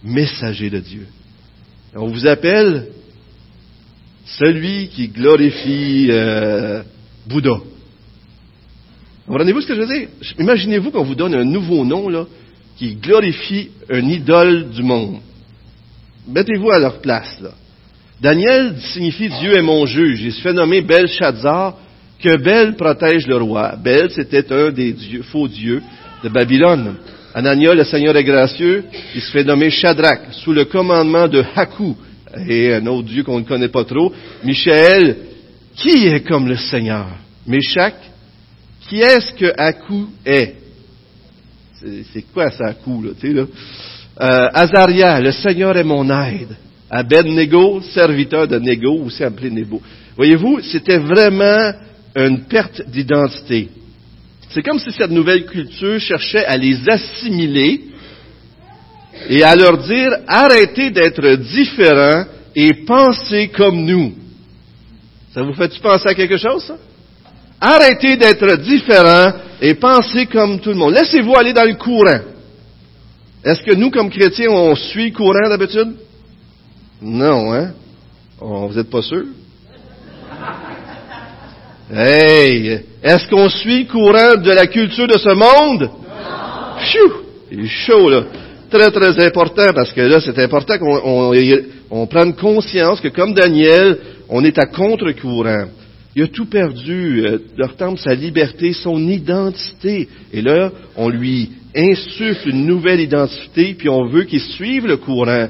messager 0.02 0.70
de 0.70 0.80
Dieu. 0.80 1.06
On 1.94 2.08
vous 2.08 2.26
appelle 2.26 2.88
celui 4.24 4.88
qui 4.88 5.08
glorifie 5.08 6.08
euh, 6.10 6.82
Bouddha. 7.26 7.60
Comprenez-vous 9.26 9.60
ce 9.60 9.68
que 9.68 9.74
je 9.74 9.80
veux 9.80 9.86
dire? 9.86 10.08
Imaginez-vous 10.38 10.90
qu'on 10.90 11.04
vous 11.04 11.14
donne 11.14 11.34
un 11.34 11.44
nouveau 11.44 11.84
nom 11.84 12.08
là, 12.08 12.26
qui 12.76 12.96
glorifie 12.96 13.70
un 13.88 14.06
idole 14.08 14.70
du 14.70 14.82
monde. 14.82 15.20
Mettez-vous 16.26 16.70
à 16.70 16.78
leur 16.78 17.00
place. 17.00 17.38
Là. 17.40 17.52
Daniel 18.20 18.76
signifie 18.80 19.28
Dieu 19.28 19.56
est 19.56 19.62
mon 19.62 19.86
juge. 19.86 20.22
Il 20.22 20.32
se 20.32 20.40
fait 20.40 20.52
nommer 20.52 20.80
Belshazzar, 20.80 21.76
que 22.20 22.36
Bel 22.36 22.74
protège 22.74 23.26
le 23.26 23.36
roi. 23.36 23.76
Bel, 23.76 24.10
c'était 24.10 24.52
un 24.52 24.70
des 24.70 24.92
dieux, 24.92 25.22
faux 25.22 25.46
dieux 25.46 25.82
de 26.24 26.30
Babylone. 26.30 26.96
Anania, 27.34 27.74
le 27.74 27.84
Seigneur 27.84 28.16
est 28.16 28.24
gracieux, 28.24 28.84
il 29.14 29.20
se 29.20 29.30
fait 29.30 29.44
nommer 29.44 29.68
Shadrach, 29.68 30.20
sous 30.32 30.52
le 30.52 30.64
commandement 30.64 31.28
de 31.28 31.44
Haku, 31.54 31.94
et 32.48 32.74
un 32.74 32.86
autre 32.86 33.08
Dieu 33.08 33.22
qu'on 33.22 33.40
ne 33.40 33.44
connaît 33.44 33.68
pas 33.68 33.84
trop. 33.84 34.12
Michel, 34.42 35.16
qui 35.76 36.06
est 36.06 36.26
comme 36.26 36.48
le 36.48 36.56
Seigneur? 36.56 37.06
Meshach, 37.46 37.94
qui 38.88 39.00
est-ce 39.00 39.32
que 39.34 39.52
Haku 39.56 40.06
est? 40.24 40.54
C'est 42.12 42.24
quoi 42.32 42.50
ça, 42.50 42.68
Haku, 42.68 43.02
là, 43.02 43.10
tu 43.20 43.28
sais, 43.28 43.34
là? 43.34 43.44
Euh, 44.20 45.20
le 45.20 45.32
Seigneur 45.32 45.76
est 45.76 45.84
mon 45.84 46.08
aide. 46.08 46.56
Abed-Nego, 46.88 47.82
serviteur 47.92 48.46
de 48.46 48.58
Nego, 48.58 49.02
aussi 49.04 49.24
appelé 49.24 49.50
Nebo. 49.50 49.82
Voyez-vous, 50.16 50.60
c'était 50.60 50.98
vraiment 50.98 51.72
une 52.14 52.44
perte 52.44 52.88
d'identité. 52.88 53.68
C'est 54.54 54.62
comme 54.62 54.78
si 54.78 54.92
cette 54.92 55.10
nouvelle 55.10 55.46
culture 55.46 55.98
cherchait 55.98 56.44
à 56.44 56.56
les 56.56 56.88
assimiler 56.88 57.86
et 59.28 59.42
à 59.42 59.56
leur 59.56 59.78
dire 59.78 60.12
arrêtez 60.28 60.90
d'être 60.90 61.34
différents 61.34 62.24
et 62.54 62.72
pensez 62.86 63.48
comme 63.48 63.84
nous. 63.84 64.14
Ça 65.32 65.42
vous 65.42 65.54
fait-tu 65.54 65.80
penser 65.80 66.08
à 66.08 66.14
quelque 66.14 66.36
chose, 66.36 66.62
ça? 66.62 66.76
Arrêtez 67.60 68.16
d'être 68.16 68.56
différents 68.58 69.32
et 69.60 69.74
pensez 69.74 70.26
comme 70.26 70.60
tout 70.60 70.70
le 70.70 70.76
monde. 70.76 70.94
Laissez-vous 70.94 71.34
aller 71.34 71.52
dans 71.52 71.64
le 71.64 71.74
courant. 71.74 72.20
Est-ce 73.44 73.62
que 73.64 73.74
nous, 73.74 73.90
comme 73.90 74.08
chrétiens, 74.08 74.50
on 74.50 74.76
suit 74.76 75.10
le 75.10 75.16
courant 75.16 75.48
d'habitude? 75.48 75.96
Non, 77.02 77.52
hein? 77.52 77.72
Vous 78.38 78.72
n'êtes 78.72 78.88
pas 78.88 79.02
sûr? 79.02 79.24
Hey! 81.92 82.80
Est-ce 83.02 83.28
qu'on 83.28 83.50
suit 83.50 83.84
le 83.84 83.90
courant 83.90 84.36
de 84.36 84.50
la 84.50 84.66
culture 84.66 85.06
de 85.06 85.18
ce 85.18 85.34
monde? 85.34 85.90
Pfiou! 86.78 87.12
Il 87.52 87.60
est 87.60 87.68
chaud, 87.68 88.08
là. 88.08 88.24
Très, 88.70 88.90
très 88.90 89.24
important, 89.24 89.66
parce 89.74 89.92
que 89.92 90.00
là, 90.00 90.18
c'est 90.20 90.38
important 90.38 90.78
qu'on 90.78 91.34
on, 91.90 92.06
prenne 92.06 92.34
conscience 92.34 93.00
que, 93.00 93.08
comme 93.08 93.34
Daniel, 93.34 93.98
on 94.30 94.42
est 94.44 94.58
à 94.58 94.66
contre-courant. 94.66 95.66
Il 96.16 96.22
a 96.22 96.28
tout 96.28 96.46
perdu, 96.46 97.26
euh, 97.26 97.38
leur 97.56 97.76
temple, 97.76 98.00
sa 98.00 98.14
liberté, 98.14 98.72
son 98.72 98.98
identité. 99.08 100.08
Et 100.32 100.40
là, 100.40 100.70
on 100.96 101.10
lui 101.10 101.50
insuffle 101.76 102.48
une 102.48 102.66
nouvelle 102.66 103.00
identité, 103.00 103.74
puis 103.76 103.88
on 103.88 104.06
veut 104.06 104.24
qu'il 104.24 104.40
suive 104.40 104.86
le 104.86 104.96
courant. 104.96 105.48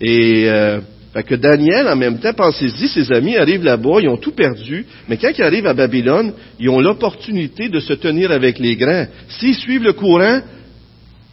Et 0.00 0.46
euh, 0.48 0.80
que 1.22 1.34
Daniel, 1.34 1.88
en 1.88 1.96
même 1.96 2.18
temps, 2.18 2.34
pensez-y, 2.34 2.88
ses 2.88 3.10
amis 3.10 3.36
arrivent 3.36 3.64
là-bas, 3.64 4.00
ils 4.02 4.08
ont 4.08 4.18
tout 4.18 4.32
perdu, 4.32 4.84
mais 5.08 5.16
quand 5.16 5.30
ils 5.36 5.42
arrivent 5.42 5.66
à 5.66 5.72
Babylone, 5.72 6.32
ils 6.58 6.68
ont 6.68 6.80
l'opportunité 6.80 7.68
de 7.68 7.80
se 7.80 7.94
tenir 7.94 8.30
avec 8.30 8.58
les 8.58 8.76
grands. 8.76 9.06
S'ils 9.28 9.54
suivent 9.54 9.84
le 9.84 9.94
courant, 9.94 10.40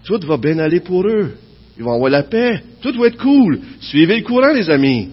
tout 0.06 0.20
va 0.26 0.38
bien 0.38 0.60
aller 0.60 0.80
pour 0.80 1.06
eux. 1.06 1.34
Ils 1.78 1.84
vont 1.84 1.94
avoir 1.94 2.12
la 2.12 2.24
paix. 2.24 2.62
Tout 2.82 2.94
va 2.98 3.08
être 3.08 3.18
cool. 3.18 3.60
Suivez 3.82 4.18
le 4.18 4.24
courant, 4.24 4.54
les 4.54 4.70
amis. 4.70 5.10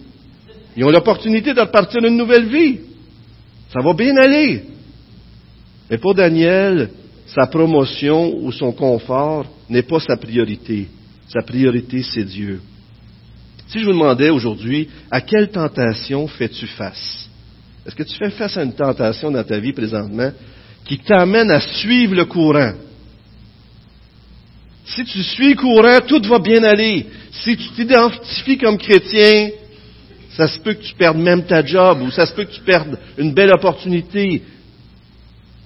Ils 0.77 0.85
ont 0.85 0.91
l'opportunité 0.91 1.53
de 1.55 1.61
repartir 1.61 2.05
une 2.05 2.17
nouvelle 2.17 2.47
vie. 2.47 2.79
Ça 3.73 3.81
va 3.83 3.93
bien 3.93 4.17
aller. 4.17 4.63
Mais 5.91 5.99
pour 5.99 6.15
Daniel, 6.15 6.91
sa 7.27 7.47
promotion 7.47 8.37
ou 8.37 8.53
son 8.53 8.73
confort 8.73 9.47
n'est 9.69 9.83
pas 9.83 10.01
sa 10.01 10.17
priorité. 10.17 10.89
Sa 11.29 11.43
priorité, 11.43 12.03
c'est 12.03 12.25
Dieu. 12.25 12.61
Si 13.71 13.79
je 13.79 13.85
vous 13.85 13.93
demandais 13.93 14.31
aujourd'hui, 14.31 14.89
à 15.13 15.21
quelle 15.21 15.49
tentation 15.49 16.27
fais-tu 16.27 16.67
face? 16.67 17.29
Est-ce 17.87 17.95
que 17.95 18.03
tu 18.03 18.17
fais 18.17 18.31
face 18.31 18.57
à 18.57 18.65
une 18.65 18.73
tentation 18.73 19.31
dans 19.31 19.45
ta 19.45 19.61
vie 19.61 19.73
présentement 19.73 20.33
qui 20.85 20.99
t'amène 20.99 21.53
à 21.53 21.61
suivre 21.61 22.17
le 22.17 22.25
courant? 22.25 22.73
Si 24.85 25.05
tu 25.05 25.23
suis 25.23 25.51
le 25.51 25.57
courant, 25.57 26.01
tout 26.05 26.21
va 26.29 26.41
bien 26.41 26.65
aller. 26.65 27.07
Si 27.31 27.57
tu 27.57 27.69
t'identifies 27.71 28.59
comme 28.59 28.77
chrétien, 28.77 29.51
ça 30.37 30.49
se 30.49 30.59
peut 30.59 30.75
que 30.75 30.83
tu 30.83 30.95
perdes 30.95 31.19
même 31.19 31.45
ta 31.45 31.65
job 31.65 32.03
ou 32.03 32.11
ça 32.11 32.27
se 32.27 32.35
peut 32.35 32.45
que 32.45 32.53
tu 32.53 32.63
perdes 32.63 32.99
une 33.19 33.33
belle 33.33 33.53
opportunité. 33.53 34.43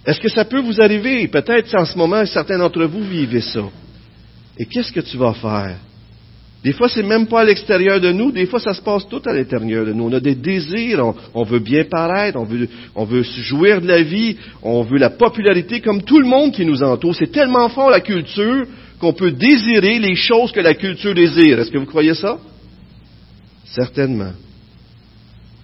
Est-ce 0.04 0.20
que 0.20 0.28
ça 0.28 0.44
peut 0.44 0.60
vous 0.60 0.78
arriver? 0.78 1.26
Peut-être 1.28 1.74
en 1.74 1.86
ce 1.86 1.96
moment, 1.96 2.26
certains 2.26 2.58
d'entre 2.58 2.84
vous 2.84 3.02
vivez 3.02 3.40
ça. 3.40 3.62
Et 4.58 4.66
qu'est-ce 4.66 4.92
que 4.92 5.00
tu 5.00 5.16
vas 5.16 5.32
faire? 5.32 5.78
Des 6.64 6.72
fois, 6.72 6.88
c'est 6.88 7.02
même 7.02 7.26
pas 7.26 7.42
à 7.42 7.44
l'extérieur 7.44 8.00
de 8.00 8.10
nous. 8.10 8.32
Des 8.32 8.46
fois, 8.46 8.58
ça 8.58 8.72
se 8.72 8.80
passe 8.80 9.06
tout 9.06 9.20
à 9.26 9.34
l'intérieur 9.34 9.84
de 9.84 9.92
nous. 9.92 10.04
On 10.04 10.12
a 10.14 10.20
des 10.20 10.34
désirs. 10.34 11.12
On, 11.34 11.44
veut 11.44 11.58
bien 11.58 11.84
paraître. 11.84 12.38
On 12.40 12.44
veut, 12.44 12.66
on 12.94 13.04
veut 13.04 13.22
jouir 13.22 13.82
de 13.82 13.86
la 13.86 14.02
vie. 14.02 14.38
On 14.62 14.82
veut 14.82 14.96
la 14.96 15.10
popularité 15.10 15.82
comme 15.82 16.02
tout 16.02 16.18
le 16.18 16.26
monde 16.26 16.52
qui 16.52 16.64
nous 16.64 16.82
entoure. 16.82 17.14
C'est 17.14 17.30
tellement 17.30 17.68
fort 17.68 17.90
la 17.90 18.00
culture 18.00 18.66
qu'on 18.98 19.12
peut 19.12 19.32
désirer 19.32 19.98
les 19.98 20.14
choses 20.14 20.52
que 20.52 20.60
la 20.60 20.72
culture 20.72 21.14
désire. 21.14 21.60
Est-ce 21.60 21.70
que 21.70 21.76
vous 21.76 21.84
croyez 21.84 22.14
ça? 22.14 22.38
Certainement. 23.66 24.32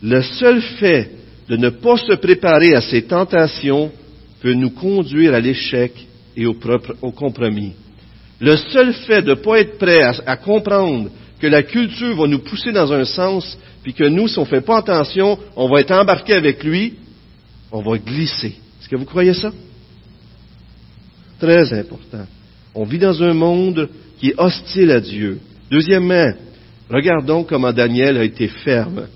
Le 0.02 0.20
seul 0.20 0.60
fait 0.60 1.12
de 1.48 1.56
ne 1.56 1.70
pas 1.70 1.96
se 1.96 2.12
préparer 2.12 2.74
à 2.74 2.82
ces 2.82 3.02
tentations 3.02 3.90
peut 4.42 4.52
nous 4.52 4.70
conduire 4.70 5.32
à 5.32 5.40
l'échec 5.40 5.92
et 6.36 6.44
au, 6.44 6.54
au 7.00 7.10
compromis. 7.12 7.72
Le 8.40 8.56
seul 8.56 8.94
fait 8.94 9.22
de 9.22 9.30
ne 9.30 9.34
pas 9.34 9.60
être 9.60 9.78
prêt 9.78 10.02
à, 10.02 10.36
comprendre 10.36 11.10
que 11.38 11.46
la 11.46 11.62
culture 11.62 12.16
va 12.16 12.26
nous 12.26 12.38
pousser 12.38 12.72
dans 12.72 12.90
un 12.92 13.04
sens, 13.04 13.58
puis 13.82 13.92
que 13.92 14.04
nous, 14.04 14.28
si 14.28 14.38
on 14.38 14.42
ne 14.42 14.46
fait 14.46 14.62
pas 14.62 14.78
attention, 14.78 15.38
on 15.56 15.68
va 15.68 15.80
être 15.80 15.92
embarqué 15.92 16.34
avec 16.34 16.64
lui, 16.64 16.94
on 17.70 17.82
va 17.82 17.98
glisser. 17.98 18.56
Est-ce 18.80 18.88
que 18.88 18.96
vous 18.96 19.04
croyez 19.04 19.34
ça? 19.34 19.52
Très 21.38 21.72
important. 21.72 22.26
On 22.74 22.84
vit 22.84 22.98
dans 22.98 23.22
un 23.22 23.34
monde 23.34 23.88
qui 24.18 24.30
est 24.30 24.40
hostile 24.40 24.90
à 24.90 25.00
Dieu. 25.00 25.38
Deuxièmement, 25.70 26.32
regardons 26.88 27.44
comment 27.44 27.72
Daniel 27.72 28.16
a 28.16 28.24
été 28.24 28.48
ferme. 28.48 29.06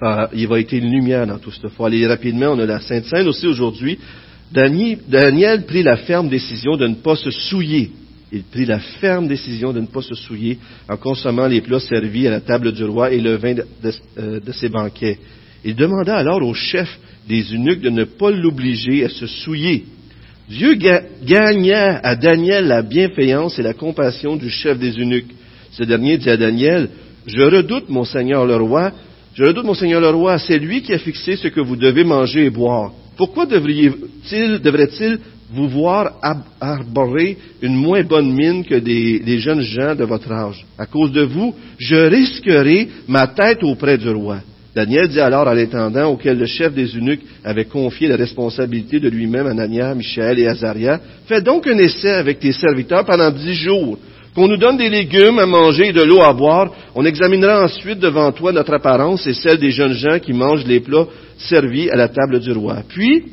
Ah, 0.00 0.28
il 0.34 0.46
va 0.46 0.60
être 0.60 0.72
une 0.72 0.90
lumière 0.90 1.26
dans 1.26 1.38
tout 1.38 1.50
ce 1.50 1.82
aller 1.82 2.06
rapidement. 2.06 2.48
On 2.48 2.58
a 2.58 2.66
la 2.66 2.80
Sainte 2.80 3.06
Seine 3.06 3.28
aussi 3.28 3.46
aujourd'hui. 3.46 3.98
Daniel 4.52 5.64
prit 5.64 5.82
la 5.82 5.96
ferme 5.96 6.28
décision 6.28 6.76
de 6.76 6.86
ne 6.86 6.94
pas 6.96 7.16
se 7.16 7.30
souiller 7.30 7.90
il 8.32 8.42
prit 8.42 8.66
la 8.66 8.80
ferme 8.80 9.28
décision 9.28 9.72
de 9.72 9.80
ne 9.80 9.86
pas 9.86 10.02
se 10.02 10.14
souiller 10.14 10.58
en 10.88 10.96
consommant 10.96 11.46
les 11.46 11.60
plats 11.60 11.80
servis 11.80 12.26
à 12.26 12.32
la 12.32 12.40
table 12.40 12.72
du 12.72 12.84
roi 12.84 13.12
et 13.12 13.20
le 13.20 13.36
vin 13.36 13.54
de, 13.54 13.64
euh, 14.18 14.40
ses 14.52 14.68
banquets. 14.68 15.18
Il 15.64 15.76
demanda 15.76 16.16
alors 16.16 16.42
au 16.42 16.54
chef 16.54 16.88
des 17.28 17.42
eunuques 17.52 17.80
de 17.80 17.90
ne 17.90 18.04
pas 18.04 18.30
l'obliger 18.30 19.04
à 19.04 19.08
se 19.08 19.26
souiller. 19.26 19.84
Dieu 20.48 20.74
gagna 20.74 21.98
à 22.02 22.14
Daniel 22.14 22.66
la 22.66 22.82
bienveillance 22.82 23.58
et 23.58 23.62
la 23.62 23.74
compassion 23.74 24.36
du 24.36 24.48
chef 24.48 24.78
des 24.78 24.92
eunuques. 24.98 25.32
Ce 25.72 25.82
dernier 25.82 26.18
dit 26.18 26.30
à 26.30 26.36
Daniel, 26.36 26.88
Je 27.26 27.42
redoute 27.42 27.88
mon 27.88 28.04
Seigneur 28.04 28.46
le 28.46 28.56
roi, 28.56 28.92
je 29.34 29.44
redoute 29.44 29.64
mon 29.64 29.74
Seigneur 29.74 30.00
le 30.00 30.08
roi, 30.08 30.38
c'est 30.38 30.58
lui 30.58 30.82
qui 30.82 30.92
a 30.92 30.98
fixé 30.98 31.36
ce 31.36 31.48
que 31.48 31.60
vous 31.60 31.76
devez 31.76 32.04
manger 32.04 32.46
et 32.46 32.50
boire. 32.50 32.92
Pourquoi 33.16 33.46
devrait-il 33.46 35.18
vous 35.52 35.68
voir 35.68 36.12
arborer 36.60 37.36
une 37.62 37.76
moins 37.76 38.02
bonne 38.02 38.32
mine 38.32 38.64
que 38.64 38.74
des, 38.74 39.38
jeunes 39.38 39.60
gens 39.60 39.94
de 39.94 40.04
votre 40.04 40.30
âge. 40.32 40.64
À 40.78 40.86
cause 40.86 41.12
de 41.12 41.22
vous, 41.22 41.54
je 41.78 41.96
risquerai 41.96 42.88
ma 43.06 43.28
tête 43.28 43.62
auprès 43.62 43.96
du 43.96 44.08
roi. 44.10 44.40
Daniel 44.74 45.08
dit 45.08 45.20
alors 45.20 45.48
à 45.48 45.54
l'intendant 45.54 46.10
auquel 46.10 46.38
le 46.38 46.44
chef 46.44 46.74
des 46.74 46.94
eunuques 46.96 47.22
avait 47.44 47.64
confié 47.64 48.08
la 48.08 48.16
responsabilité 48.16 49.00
de 49.00 49.08
lui-même, 49.08 49.46
Anania, 49.46 49.94
Michel 49.94 50.38
et 50.38 50.46
Azaria, 50.46 51.00
fais 51.26 51.40
donc 51.40 51.66
un 51.66 51.78
essai 51.78 52.10
avec 52.10 52.40
tes 52.40 52.52
serviteurs 52.52 53.06
pendant 53.06 53.30
dix 53.30 53.54
jours, 53.54 53.96
qu'on 54.34 54.48
nous 54.48 54.58
donne 54.58 54.76
des 54.76 54.90
légumes 54.90 55.38
à 55.38 55.46
manger 55.46 55.88
et 55.88 55.92
de 55.94 56.02
l'eau 56.02 56.20
à 56.20 56.34
boire. 56.34 56.70
On 56.94 57.06
examinera 57.06 57.64
ensuite 57.64 58.00
devant 58.00 58.30
toi 58.32 58.52
notre 58.52 58.74
apparence 58.74 59.26
et 59.26 59.32
celle 59.32 59.58
des 59.58 59.70
jeunes 59.70 59.94
gens 59.94 60.18
qui 60.18 60.34
mangent 60.34 60.66
les 60.66 60.80
plats 60.80 61.06
servis 61.38 61.88
à 61.88 61.96
la 61.96 62.08
table 62.08 62.38
du 62.40 62.52
roi. 62.52 62.82
Puis, 62.86 63.24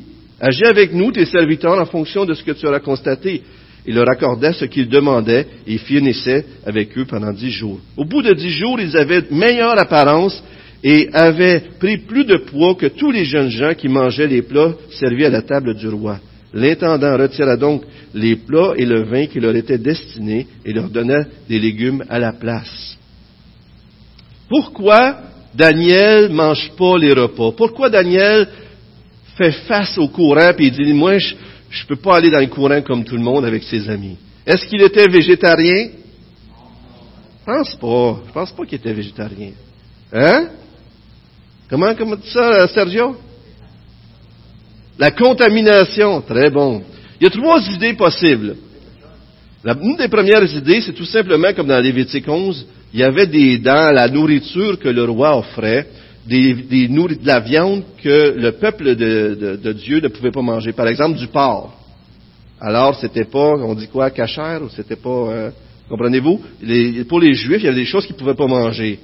Agis 0.46 0.66
avec 0.66 0.92
nous, 0.92 1.10
tes 1.10 1.24
serviteurs, 1.24 1.80
en 1.80 1.86
fonction 1.86 2.26
de 2.26 2.34
ce 2.34 2.44
que 2.44 2.52
tu 2.52 2.66
auras 2.66 2.80
constaté. 2.80 3.42
Il 3.86 3.94
leur 3.94 4.06
accordait 4.10 4.52
ce 4.52 4.66
qu'ils 4.66 4.90
demandaient 4.90 5.46
et 5.66 5.80
essai 6.06 6.44
avec 6.66 6.98
eux 6.98 7.06
pendant 7.06 7.32
dix 7.32 7.50
jours. 7.50 7.80
Au 7.96 8.04
bout 8.04 8.20
de 8.20 8.34
dix 8.34 8.50
jours, 8.50 8.78
ils 8.78 8.94
avaient 8.94 9.24
meilleure 9.30 9.78
apparence 9.78 10.44
et 10.82 11.08
avaient 11.14 11.62
pris 11.80 11.96
plus 11.96 12.26
de 12.26 12.36
poids 12.36 12.74
que 12.74 12.88
tous 12.88 13.10
les 13.10 13.24
jeunes 13.24 13.48
gens 13.48 13.72
qui 13.72 13.88
mangeaient 13.88 14.26
les 14.26 14.42
plats 14.42 14.74
servis 14.90 15.24
à 15.24 15.30
la 15.30 15.40
table 15.40 15.76
du 15.76 15.88
roi. 15.88 16.18
L'intendant 16.52 17.16
retira 17.16 17.56
donc 17.56 17.82
les 18.12 18.36
plats 18.36 18.74
et 18.76 18.84
le 18.84 19.04
vin 19.04 19.24
qui 19.24 19.40
leur 19.40 19.56
étaient 19.56 19.78
destinés 19.78 20.46
et 20.62 20.74
leur 20.74 20.90
donna 20.90 21.24
des 21.48 21.58
légumes 21.58 22.04
à 22.10 22.18
la 22.18 22.34
place. 22.34 22.98
Pourquoi 24.50 25.16
Daniel 25.54 26.28
mange 26.28 26.70
pas 26.76 26.98
les 26.98 27.14
repas? 27.14 27.52
Pourquoi 27.56 27.88
Daniel 27.88 28.46
fait 29.36 29.52
face 29.66 29.98
au 29.98 30.08
courant 30.08 30.50
et 30.58 30.64
il 30.64 30.70
dit, 30.70 30.92
moi, 30.92 31.18
je 31.18 31.34
ne 31.34 31.88
peux 31.88 31.96
pas 31.96 32.16
aller 32.16 32.30
dans 32.30 32.40
le 32.40 32.46
courant 32.46 32.80
comme 32.82 33.04
tout 33.04 33.16
le 33.16 33.22
monde 33.22 33.44
avec 33.44 33.62
ses 33.64 33.88
amis. 33.88 34.16
Est-ce 34.46 34.66
qu'il 34.66 34.82
était 34.82 35.08
végétarien? 35.08 35.88
Je 37.40 37.52
pense 37.52 37.74
pas. 37.74 38.20
Je 38.26 38.32
pense 38.32 38.52
pas 38.52 38.64
qu'il 38.64 38.78
était 38.78 38.92
végétarien. 38.92 39.52
Hein? 40.12 40.48
Comment, 41.68 41.94
comment 41.94 42.16
dit 42.16 42.30
ça, 42.30 42.68
Sergio? 42.68 43.16
La 44.98 45.10
contamination. 45.10 46.20
Très 46.22 46.50
bon. 46.50 46.82
Il 47.20 47.24
y 47.24 47.26
a 47.26 47.30
trois 47.30 47.60
idées 47.70 47.94
possibles. 47.94 48.56
une 49.64 49.96
des 49.96 50.08
premières 50.08 50.44
idées, 50.44 50.80
c'est 50.82 50.92
tout 50.92 51.06
simplement 51.06 51.52
comme 51.54 51.66
dans 51.66 51.80
Lévitique 51.80 52.28
11, 52.28 52.66
il 52.92 53.00
y 53.00 53.02
avait 53.02 53.26
des, 53.26 53.58
dans 53.58 53.92
la 53.92 54.08
nourriture 54.08 54.78
que 54.78 54.88
le 54.88 55.04
roi 55.04 55.36
offrait, 55.36 55.86
des, 56.26 56.54
des 56.54 56.88
de 56.88 57.26
la 57.26 57.40
viande 57.40 57.82
que 58.02 58.34
le 58.36 58.52
peuple 58.52 58.96
de, 58.96 59.72
Dieu 59.72 60.00
ne 60.00 60.08
pouvait 60.08 60.30
pas 60.30 60.42
manger. 60.42 60.72
Par 60.72 60.88
exemple, 60.88 61.18
du 61.18 61.26
porc. 61.28 61.72
Alors, 62.60 62.94
c'était 62.96 63.24
pas, 63.24 63.54
on 63.56 63.74
dit 63.74 63.88
quoi, 63.88 64.10
cachère, 64.10 64.62
ou 64.62 64.68
c'était 64.70 64.96
pas, 64.96 65.10
euh, 65.10 65.50
comprenez-vous? 65.88 66.40
pour 67.08 67.20
les 67.20 67.34
Juifs, 67.34 67.60
il 67.60 67.64
y 67.64 67.68
avait 67.68 67.80
des 67.80 67.84
choses 67.84 68.06
qu'ils 68.06 68.14
ne 68.14 68.20
pouvaient 68.20 68.34
pas 68.34 68.46
manger. 68.46 68.98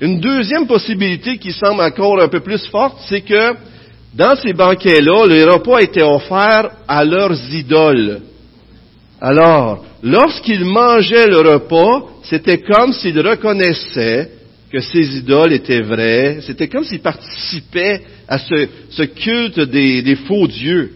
Une 0.00 0.18
deuxième 0.18 0.66
possibilité 0.66 1.38
qui 1.38 1.52
semble 1.52 1.80
encore 1.80 2.20
un 2.20 2.28
peu 2.28 2.40
plus 2.40 2.66
forte, 2.66 2.98
c'est 3.08 3.20
que 3.20 3.54
dans 4.14 4.34
ces 4.36 4.52
banquets-là, 4.52 5.26
les 5.26 5.44
repas 5.44 5.78
étaient 5.78 6.02
offerts 6.02 6.70
à 6.88 7.04
leurs 7.04 7.38
idoles. 7.52 8.20
Alors, 9.20 9.84
lorsqu'ils 10.02 10.64
mangeaient 10.64 11.28
le 11.28 11.38
repas, 11.38 12.06
c'était 12.24 12.58
comme 12.58 12.92
s'ils 12.92 13.20
reconnaissaient 13.20 14.30
que 14.76 14.82
ces 14.82 15.16
idoles 15.16 15.54
étaient 15.54 15.80
vraies. 15.80 16.40
C'était 16.42 16.68
comme 16.68 16.84
s'ils 16.84 17.00
participaient 17.00 18.02
à 18.28 18.38
ce, 18.38 19.02
culte 19.04 19.58
des, 19.60 20.16
faux 20.26 20.46
dieux. 20.46 20.90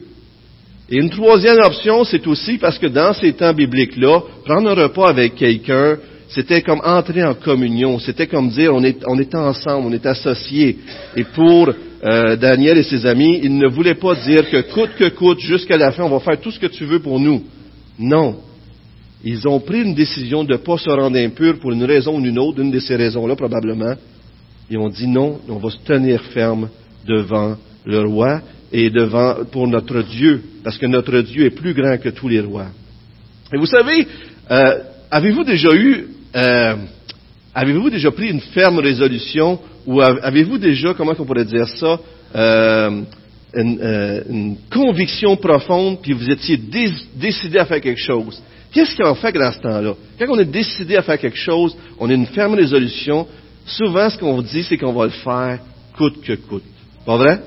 Et 0.91 0.99
une 0.99 1.09
troisième 1.09 1.61
option, 1.65 2.05
c'est 2.05 2.27
aussi 2.27 2.59
parce 2.59 2.79
que 2.79 2.89
dans 2.89 3.15
ces 3.15 3.33
temps 3.33 3.55
bibliques-là, 3.55 4.21
prendre 4.45 4.69
un 4.69 4.75
repas 4.75 5.09
avec 5.09 5.35
quelqu'un, 5.35 5.97
c'était 6.29 6.61
comme 6.61 6.83
entrer 6.85 7.25
en 7.25 7.33
communion. 7.33 7.99
C'était 7.99 8.27
comme 8.27 8.51
dire 8.51 8.75
on 8.75 8.85
est, 8.85 9.03
on 9.07 9.19
est 9.19 9.35
ensemble, 9.35 9.87
on 9.87 9.93
est 9.95 10.05
associés. 10.05 10.77
Et 11.17 11.25
pour 11.25 11.71
euh, 12.05 12.37
Daniel 12.37 12.77
et 12.77 12.83
ses 12.83 13.07
amis, 13.07 13.41
ils 13.43 13.57
ne 13.57 13.69
voulaient 13.69 13.95
pas 13.95 14.15
dire 14.15 14.51
que 14.51 14.61
coûte 14.73 14.91
que 14.99 15.09
coûte, 15.09 15.41
jusqu'à 15.41 15.79
la 15.79 15.91
fin, 15.93 16.05
on 16.05 16.11
va 16.11 16.21
faire 16.21 16.39
tout 16.39 16.51
ce 16.51 16.61
que 16.61 16.67
tu 16.67 16.85
veux 16.85 16.99
pour 16.99 17.19
nous. 17.19 17.45
Non. 17.99 18.37
Ils 19.25 19.47
ont 19.47 19.61
pris 19.61 19.83
une 19.83 19.95
décision 19.95 20.45
de 20.45 20.53
ne 20.53 20.59
pas 20.59 20.79
se 20.79 20.89
rendre 20.89 21.17
impurs 21.17 21.59
pour 21.59 21.73
une 21.73 21.85
raison 21.85 22.19
ou 22.19 22.25
une 22.25 22.39
autre, 22.39 22.61
une 22.61 22.71
de 22.71 22.81
ces 22.81 22.97
raisons-là 22.97 23.37
probablement. 23.37 23.95
Ils 24.71 24.79
ont 24.79 24.89
dit 24.89 25.07
non, 25.07 25.41
on 25.49 25.57
va 25.57 25.71
se 25.71 25.79
tenir 25.79 26.23
ferme 26.33 26.69
devant 27.07 27.57
le 27.85 28.01
roi 28.01 28.41
et 28.73 28.89
devant 28.89 29.45
pour 29.51 29.67
notre 29.67 30.03
Dieu, 30.03 30.43
parce 30.63 30.79
que 30.79 30.87
notre 30.87 31.21
Dieu 31.21 31.47
est 31.47 31.51
plus 31.51 31.75
grand 31.75 31.99
que 31.99 32.09
tous 32.09 32.29
les 32.29 32.41
rois. 32.41 32.69
Et 33.53 33.59
vous 33.59 33.67
savez, 33.67 34.07
euh, 34.51 34.79
avez-vous 35.11 35.45
déjà 35.45 35.75
eu, 35.75 36.07
euh, 36.37 36.77
avez-vous 37.55 37.91
déjà 37.91 38.11
pris 38.13 38.31
une 38.31 38.41
ferme 38.41 38.79
résolution 38.79 39.59
ou 39.87 40.01
avez-vous 40.01 40.59
déjà, 40.59 40.95
comment 40.95 41.15
on 41.19 41.25
pourrait 41.25 41.45
dire 41.45 41.69
ça, 41.69 41.99
euh, 42.37 43.03
une, 43.55 44.57
conviction 44.73 45.37
profonde, 45.37 45.99
puis 46.01 46.13
vous 46.13 46.31
étiez 46.31 46.57
décidé 47.17 47.59
à 47.59 47.67
faire 47.67 47.81
quelque 47.81 48.01
chose? 48.01 48.41
Qu'est-ce 48.73 48.97
qu'on 48.97 49.15
fait 49.15 49.33
dans 49.33 49.53
ce 49.53 49.61
temps-là? 49.61 49.95
Quand 50.19 50.27
on 50.29 50.39
est 50.39 50.45
décidé 50.45 50.97
à 50.97 51.03
faire 51.03 51.19
quelque 51.19 51.37
chose, 51.37 51.77
on 51.99 52.09
a 52.09 52.13
une 52.13 52.27
ferme 52.27 52.55
résolution, 52.55 53.27
souvent 53.67 54.09
ce 54.09 54.19
qu'on 54.19 54.41
dit, 54.43 54.63
c'est 54.63 54.77
qu'on 54.77 54.93
va 54.93 55.07
le 55.07 55.11
faire 55.11 55.59
coûte 55.97 56.21
que 56.23 56.35
coûte. 56.35 56.63
Pas 57.05 57.17
vrai? 57.17 57.41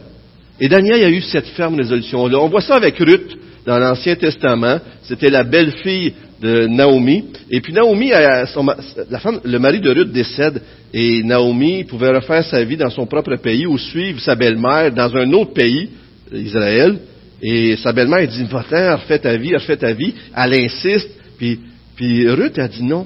Et 0.59 0.67
Daniel 0.67 1.03
a 1.03 1.09
eu 1.09 1.21
cette 1.21 1.47
ferme 1.47 1.75
résolution-là. 1.75 2.39
On 2.39 2.49
voit 2.49 2.61
ça 2.61 2.75
avec 2.75 2.97
Ruth 2.97 3.37
dans 3.65 3.79
l'Ancien 3.79 4.15
Testament. 4.15 4.79
C'était 5.03 5.29
la 5.29 5.43
belle-fille 5.43 6.13
de 6.41 6.67
Naomi. 6.67 7.25
Et 7.49 7.61
puis 7.61 7.73
Naomi, 7.73 8.09
la 8.09 9.19
femme, 9.19 9.39
le 9.43 9.59
mari 9.59 9.79
de 9.79 9.89
Ruth 9.89 10.11
décède 10.11 10.61
et 10.93 11.23
Naomi 11.23 11.85
pouvait 11.85 12.09
refaire 12.09 12.43
sa 12.43 12.63
vie 12.63 12.77
dans 12.77 12.89
son 12.89 13.05
propre 13.05 13.35
pays 13.37 13.65
ou 13.65 13.77
suivre 13.77 14.19
sa 14.19 14.35
belle-mère 14.35 14.91
dans 14.91 15.15
un 15.15 15.31
autre 15.33 15.53
pays, 15.53 15.89
Israël. 16.31 16.99
Et 17.45 17.75
sa 17.75 17.91
belle-mère 17.91 18.25
dit, 18.25 18.45
va-t'en, 18.45 18.95
refais 18.95 19.19
ta 19.19 19.35
vie, 19.35 19.53
refais 19.53 19.75
ta 19.75 19.91
vie. 19.91 20.13
Elle 20.33 20.53
insiste, 20.53 21.09
puis, 21.37 21.59
puis 21.95 22.29
Ruth 22.29 22.57
a 22.57 22.69
dit 22.69 22.83
non. 22.83 23.05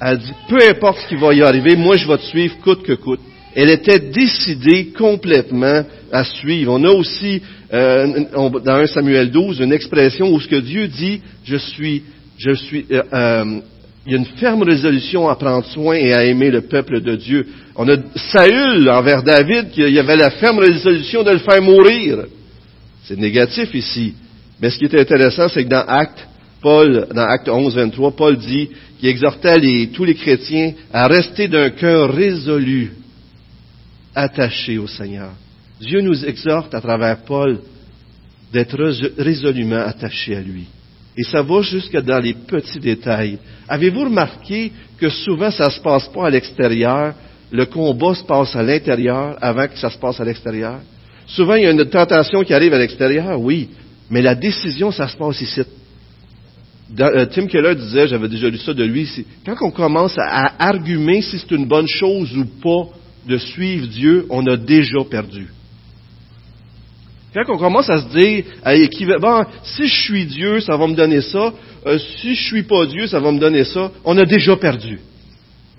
Elle 0.00 0.18
dit, 0.18 0.32
peu 0.48 0.58
importe 0.66 1.00
ce 1.02 1.08
qui 1.08 1.16
va 1.16 1.34
y 1.34 1.42
arriver, 1.42 1.76
moi 1.76 1.96
je 1.96 2.08
vais 2.08 2.16
te 2.16 2.24
suivre 2.24 2.56
coûte 2.62 2.82
que 2.82 2.94
coûte. 2.94 3.20
Elle 3.54 3.68
était 3.68 3.98
décidée 3.98 4.86
complètement 4.96 5.84
à 6.10 6.24
suivre. 6.24 6.72
On 6.72 6.82
a 6.82 6.90
aussi, 6.90 7.42
euh, 7.72 8.24
dans 8.32 8.74
1 8.74 8.86
Samuel 8.86 9.30
12, 9.30 9.60
une 9.60 9.72
expression 9.72 10.32
où 10.32 10.40
ce 10.40 10.48
que 10.48 10.56
Dieu 10.56 10.88
dit, 10.88 11.20
je 11.44 11.56
suis, 11.56 12.02
je 12.38 12.52
suis, 12.52 12.86
euh, 12.90 13.02
euh, 13.12 13.60
il 14.06 14.12
y 14.12 14.14
a 14.14 14.18
une 14.18 14.38
ferme 14.38 14.62
résolution 14.62 15.28
à 15.28 15.36
prendre 15.36 15.66
soin 15.66 15.94
et 15.94 16.14
à 16.14 16.24
aimer 16.24 16.50
le 16.50 16.62
peuple 16.62 17.02
de 17.02 17.16
Dieu. 17.16 17.46
On 17.76 17.86
a 17.86 17.96
Saül 18.32 18.88
envers 18.88 19.22
David, 19.22 19.70
qu'il 19.70 19.90
y 19.90 19.98
avait 19.98 20.16
la 20.16 20.30
ferme 20.30 20.58
résolution 20.58 21.22
de 21.22 21.32
le 21.32 21.38
faire 21.38 21.62
mourir. 21.62 22.24
C'est 23.04 23.18
négatif 23.18 23.74
ici. 23.74 24.14
Mais 24.60 24.70
ce 24.70 24.78
qui 24.78 24.84
est 24.84 25.00
intéressant, 25.00 25.48
c'est 25.48 25.64
que 25.64 25.68
dans 25.68 25.84
Acte, 25.86 26.26
Paul, 26.60 27.08
dans 27.14 27.26
Acte 27.26 27.48
11, 27.48 27.74
23, 27.74 28.16
Paul 28.16 28.36
dit 28.36 28.70
qu'il 28.98 29.08
exhortait 29.08 29.88
tous 29.92 30.04
les 30.04 30.14
chrétiens 30.14 30.72
à 30.92 31.06
rester 31.06 31.48
d'un 31.48 31.70
cœur 31.70 32.12
résolu, 32.14 32.92
attaché 34.14 34.78
au 34.78 34.86
Seigneur. 34.86 35.32
Dieu 35.80 36.00
nous 36.00 36.24
exhorte 36.24 36.74
à 36.74 36.80
travers 36.80 37.18
Paul 37.24 37.60
d'être 38.52 38.78
résolument 39.18 39.82
attachés 39.82 40.36
à 40.36 40.40
lui. 40.40 40.66
Et 41.16 41.24
ça 41.24 41.42
va 41.42 41.62
jusque 41.62 41.96
dans 42.00 42.18
les 42.18 42.34
petits 42.34 42.80
détails. 42.80 43.38
Avez-vous 43.68 44.04
remarqué 44.04 44.72
que 44.98 45.08
souvent 45.08 45.50
ça 45.50 45.66
ne 45.66 45.70
se 45.70 45.80
passe 45.80 46.08
pas 46.08 46.26
à 46.26 46.30
l'extérieur, 46.30 47.14
le 47.50 47.66
combat 47.66 48.14
se 48.14 48.24
passe 48.24 48.56
à 48.56 48.62
l'intérieur 48.62 49.36
avant 49.40 49.68
que 49.68 49.78
ça 49.78 49.90
se 49.90 49.98
passe 49.98 50.20
à 50.20 50.24
l'extérieur? 50.24 50.80
Souvent, 51.26 51.54
il 51.54 51.64
y 51.64 51.66
a 51.66 51.70
une 51.70 51.84
tentation 51.86 52.42
qui 52.42 52.52
arrive 52.52 52.74
à 52.74 52.78
l'extérieur, 52.78 53.40
oui, 53.40 53.68
mais 54.10 54.22
la 54.22 54.34
décision, 54.34 54.90
ça 54.90 55.08
se 55.08 55.16
passe 55.16 55.40
ici. 55.40 55.62
Euh, 57.00 57.26
Tim 57.26 57.46
Keller 57.46 57.74
disait, 57.74 58.08
j'avais 58.08 58.28
déjà 58.28 58.48
lu 58.48 58.58
ça 58.58 58.74
de 58.74 58.84
lui, 58.84 59.08
quand 59.44 59.56
on 59.62 59.70
commence 59.70 60.16
à, 60.18 60.46
à 60.46 60.68
argumer 60.68 61.22
si 61.22 61.38
c'est 61.38 61.50
une 61.50 61.66
bonne 61.66 61.88
chose 61.88 62.36
ou 62.36 62.44
pas 62.44 62.90
de 63.26 63.38
suivre 63.38 63.86
Dieu, 63.86 64.26
on 64.28 64.46
a 64.46 64.56
déjà 64.56 65.02
perdu. 65.10 65.48
Quand 67.34 67.52
on 67.52 67.58
commence 67.58 67.90
à 67.90 67.98
se 68.00 68.16
dire, 68.16 68.44
bon, 69.18 69.44
si 69.64 69.88
je 69.88 70.02
suis 70.02 70.24
Dieu, 70.26 70.60
ça 70.60 70.76
va 70.76 70.86
me 70.86 70.94
donner 70.94 71.20
ça, 71.20 71.52
euh, 71.86 71.98
si 72.20 72.34
je 72.34 72.44
suis 72.44 72.62
pas 72.62 72.86
Dieu, 72.86 73.08
ça 73.08 73.18
va 73.18 73.32
me 73.32 73.40
donner 73.40 73.64
ça, 73.64 73.90
on 74.04 74.16
a 74.18 74.24
déjà 74.24 74.56
perdu. 74.56 75.00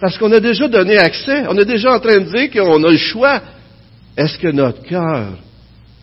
Parce 0.02 0.18
qu'on 0.18 0.32
a 0.34 0.42
déjà 0.42 0.68
donné 0.68 0.98
accès, 0.98 1.46
on 1.48 1.58
est 1.58 1.66
déjà 1.66 1.96
en 1.96 2.00
train 2.00 2.20
de 2.20 2.30
dire 2.30 2.52
qu'on 2.52 2.84
a 2.84 2.92
le 2.92 2.98
choix. 2.98 3.42
Est-ce 4.18 4.38
que 4.38 4.48
notre 4.48 4.82
cœur 4.84 5.38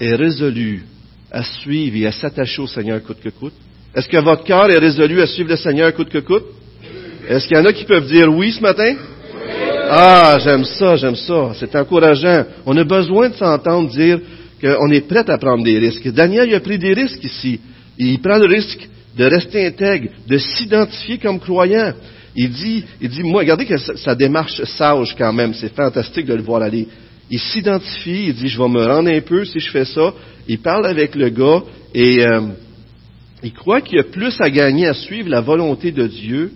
est 0.01 0.14
résolu 0.14 0.85
à 1.31 1.42
suivre 1.42 1.96
et 1.96 2.07
à 2.07 2.12
s'attacher 2.12 2.61
au 2.61 2.66
Seigneur 2.66 3.03
coûte 3.03 3.20
que 3.22 3.31
coûte? 3.31 3.55
Est-ce 3.94 4.09
que 4.09 4.18
votre 4.18 4.44
cœur 4.44 4.70
est 4.70 4.79
résolu 4.79 5.20
à 5.20 5.27
suivre 5.27 5.51
le 5.51 5.57
Seigneur 5.57 5.94
coûte 5.94 6.11
que 6.11 6.18
coûte? 6.18 6.44
Est-ce 7.29 7.46
qu'il 7.46 7.57
y 7.57 7.61
en 7.61 7.64
a 7.64 7.72
qui 7.72 7.85
peuvent 7.85 8.07
dire 8.07 8.29
oui 8.33 8.53
ce 8.53 8.61
matin? 8.61 8.96
Ah, 9.88 10.38
j'aime 10.42 10.64
ça, 10.64 10.96
j'aime 10.96 11.16
ça. 11.16 11.53
C'est 11.59 11.75
encourageant. 11.77 12.44
On 12.66 12.77
a 12.77 12.85
besoin 12.85 13.29
de 13.29 13.35
s'entendre 13.35 13.90
dire, 13.90 14.20
qu'on 14.61 14.90
est 14.90 15.07
prêt 15.09 15.29
à 15.29 15.38
prendre 15.38 15.64
des 15.64 15.79
risques. 15.79 16.09
Daniel 16.09 16.48
il 16.48 16.55
a 16.55 16.61
pris 16.61 16.79
des 16.79 16.94
risques 16.94 17.22
ici. 17.25 17.61
Il 17.98 18.20
prend 18.20 18.38
le 18.38 18.46
risque 18.46 18.88
de 19.16 19.25
rester 19.25 19.66
intègre, 19.66 20.11
de 20.27 20.38
s'identifier 20.38 21.18
comme 21.18 21.40
croyant. 21.40 21.92
Il 22.35 22.51
dit, 22.51 22.85
il 23.01 23.09
dit, 23.11 23.22
moi, 23.22 23.42
regardez 23.42 23.66
que 23.66 23.77
sa, 23.77 24.14
démarche 24.14 24.62
sage 24.64 25.14
quand 25.18 25.33
même, 25.33 25.53
c'est 25.53 25.75
fantastique 25.75 26.27
de 26.27 26.35
le 26.35 26.42
voir 26.42 26.62
aller. 26.62 26.88
Il 27.30 27.38
s'identifie, 27.38 28.26
il 28.28 28.35
dit, 28.35 28.48
je 28.48 28.58
vais 28.58 28.68
me 28.68 28.85
rendre 28.85 29.11
un 29.11 29.20
peu 29.20 29.44
si 29.44 29.58
je 29.58 29.70
fais 29.70 29.85
ça. 29.85 30.12
Il 30.48 30.58
parle 30.58 30.87
avec 30.87 31.14
le 31.14 31.28
gars 31.30 31.62
et 31.94 32.24
euh, 32.24 32.48
il 33.42 33.52
croit 33.52 33.80
qu'il 33.80 33.96
y 33.96 34.00
a 34.00 34.04
plus 34.04 34.35
à 34.40 34.50
gagner 34.50 34.87
à 34.87 34.94
suivre 34.94 35.28
la 35.28 35.40
volonté 35.40 35.92
de 35.92 36.06
Dieu 36.06 36.52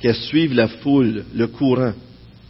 qu'à 0.00 0.14
suivre 0.14 0.54
la 0.54 0.68
foule, 0.68 1.24
le 1.34 1.46
courant. 1.46 1.92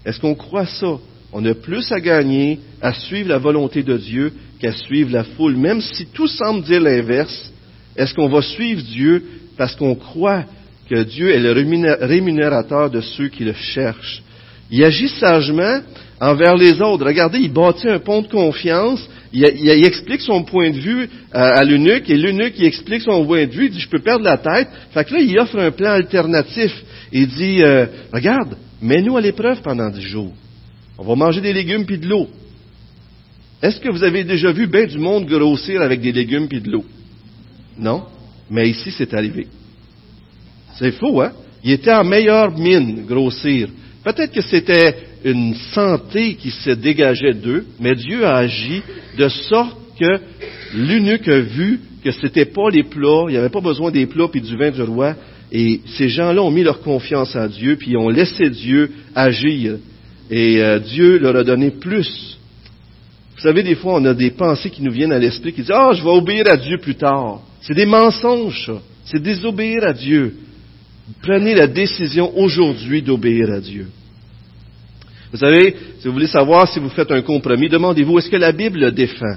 Est-ce 0.05 0.21
qu'on 0.21 0.35
croit 0.35 0.67
ça? 0.67 0.99
On 1.33 1.45
a 1.45 1.55
plus 1.55 1.93
à 1.93 2.01
gagner 2.01 2.61
à 2.81 2.93
suivre 2.95 3.29
la 3.29 3.39
volonté 3.39 3.83
de 3.83 3.97
Dieu 3.97 4.33
qu'à 4.59 4.73
suivre 4.73 5.13
la 5.13 5.25
foule, 5.25 5.57
même 5.57 5.81
si 5.81 6.07
tout 6.07 6.27
semble 6.27 6.63
dire 6.63 6.81
l'inverse. 6.81 7.53
Est-ce 7.97 8.15
qu'on 8.15 8.29
va 8.29 8.43
suivre 8.43 8.83
Dieu 8.83 9.23
parce 9.57 9.75
qu'on 9.75 9.95
croit 9.95 10.45
que 10.89 11.03
Dieu 11.03 11.31
est 11.31 11.41
le 11.41 11.53
rémunérateur 12.01 12.91
de 12.91 13.01
ceux 13.01 13.29
qui 13.29 13.45
le 13.45 13.53
cherchent? 13.53 14.23
Il 14.71 14.83
agit 14.85 15.09
sagement 15.09 15.81
envers 16.21 16.57
les 16.57 16.81
autres. 16.81 17.05
Regardez, 17.05 17.39
il 17.39 17.53
bâtit 17.53 17.89
un 17.89 17.99
pont 17.99 18.23
de 18.23 18.29
confiance. 18.29 19.09
Il, 19.33 19.45
explique 19.85 20.23
son 20.23 20.43
point 20.43 20.71
de 20.71 20.79
vue 20.79 21.09
à, 21.33 21.63
l'eunuque 21.63 22.09
et 22.09 22.17
l'eunuque 22.17 22.55
il 22.57 22.65
explique 22.65 23.03
son 23.03 23.27
point 23.27 23.47
de 23.47 23.53
vue. 23.53 23.67
Il 23.67 23.73
dit, 23.73 23.81
je 23.81 23.89
peux 23.89 24.01
perdre 24.01 24.25
la 24.25 24.39
tête. 24.39 24.69
Fait 24.93 25.05
que 25.05 25.15
là, 25.15 25.21
il 25.21 25.39
offre 25.39 25.59
un 25.59 25.71
plan 25.71 25.91
alternatif. 25.91 26.73
Il 27.13 27.29
dit, 27.29 27.63
euh, 27.63 27.87
regarde, 28.13 28.57
mets-nous 28.81 29.17
à 29.17 29.21
l'épreuve 29.21 29.61
pendant 29.61 29.91
dix 29.91 30.03
jours. 30.03 30.33
On 30.97 31.05
va 31.05 31.15
manger 31.15 31.41
des 31.41 31.53
légumes 31.53 31.85
puis 31.85 31.99
de 31.99 32.07
l'eau. 32.07 32.29
Est-ce 33.63 33.81
que 33.81 33.91
vous 33.91 34.03
avez 34.03 34.25
déjà 34.25 34.53
vu 34.53 34.67
bien 34.67 34.87
du 34.87 34.99
monde 34.99 35.27
grossir 35.27 35.83
avec 35.83 36.01
des 36.01 36.13
légumes 36.13 36.49
puis 36.49 36.61
de 36.61 36.71
l'eau? 36.71 36.85
Non? 37.79 38.05
Mais 38.51 38.69
ici, 38.71 38.91
c'est 38.91 39.13
arrivé. 39.15 39.47
C'est 40.79 40.93
faux, 40.93 41.21
hein? 41.21 41.33
Il 41.63 41.73
était 41.73 41.93
en 41.93 42.05
meilleure 42.05 42.57
mine, 42.57 43.05
grossir. 43.07 43.69
Peut-être 44.05 44.33
que 44.33 44.41
c'était 44.41 45.08
une 45.25 45.55
santé 45.73 46.35
qui 46.35 46.51
se 46.51 46.71
dégageait 46.71 47.35
d'eux, 47.35 47.65
mais 47.81 47.95
Dieu 47.95 48.25
a 48.25 48.37
agi 48.37 48.83
de 49.17 49.29
sorte 49.29 49.77
que 49.99 50.21
l'unique 50.75 51.29
a 51.29 51.41
vu 51.41 51.81
que 52.05 52.11
c'était 52.11 52.45
pas 52.45 52.71
les 52.71 52.85
plats, 52.85 53.25
il 53.29 53.33
n'y 53.33 53.37
avait 53.37 53.49
pas 53.49 53.61
besoin 53.61 53.91
des 53.91 54.07
plats 54.07 54.29
puis 54.29 54.41
du 54.41 54.57
vin 54.57 54.71
du 54.71 54.83
roi, 54.83 55.15
et 55.51 55.81
ces 55.97 56.09
gens-là 56.09 56.43
ont 56.43 56.51
mis 56.51 56.63
leur 56.63 56.81
confiance 56.81 57.35
en 57.35 57.47
Dieu, 57.47 57.77
puis 57.77 57.97
ont 57.97 58.09
laissé 58.09 58.51
Dieu 58.51 58.91
agir. 59.15 59.77
Et 60.31 60.63
euh, 60.63 60.79
Dieu 60.79 61.19
leur 61.19 61.37
a 61.37 61.45
donné 61.45 61.71
plus. 61.71 62.39
Vous 63.35 63.43
savez, 63.43 63.63
des 63.63 63.75
fois, 63.75 63.95
on 63.95 64.05
a 64.05 64.15
des 64.15 64.31
pensées 64.31 64.69
qui 64.69 64.83
nous 64.83 64.93
viennent 64.93 65.13
à 65.13 65.19
l'esprit 65.19 65.53
qui 65.53 65.63
disent, 65.63 65.73
ah, 65.73 65.93
je 65.95 66.03
vais 66.03 66.11
obéir 66.11 66.45
à 66.49 66.57
Dieu 66.57 66.79
plus 66.79 66.97
tard. 66.97 67.41
C'est 67.63 67.75
des 67.75 67.87
mensonges. 67.87 68.73
C'est 69.05 69.23
désobéir 69.23 69.85
à 69.85 69.93
Dieu. 69.93 70.35
Prenez 71.23 71.55
la 71.55 71.67
décision 71.67 72.37
aujourd'hui 72.37 73.01
d'obéir 73.01 73.51
à 73.51 73.61
Dieu. 73.61 73.87
Vous 75.33 75.39
savez, 75.39 75.77
si 76.01 76.07
vous 76.07 76.15
voulez 76.15 76.27
savoir 76.27 76.67
si 76.69 76.79
vous 76.79 76.89
faites 76.89 77.11
un 77.11 77.23
compromis, 77.23 77.69
demandez-vous, 77.69 78.19
est-ce 78.19 78.31
que 78.31 78.37
la 78.37 78.53
Bible 78.53 78.81
le 78.81 78.93
défend? 78.93 79.37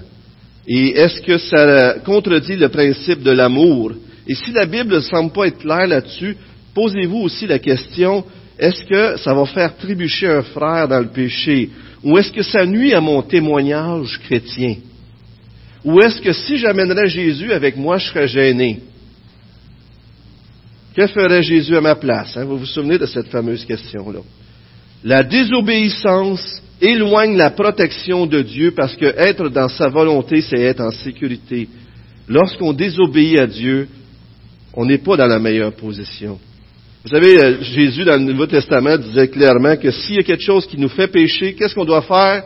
Et 0.68 0.92
est-ce 0.92 1.22
que 1.22 1.38
ça 1.38 1.96
contredit 2.06 2.56
le 2.56 2.70
principe 2.70 3.24
de 3.24 3.32
l'amour? 3.32 3.94
Et 4.28 4.36
si 4.36 4.52
la 4.52 4.66
Bible 4.66 4.96
ne 4.96 5.00
semble 5.02 5.32
pas 5.32 5.48
être 5.48 5.58
claire 5.58 5.88
là-dessus, 5.88 6.38
posez-vous 6.74 7.18
aussi 7.18 7.48
la 7.48 7.60
question, 7.60 8.24
est-ce 8.58 8.84
que 8.86 9.18
ça 9.18 9.34
va 9.34 9.46
faire 9.46 9.76
trébucher 9.76 10.28
un 10.28 10.44
frère 10.44 10.88
dans 10.88 11.00
le 11.00 11.10
péché? 11.10 11.70
Ou 12.04 12.18
est-ce 12.18 12.32
que 12.32 12.44
ça 12.44 12.66
nuit 12.66 12.94
à 12.94 13.02
mon 13.02 13.22
témoignage 13.22 14.20
chrétien? 14.24 14.76
Ou 15.84 16.00
est-ce 16.00 16.22
que 16.22 16.32
si 16.32 16.58
j'amènerais 16.58 17.10
Jésus 17.10 17.52
avec 17.52 17.76
moi, 17.76 17.98
je 17.98 18.08
serais 18.08 18.28
gêné? 18.28 18.80
Que 20.96 21.08
ferait 21.08 21.42
Jésus 21.42 21.76
à 21.76 21.82
ma 21.82 21.96
place? 21.96 22.38
Hein? 22.38 22.46
Vous 22.46 22.58
vous 22.58 22.66
souvenez 22.66 22.98
de 22.98 23.06
cette 23.06 23.28
fameuse 23.28 23.66
question-là? 23.66 24.20
La 25.04 25.24
désobéissance 25.24 26.62
éloigne 26.80 27.36
la 27.36 27.52
protection 27.52 28.26
de 28.26 28.42
Dieu 28.42 28.72
parce 28.72 28.96
que 28.96 29.06
être 29.06 29.50
dans 29.50 29.70
sa 29.70 29.90
volonté, 29.90 30.42
c'est 30.42 30.60
être 30.60 30.82
en 30.82 30.92
sécurité. 30.92 31.68
Lorsqu'on 32.28 32.74
désobéit 32.74 33.40
à 33.40 33.48
Dieu, 33.48 33.88
on 34.74 34.86
n'est 34.86 35.00
pas 35.00 35.18
dans 35.18 35.28
la 35.28 35.40
meilleure 35.40 35.74
position. 35.74 36.40
Vous 37.04 37.10
savez, 37.10 37.40
euh, 37.44 37.62
Jésus 37.62 38.04
dans 38.04 38.14
le 38.14 38.32
Nouveau 38.32 38.46
Testament 38.46 38.98
disait 38.98 39.28
clairement 39.28 39.76
que 39.76 39.90
s'il 39.90 40.18
y 40.18 40.20
a 40.20 40.24
quelque 40.24 40.44
chose 40.44 40.68
qui 40.68 40.78
nous 40.78 40.90
fait 40.90 41.08
pécher, 41.08 41.54
qu'est-ce 41.54 41.74
qu'on 41.74 41.86
doit 41.86 42.04
faire? 42.04 42.44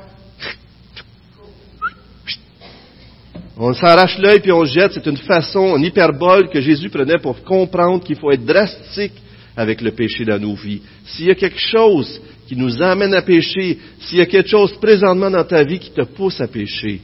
On 3.57 3.73
s'arrache 3.73 4.17
l'œil 4.17 4.39
puis 4.39 4.51
on 4.51 4.65
jette. 4.65 4.93
C'est 4.93 5.05
une 5.05 5.17
façon, 5.17 5.77
une 5.77 5.83
hyperbole 5.83 6.49
que 6.49 6.61
Jésus 6.61 6.89
prenait 6.89 7.19
pour 7.21 7.41
comprendre 7.43 8.03
qu'il 8.03 8.17
faut 8.17 8.31
être 8.31 8.45
drastique 8.45 9.13
avec 9.55 9.81
le 9.81 9.91
péché 9.91 10.25
dans 10.25 10.39
nos 10.39 10.55
vies. 10.55 10.81
S'il 11.05 11.27
y 11.27 11.31
a 11.31 11.35
quelque 11.35 11.59
chose 11.59 12.21
qui 12.47 12.55
nous 12.55 12.81
amène 12.81 13.13
à 13.13 13.21
pécher, 13.21 13.79
s'il 13.99 14.19
y 14.19 14.21
a 14.21 14.25
quelque 14.25 14.49
chose 14.49 14.73
présentement 14.79 15.31
dans 15.31 15.43
ta 15.43 15.63
vie 15.63 15.79
qui 15.79 15.91
te 15.91 16.03
pousse 16.03 16.39
à 16.41 16.47
pécher, 16.47 17.01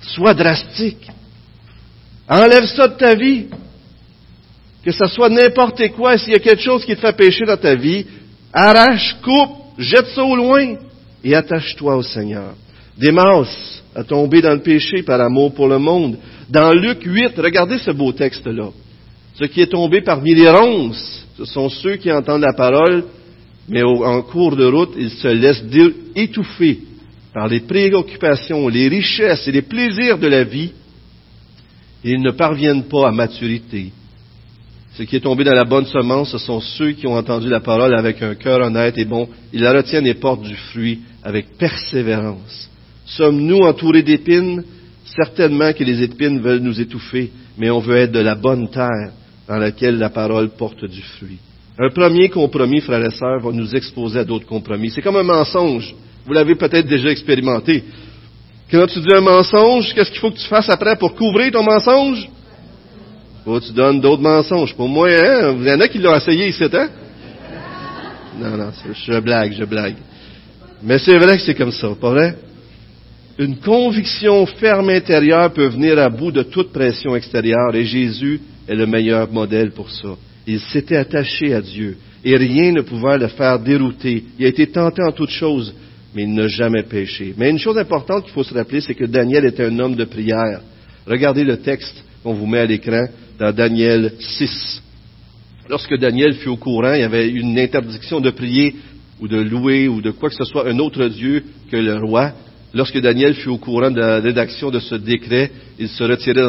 sois 0.00 0.34
drastique. 0.34 1.06
Enlève 2.28 2.66
ça 2.66 2.88
de 2.88 2.94
ta 2.94 3.14
vie 3.14 3.46
que 4.88 4.92
ce 4.92 5.06
soit 5.06 5.28
n'importe 5.28 5.86
quoi, 5.88 6.16
s'il 6.16 6.32
y 6.32 6.36
a 6.36 6.40
quelque 6.40 6.62
chose 6.62 6.84
qui 6.84 6.94
te 6.94 7.00
fait 7.00 7.12
pécher 7.16 7.44
dans 7.44 7.56
ta 7.56 7.74
vie, 7.74 8.06
arrache, 8.52 9.16
coupe, 9.22 9.50
jette 9.76 10.06
ça 10.14 10.24
au 10.24 10.34
loin 10.34 10.76
et 11.22 11.34
attache-toi 11.34 11.96
au 11.96 12.02
Seigneur. 12.02 12.54
Démas 12.96 13.44
a 13.94 14.02
tombé 14.04 14.40
dans 14.40 14.54
le 14.54 14.62
péché 14.62 15.02
par 15.02 15.20
amour 15.20 15.52
pour 15.52 15.68
le 15.68 15.78
monde. 15.78 16.16
Dans 16.48 16.72
Luc 16.72 17.02
8, 17.04 17.32
regardez 17.38 17.78
ce 17.78 17.90
beau 17.90 18.12
texte-là. 18.12 18.70
Ce 19.34 19.44
qui 19.44 19.60
est 19.60 19.66
tombé 19.66 20.00
parmi 20.00 20.34
les 20.34 20.48
ronces, 20.48 21.26
ce 21.36 21.44
sont 21.44 21.68
ceux 21.68 21.96
qui 21.96 22.10
entendent 22.10 22.42
la 22.42 22.54
parole, 22.54 23.04
mais 23.68 23.82
en 23.82 24.22
cours 24.22 24.56
de 24.56 24.64
route, 24.64 24.94
ils 24.96 25.10
se 25.10 25.28
laissent 25.28 25.64
étouffer 26.14 26.80
par 27.34 27.48
les 27.48 27.60
préoccupations, 27.60 28.68
les 28.68 28.88
richesses 28.88 29.46
et 29.46 29.52
les 29.52 29.62
plaisirs 29.62 30.18
de 30.18 30.26
la 30.26 30.44
vie, 30.44 30.72
ils 32.02 32.20
ne 32.20 32.30
parviennent 32.30 32.84
pas 32.84 33.08
à 33.08 33.12
maturité. 33.12 33.92
Ce 34.94 35.02
qui 35.02 35.16
est 35.16 35.20
tombé 35.20 35.44
dans 35.44 35.54
la 35.54 35.64
bonne 35.64 35.86
semence, 35.86 36.32
ce 36.32 36.38
sont 36.38 36.60
ceux 36.60 36.92
qui 36.92 37.06
ont 37.06 37.16
entendu 37.16 37.48
la 37.48 37.60
parole 37.60 37.94
avec 37.94 38.22
un 38.22 38.34
cœur 38.34 38.60
honnête 38.60 38.98
et 38.98 39.04
bon. 39.04 39.28
Ils 39.52 39.60
la 39.60 39.72
retiennent 39.72 40.06
et 40.06 40.14
portent 40.14 40.42
du 40.42 40.56
fruit 40.56 41.00
avec 41.22 41.56
persévérance. 41.56 42.68
Sommes-nous 43.04 43.60
entourés 43.60 44.02
d'épines? 44.02 44.64
Certainement 45.04 45.72
que 45.72 45.84
les 45.84 46.02
épines 46.02 46.40
veulent 46.40 46.60
nous 46.60 46.80
étouffer, 46.80 47.30
mais 47.56 47.70
on 47.70 47.78
veut 47.78 47.96
être 47.96 48.12
de 48.12 48.18
la 48.18 48.34
bonne 48.34 48.68
terre 48.70 49.12
dans 49.46 49.56
laquelle 49.56 49.98
la 49.98 50.10
parole 50.10 50.50
porte 50.50 50.84
du 50.84 51.02
fruit. 51.02 51.38
Un 51.80 51.90
premier 51.90 52.28
compromis, 52.28 52.80
frères 52.80 53.04
et 53.04 53.10
sœurs, 53.10 53.40
va 53.40 53.52
nous 53.52 53.74
exposer 53.76 54.18
à 54.18 54.24
d'autres 54.24 54.46
compromis. 54.46 54.90
C'est 54.90 55.02
comme 55.02 55.16
un 55.16 55.22
mensonge. 55.22 55.94
Vous 56.26 56.32
l'avez 56.32 56.56
peut-être 56.56 56.88
déjà 56.88 57.08
expérimenté. 57.10 57.84
Quand 58.70 58.86
tu 58.88 59.00
dis 59.00 59.14
un 59.14 59.20
mensonge, 59.20 59.94
qu'est-ce 59.94 60.10
qu'il 60.10 60.18
faut 60.18 60.30
que 60.30 60.38
tu 60.38 60.48
fasses 60.48 60.68
après 60.68 60.96
pour 60.96 61.14
couvrir 61.14 61.52
ton 61.52 61.62
mensonge? 61.62 62.28
Que 63.44 63.60
tu 63.60 63.72
donnes 63.72 64.00
d'autres 64.00 64.22
mensonges. 64.22 64.74
Pour 64.74 64.88
moi, 64.88 65.08
hein? 65.08 65.56
Il 65.58 65.66
y 65.66 65.72
en 65.72 65.80
a 65.80 65.88
qui 65.88 65.98
l'ont 65.98 66.16
essayé 66.16 66.48
ici, 66.48 66.64
hein? 66.64 66.88
Non, 68.40 68.56
non, 68.56 68.70
je 68.92 69.20
blague, 69.20 69.52
je 69.52 69.64
blague. 69.64 69.96
Mais 70.82 70.98
c'est 70.98 71.16
vrai 71.16 71.36
que 71.36 71.42
c'est 71.42 71.54
comme 71.54 71.72
ça, 71.72 71.88
pas 72.00 72.10
vrai? 72.10 72.34
Une 73.38 73.56
conviction 73.56 74.46
ferme 74.46 74.90
intérieure 74.90 75.52
peut 75.52 75.68
venir 75.68 75.98
à 75.98 76.08
bout 76.08 76.32
de 76.32 76.42
toute 76.42 76.72
pression 76.72 77.14
extérieure 77.14 77.74
et 77.74 77.84
Jésus 77.84 78.40
est 78.68 78.74
le 78.74 78.86
meilleur 78.86 79.30
modèle 79.30 79.70
pour 79.70 79.90
ça. 79.90 80.08
Il 80.48 80.60
s'était 80.60 80.96
attaché 80.96 81.52
à 81.52 81.60
Dieu 81.60 81.98
et 82.24 82.34
rien 82.34 82.72
ne 82.72 82.80
pouvait 82.80 83.18
le 83.18 83.28
faire 83.28 83.58
dérouter. 83.58 84.24
Il 84.38 84.46
a 84.46 84.48
été 84.48 84.66
tenté 84.66 85.02
en 85.02 85.12
toutes 85.12 85.30
choses, 85.30 85.74
mais 86.14 86.22
il 86.22 86.32
n'a 86.32 86.48
jamais 86.48 86.84
péché. 86.84 87.34
Mais 87.36 87.50
une 87.50 87.58
chose 87.58 87.76
importante 87.76 88.24
qu'il 88.24 88.32
faut 88.32 88.42
se 88.42 88.54
rappeler, 88.54 88.80
c'est 88.80 88.94
que 88.94 89.04
Daniel 89.04 89.44
était 89.44 89.66
un 89.66 89.78
homme 89.78 89.94
de 89.94 90.04
prière. 90.04 90.62
Regardez 91.06 91.44
le 91.44 91.58
texte 91.58 92.02
qu'on 92.22 92.32
vous 92.32 92.46
met 92.46 92.60
à 92.60 92.64
l'écran 92.64 93.08
dans 93.38 93.52
Daniel 93.52 94.14
6. 94.18 94.82
Lorsque 95.68 95.94
Daniel 95.98 96.32
fut 96.36 96.48
au 96.48 96.56
courant, 96.56 96.94
il 96.94 97.00
y 97.00 97.04
avait 97.04 97.28
une 97.28 97.58
interdiction 97.58 98.18
de 98.20 98.30
prier 98.30 98.74
ou 99.20 99.28
de 99.28 99.36
louer 99.36 99.86
ou 99.86 100.00
de 100.00 100.12
quoi 100.12 100.30
que 100.30 100.34
ce 100.34 100.44
soit 100.44 100.66
un 100.66 100.78
autre 100.78 101.08
Dieu 101.08 101.44
que 101.70 101.76
le 101.76 101.98
roi. 101.98 102.32
Lorsque 102.74 103.00
Daniel 103.00 103.34
fut 103.34 103.48
au 103.48 103.56
courant 103.56 103.90
de 103.90 104.00
la 104.00 104.20
rédaction 104.20 104.70
de 104.70 104.78
ce 104.78 104.94
décret, 104.94 105.50
il 105.78 105.88
se 105.88 106.04
retirait 106.04 106.42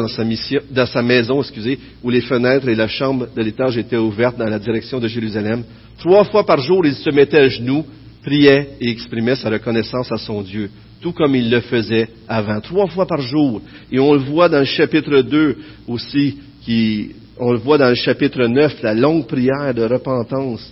dans 0.70 0.86
sa, 0.86 1.02
maison, 1.02 1.40
excusez, 1.40 1.78
où 2.02 2.10
les 2.10 2.20
fenêtres 2.20 2.68
et 2.68 2.74
la 2.74 2.88
chambre 2.88 3.28
de 3.34 3.42
l'étage 3.42 3.78
étaient 3.78 3.96
ouvertes 3.96 4.36
dans 4.36 4.48
la 4.48 4.58
direction 4.58 4.98
de 4.98 5.08
Jérusalem. 5.08 5.64
Trois 5.98 6.24
fois 6.24 6.44
par 6.44 6.60
jour, 6.60 6.84
il 6.84 6.94
se 6.94 7.10
mettait 7.10 7.38
à 7.38 7.48
genoux, 7.48 7.86
priait 8.22 8.70
et 8.80 8.90
exprimait 8.90 9.36
sa 9.36 9.48
reconnaissance 9.48 10.12
à 10.12 10.18
son 10.18 10.42
Dieu, 10.42 10.70
tout 11.00 11.12
comme 11.12 11.34
il 11.34 11.50
le 11.50 11.60
faisait 11.60 12.08
avant. 12.28 12.60
Trois 12.60 12.88
fois 12.88 13.06
par 13.06 13.22
jour. 13.22 13.62
Et 13.90 13.98
on 13.98 14.12
le 14.12 14.20
voit 14.20 14.50
dans 14.50 14.58
le 14.58 14.66
chapitre 14.66 15.22
2 15.22 15.56
aussi, 15.88 16.36
qui 16.62 17.12
on 17.38 17.52
le 17.52 17.58
voit 17.58 17.78
dans 17.78 17.88
le 17.88 17.94
chapitre 17.94 18.46
9, 18.46 18.82
la 18.82 18.92
longue 18.92 19.26
prière 19.26 19.72
de 19.72 19.84
repentance 19.84 20.70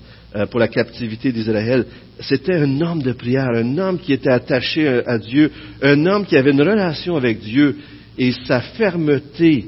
pour 0.51 0.61
la 0.61 0.69
captivité 0.69 1.33
d'Israël. 1.33 1.87
C'était 2.21 2.57
un 2.57 2.81
homme 2.81 3.03
de 3.03 3.13
prière, 3.13 3.49
un 3.55 3.79
homme 3.79 3.99
qui 3.99 4.13
était 4.13 4.31
attaché 4.31 4.87
à 5.07 5.19
Dieu, 5.19 5.51
un 5.83 6.05
homme 6.07 6.27
qui 6.27 6.37
avait 6.37 6.51
une 6.51 6.63
relation 6.63 7.17
avec 7.17 7.41
Dieu, 7.41 7.77
et 8.19 8.33
sa 8.47 8.61
fermeté 8.61 9.67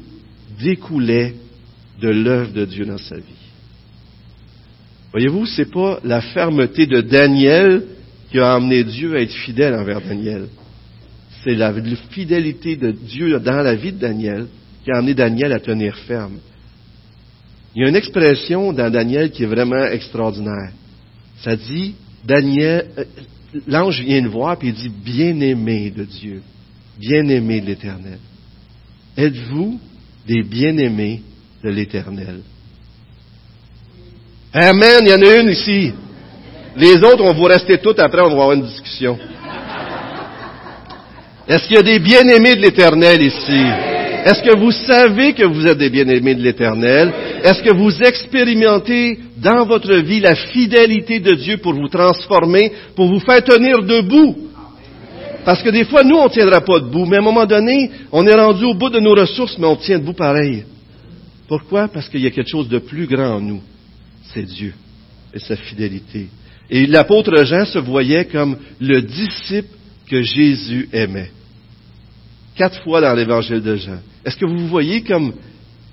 découlait 0.62 1.35
de 2.01 2.09
l'œuvre 2.09 2.53
de 2.53 2.64
Dieu 2.64 2.85
dans 2.85 2.99
sa 2.99 3.16
vie. 3.16 3.40
Voyez-vous, 5.12 5.46
c'est 5.46 5.70
pas 5.70 6.01
la 6.05 6.20
fermeté 6.20 6.87
de 6.87 7.01
Daniel 7.01 7.83
qui 8.31 8.38
a 8.38 8.55
amené 8.55 8.85
Dieu 8.85 9.16
à 9.16 9.20
être 9.20 9.33
fidèle 9.33 9.75
envers 9.75 10.01
Daniel. 10.01 10.46
C'est 11.42 11.55
la 11.55 11.73
fidélité 12.11 12.77
de 12.77 12.92
Dieu 12.92 13.38
dans 13.40 13.62
la 13.62 13.75
vie 13.75 13.92
de 13.92 13.99
Daniel 13.99 14.46
qui 14.85 14.90
a 14.92 14.99
amené 14.99 15.14
Daniel 15.14 15.53
à 15.53 15.59
tenir 15.59 15.96
ferme. 15.96 16.38
Il 17.74 17.83
y 17.83 17.85
a 17.85 17.88
une 17.88 17.96
expression 17.96 18.72
dans 18.72 18.90
Daniel 18.90 19.30
qui 19.30 19.44
est 19.44 19.46
vraiment 19.46 19.85
extraordinaire. 19.87 20.72
Ça 21.42 21.54
dit, 21.56 21.94
Daniel, 22.24 22.88
euh, 22.98 23.04
l'ange 23.66 24.00
vient 24.00 24.20
le 24.20 24.28
voir 24.28 24.56
et 24.61 24.66
il 24.66 24.74
dit, 24.74 24.88
bien-aimé 24.88 25.92
de 25.96 26.04
Dieu, 26.04 26.42
bien-aimé 26.98 27.61
de 27.61 27.66
l'Éternel. 27.66 28.18
Êtes-vous 29.16 29.80
des 30.26 30.42
bien-aimés 30.42 31.22
de 31.62 31.70
l'Éternel? 31.70 32.40
Amen, 34.52 35.00
il 35.02 35.09
y 35.09 35.14
en 35.14 35.22
a 35.22 35.37
une 35.40 35.50
ici. 35.50 35.92
Les 36.76 36.96
autres, 36.96 37.22
on 37.22 37.33
va 37.33 37.48
rester 37.48 37.78
toutes 37.78 38.00
après, 38.00 38.20
on 38.20 38.28
va 38.28 38.33
avoir 38.33 38.52
une 38.52 38.66
discussion. 38.66 39.18
Est-ce 41.48 41.66
qu'il 41.66 41.76
y 41.76 41.80
a 41.80 41.83
des 41.83 41.98
bien-aimés 41.98 42.56
de 42.56 42.62
l'Éternel 42.62 43.22
ici? 43.22 43.99
Est-ce 44.24 44.42
que 44.42 44.56
vous 44.56 44.70
savez 44.70 45.33
que 45.33 45.44
vous 45.44 45.66
êtes 45.66 45.78
des 45.78 45.88
bien-aimés 45.88 46.35
de 46.35 46.42
l'Éternel? 46.42 47.12
Est-ce 47.42 47.62
que 47.62 47.74
vous 47.74 48.02
expérimentez 48.02 49.18
dans 49.38 49.64
votre 49.64 49.94
vie 49.96 50.20
la 50.20 50.35
fidélité 50.35 51.20
de 51.20 51.35
Dieu 51.35 51.56
pour 51.59 51.74
vous 51.74 51.88
transformer, 51.88 52.72
pour 52.94 53.06
vous 53.06 53.20
faire 53.20 53.42
tenir 53.42 53.83
debout? 53.83 54.37
Parce 55.44 55.62
que 55.62 55.70
des 55.70 55.85
fois, 55.85 56.04
nous, 56.04 56.16
on 56.16 56.24
ne 56.24 56.30
tiendra 56.30 56.61
pas 56.61 56.80
debout, 56.80 57.06
mais 57.06 57.16
à 57.16 57.20
un 57.20 57.24
moment 57.24 57.46
donné, 57.46 57.90
on 58.12 58.26
est 58.26 58.35
rendu 58.35 58.64
au 58.64 58.74
bout 58.74 58.90
de 58.90 59.00
nos 59.00 59.14
ressources, 59.14 59.56
mais 59.59 59.66
on 59.66 59.76
tient 59.76 59.98
debout 59.98 60.12
pareil. 60.12 60.64
Pourquoi? 61.48 61.88
Parce 61.88 62.09
qu'il 62.09 62.20
y 62.20 62.26
a 62.26 62.30
quelque 62.30 62.50
chose 62.50 62.68
de 62.68 62.78
plus 62.78 63.06
grand 63.06 63.37
en 63.37 63.40
nous. 63.40 63.62
C'est 64.35 64.44
Dieu 64.44 64.74
et 65.35 65.38
sa 65.38 65.56
fidélité. 65.56 66.26
Et 66.68 66.87
l'apôtre 66.87 67.44
Jean 67.44 67.64
se 67.64 67.78
voyait 67.78 68.26
comme 68.26 68.56
le 68.80 69.00
disciple 69.00 69.68
que 70.09 70.22
Jésus 70.22 70.88
aimait. 70.92 71.30
Quatre 72.61 72.83
fois 72.83 73.01
dans 73.01 73.14
l'évangile 73.14 73.62
de 73.62 73.75
Jean. 73.75 74.01
Est-ce 74.23 74.37
que 74.37 74.44
vous 74.44 74.59
vous 74.59 74.68
voyez 74.68 75.03
comme 75.03 75.33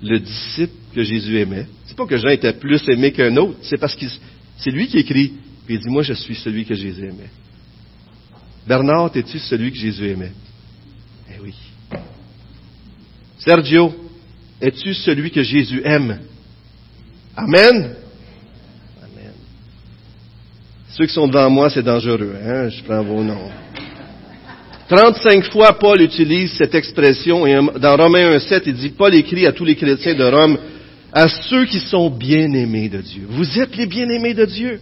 le 0.02 0.18
disciple 0.18 0.74
que 0.94 1.02
Jésus 1.02 1.38
aimait? 1.38 1.66
C'est 1.86 1.96
pas 1.96 2.04
que 2.04 2.18
Jean 2.18 2.28
était 2.28 2.52
plus 2.52 2.86
aimé 2.90 3.10
qu'un 3.10 3.34
autre, 3.38 3.56
c'est 3.62 3.78
parce 3.78 3.94
que 3.94 4.04
c'est 4.58 4.70
lui 4.70 4.86
qui 4.86 4.98
écrit, 4.98 5.32
puis 5.64 5.76
il 5.76 5.80
dit, 5.80 5.88
moi 5.88 6.02
je 6.02 6.12
suis 6.12 6.34
celui 6.34 6.66
que 6.66 6.74
Jésus 6.74 7.04
aimait. 7.04 7.30
Bernard, 8.66 9.16
es-tu 9.16 9.38
celui 9.38 9.72
que 9.72 9.78
Jésus 9.78 10.10
aimait? 10.10 10.32
Eh 11.30 11.40
oui. 11.42 11.54
Sergio, 13.38 13.94
es-tu 14.60 14.92
celui 14.92 15.30
que 15.30 15.42
Jésus 15.42 15.80
aime? 15.86 16.18
Amen? 17.34 17.96
Amen. 19.02 19.32
Ceux 20.90 21.06
qui 21.06 21.14
sont 21.14 21.28
devant 21.28 21.48
moi, 21.48 21.70
c'est 21.70 21.82
dangereux, 21.82 22.36
hein? 22.44 22.68
Je 22.68 22.82
prends 22.82 23.02
vos 23.02 23.24
noms. 23.24 23.50
35 24.88 25.44
fois, 25.52 25.78
Paul 25.78 26.00
utilise 26.00 26.52
cette 26.52 26.74
expression, 26.74 27.46
et 27.46 27.54
dans 27.78 27.96
Romains 27.96 28.36
1.7, 28.38 28.62
il 28.66 28.74
dit, 28.74 28.88
Paul 28.90 29.14
écrit 29.14 29.46
à 29.46 29.52
tous 29.52 29.64
les 29.64 29.76
chrétiens 29.76 30.14
de 30.14 30.24
Rome, 30.24 30.56
à 31.12 31.28
ceux 31.28 31.66
qui 31.66 31.80
sont 31.80 32.10
bien-aimés 32.10 32.88
de 32.88 33.00
Dieu. 33.02 33.26
Vous 33.28 33.58
êtes 33.58 33.76
les 33.76 33.86
bien-aimés 33.86 34.34
de 34.34 34.44
Dieu. 34.46 34.80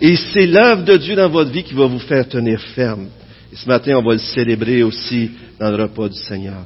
Et 0.00 0.16
c'est 0.16 0.46
l'œuvre 0.46 0.82
de 0.82 0.96
Dieu 0.96 1.14
dans 1.14 1.28
votre 1.28 1.50
vie 1.50 1.62
qui 1.62 1.74
va 1.74 1.86
vous 1.86 2.00
faire 2.00 2.28
tenir 2.28 2.60
ferme. 2.74 3.06
Et 3.52 3.56
ce 3.56 3.68
matin, 3.68 3.96
on 3.98 4.02
va 4.02 4.14
le 4.14 4.18
célébrer 4.18 4.82
aussi 4.82 5.30
dans 5.60 5.70
le 5.70 5.84
repas 5.84 6.08
du 6.08 6.18
Seigneur. 6.18 6.64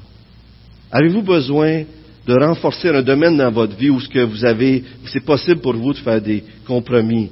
Avez-vous 0.90 1.22
besoin 1.22 1.82
de 2.26 2.34
renforcer 2.34 2.88
un 2.88 3.02
domaine 3.02 3.36
dans 3.36 3.50
votre 3.50 3.76
vie 3.76 3.90
où 3.90 4.00
c'est 4.00 5.24
possible 5.24 5.60
pour 5.60 5.74
vous 5.74 5.92
de 5.92 5.98
faire 5.98 6.22
des 6.22 6.42
compromis? 6.66 7.30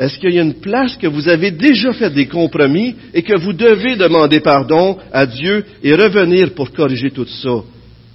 Est-ce 0.00 0.18
qu'il 0.18 0.34
y 0.34 0.38
a 0.38 0.42
une 0.42 0.54
place 0.54 0.96
que 0.96 1.06
vous 1.06 1.28
avez 1.28 1.50
déjà 1.50 1.92
fait 1.92 2.08
des 2.08 2.26
compromis 2.26 2.94
et 3.12 3.22
que 3.22 3.36
vous 3.36 3.52
devez 3.52 3.96
demander 3.96 4.40
pardon 4.40 4.96
à 5.12 5.26
Dieu 5.26 5.62
et 5.84 5.94
revenir 5.94 6.54
pour 6.54 6.72
corriger 6.72 7.10
tout 7.10 7.26
ça? 7.26 7.62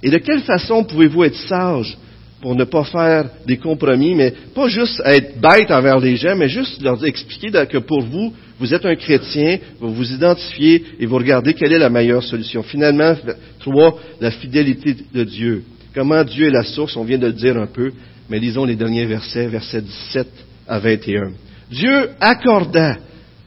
Et 0.02 0.10
de 0.10 0.18
quelle 0.18 0.40
façon 0.40 0.82
pouvez-vous 0.82 1.22
être 1.22 1.36
sage 1.36 1.96
pour 2.42 2.56
ne 2.56 2.64
pas 2.64 2.82
faire 2.82 3.30
des 3.46 3.56
compromis, 3.56 4.16
mais 4.16 4.34
pas 4.52 4.66
juste 4.66 5.00
être 5.04 5.40
bête 5.40 5.70
envers 5.70 6.00
les 6.00 6.16
gens, 6.16 6.34
mais 6.34 6.48
juste 6.48 6.82
leur 6.82 7.02
expliquer 7.06 7.52
que 7.66 7.78
pour 7.78 8.02
vous, 8.02 8.32
vous 8.58 8.74
êtes 8.74 8.84
un 8.84 8.96
chrétien, 8.96 9.58
vous 9.80 9.94
vous 9.94 10.12
identifiez 10.12 10.82
et 10.98 11.06
vous 11.06 11.16
regardez 11.16 11.54
quelle 11.54 11.72
est 11.72 11.78
la 11.78 11.88
meilleure 11.88 12.24
solution? 12.24 12.64
Finalement, 12.64 13.14
trois, 13.60 13.96
la 14.20 14.32
fidélité 14.32 14.96
de 15.14 15.22
Dieu. 15.22 15.62
Comment 15.94 16.24
Dieu 16.24 16.48
est 16.48 16.50
la 16.50 16.64
source, 16.64 16.96
on 16.96 17.04
vient 17.04 17.18
de 17.18 17.28
le 17.28 17.32
dire 17.32 17.56
un 17.56 17.68
peu, 17.68 17.92
mais 18.28 18.40
lisons 18.40 18.64
les 18.64 18.74
derniers 18.74 19.06
versets, 19.06 19.46
versets 19.46 19.82
17 19.82 20.26
à 20.66 20.80
21. 20.80 21.45
Dieu 21.70 22.10
accorda 22.20 22.98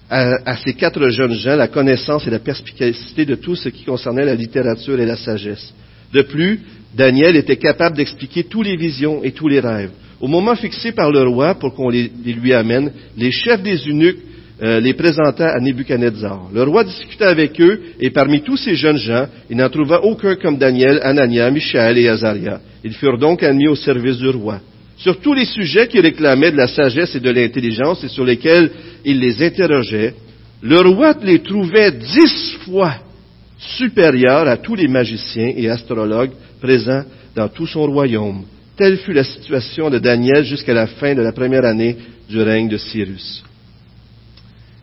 à, 0.10 0.58
ces 0.58 0.74
quatre 0.74 1.10
jeunes 1.10 1.34
gens 1.34 1.56
la 1.56 1.68
connaissance 1.68 2.26
et 2.26 2.32
la 2.32 2.40
perspicacité 2.40 3.26
de 3.26 3.36
tout 3.36 3.56
ce 3.56 3.70
qui 3.70 3.84
concernait 3.84 4.26
la 4.26 4.36
littérature 4.36 5.00
et 5.00 5.06
la 5.06 5.16
sagesse. 5.16 5.74
De 6.12 6.24
plus, 6.24 6.62
Daniel 6.96 7.36
était 7.36 7.58
capable 7.58 7.96
d'expliquer 7.96 8.44
toutes 8.44 8.66
les 8.66 8.76
visions 8.76 9.24
et 9.24 9.32
tous 9.32 9.48
les 9.48 9.60
rêves. 9.60 9.92
Au 10.20 10.28
moment 10.28 10.56
fixé 10.56 10.92
par 10.92 11.12
le 11.12 11.22
roi 11.22 11.56
pour 11.56 11.76
qu'on 11.76 11.90
les, 11.90 12.12
lui 12.26 12.54
amène, 12.54 12.92
les 13.16 13.32
chefs 13.32 13.62
des 13.62 13.78
eunuques 13.88 14.20
euh, 14.62 14.82
les 14.82 14.94
présenta 14.94 15.52
à 15.52 15.60
Nebuchadnezzar. 15.62 16.50
Le 16.54 16.64
roi 16.64 16.84
discuta 16.84 17.30
avec 17.30 17.62
eux, 17.62 17.80
et 18.02 18.10
parmi 18.10 18.42
tous 18.42 18.58
ces 18.58 18.76
jeunes 18.76 18.98
gens, 18.98 19.28
il 19.50 19.56
n'en 19.56 19.70
trouva 19.70 20.02
aucun 20.04 20.36
comme 20.36 20.58
Daniel, 20.58 21.00
Anania, 21.02 21.50
Michaël 21.50 21.98
et 21.98 22.10
Azaria. 22.10 22.60
Ils 22.84 22.94
furent 22.94 23.18
donc 23.18 23.42
admis 23.42 23.70
au 23.70 23.76
service 23.76 24.18
du 24.18 24.28
roi 24.28 24.60
sur 25.00 25.20
tous 25.20 25.34
les 25.34 25.46
sujets 25.46 25.88
qui 25.88 26.00
réclamaient 26.00 26.52
de 26.52 26.58
la 26.58 26.68
sagesse 26.68 27.16
et 27.16 27.20
de 27.20 27.30
l'intelligence 27.30 28.04
et 28.04 28.10
sur 28.10 28.26
lesquels 28.26 28.72
il 29.06 29.20
les 29.20 29.42
interrogeait, 29.42 30.14
le 30.62 30.80
roi 30.82 31.16
les 31.24 31.40
trouvait 31.40 31.92
dix 31.92 32.58
fois 32.66 32.96
supérieurs 33.58 34.48
à 34.48 34.58
tous 34.58 34.76
les 34.76 34.88
magiciens 34.88 35.54
et 35.56 35.70
astrologues 35.70 36.32
présents 36.62 37.04
dans 37.36 37.48
tout 37.48 37.68
son 37.68 37.86
royaume. 37.86 38.44
Telle 38.76 38.98
fut 38.98 39.14
la 39.14 39.24
situation 39.24 39.90
de 39.90 40.00
Daniel 40.00 40.44
jusqu'à 40.44 40.74
la 40.74 40.88
fin 40.88 41.16
de 41.16 41.22
la 41.22 41.32
première 41.32 41.66
année 41.66 41.98
du 42.30 42.42
règne 42.42 42.70
de 42.70 42.78
Cyrus. 42.78 43.44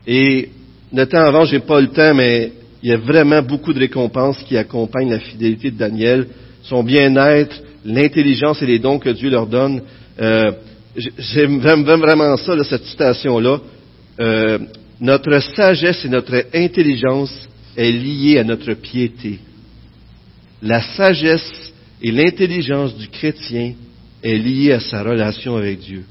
Et 0.06 0.48
le 0.92 1.06
temps 1.06 1.24
avant, 1.24 1.44
j'ai 1.44 1.60
pas 1.60 1.80
le 1.80 1.88
temps, 1.88 2.14
mais 2.14 2.52
il 2.82 2.90
y 2.90 2.92
a 2.92 2.98
vraiment 2.98 3.42
beaucoup 3.42 3.72
de 3.72 3.80
récompenses 3.80 4.38
qui 4.44 4.56
accompagnent 4.56 5.10
la 5.10 5.18
fidélité 5.18 5.70
de 5.70 5.78
Daniel, 5.78 6.26
son 6.62 6.82
bien-être, 6.82 7.56
l'intelligence 7.84 8.62
et 8.62 8.66
les 8.66 8.78
dons 8.78 8.98
que 8.98 9.10
Dieu 9.10 9.30
leur 9.30 9.46
donne. 9.46 9.82
Euh, 10.20 10.52
j'aime 11.18 11.58
vraiment 11.58 12.36
ça, 12.36 12.64
cette 12.64 12.84
citation-là. 12.84 13.60
Euh, 14.20 14.58
notre 15.00 15.38
sagesse 15.54 16.04
et 16.04 16.08
notre 16.08 16.46
intelligence 16.54 17.48
est 17.76 17.92
liée 17.92 18.38
à 18.38 18.44
notre 18.44 18.72
piété. 18.74 19.38
La 20.62 20.80
sagesse 20.80 21.72
et 22.00 22.10
l'intelligence 22.10 22.96
du 22.96 23.08
chrétien 23.08 23.74
est 24.22 24.38
liée 24.38 24.72
à 24.72 24.80
sa 24.80 25.02
relation 25.02 25.56
avec 25.56 25.80
Dieu. 25.80 26.04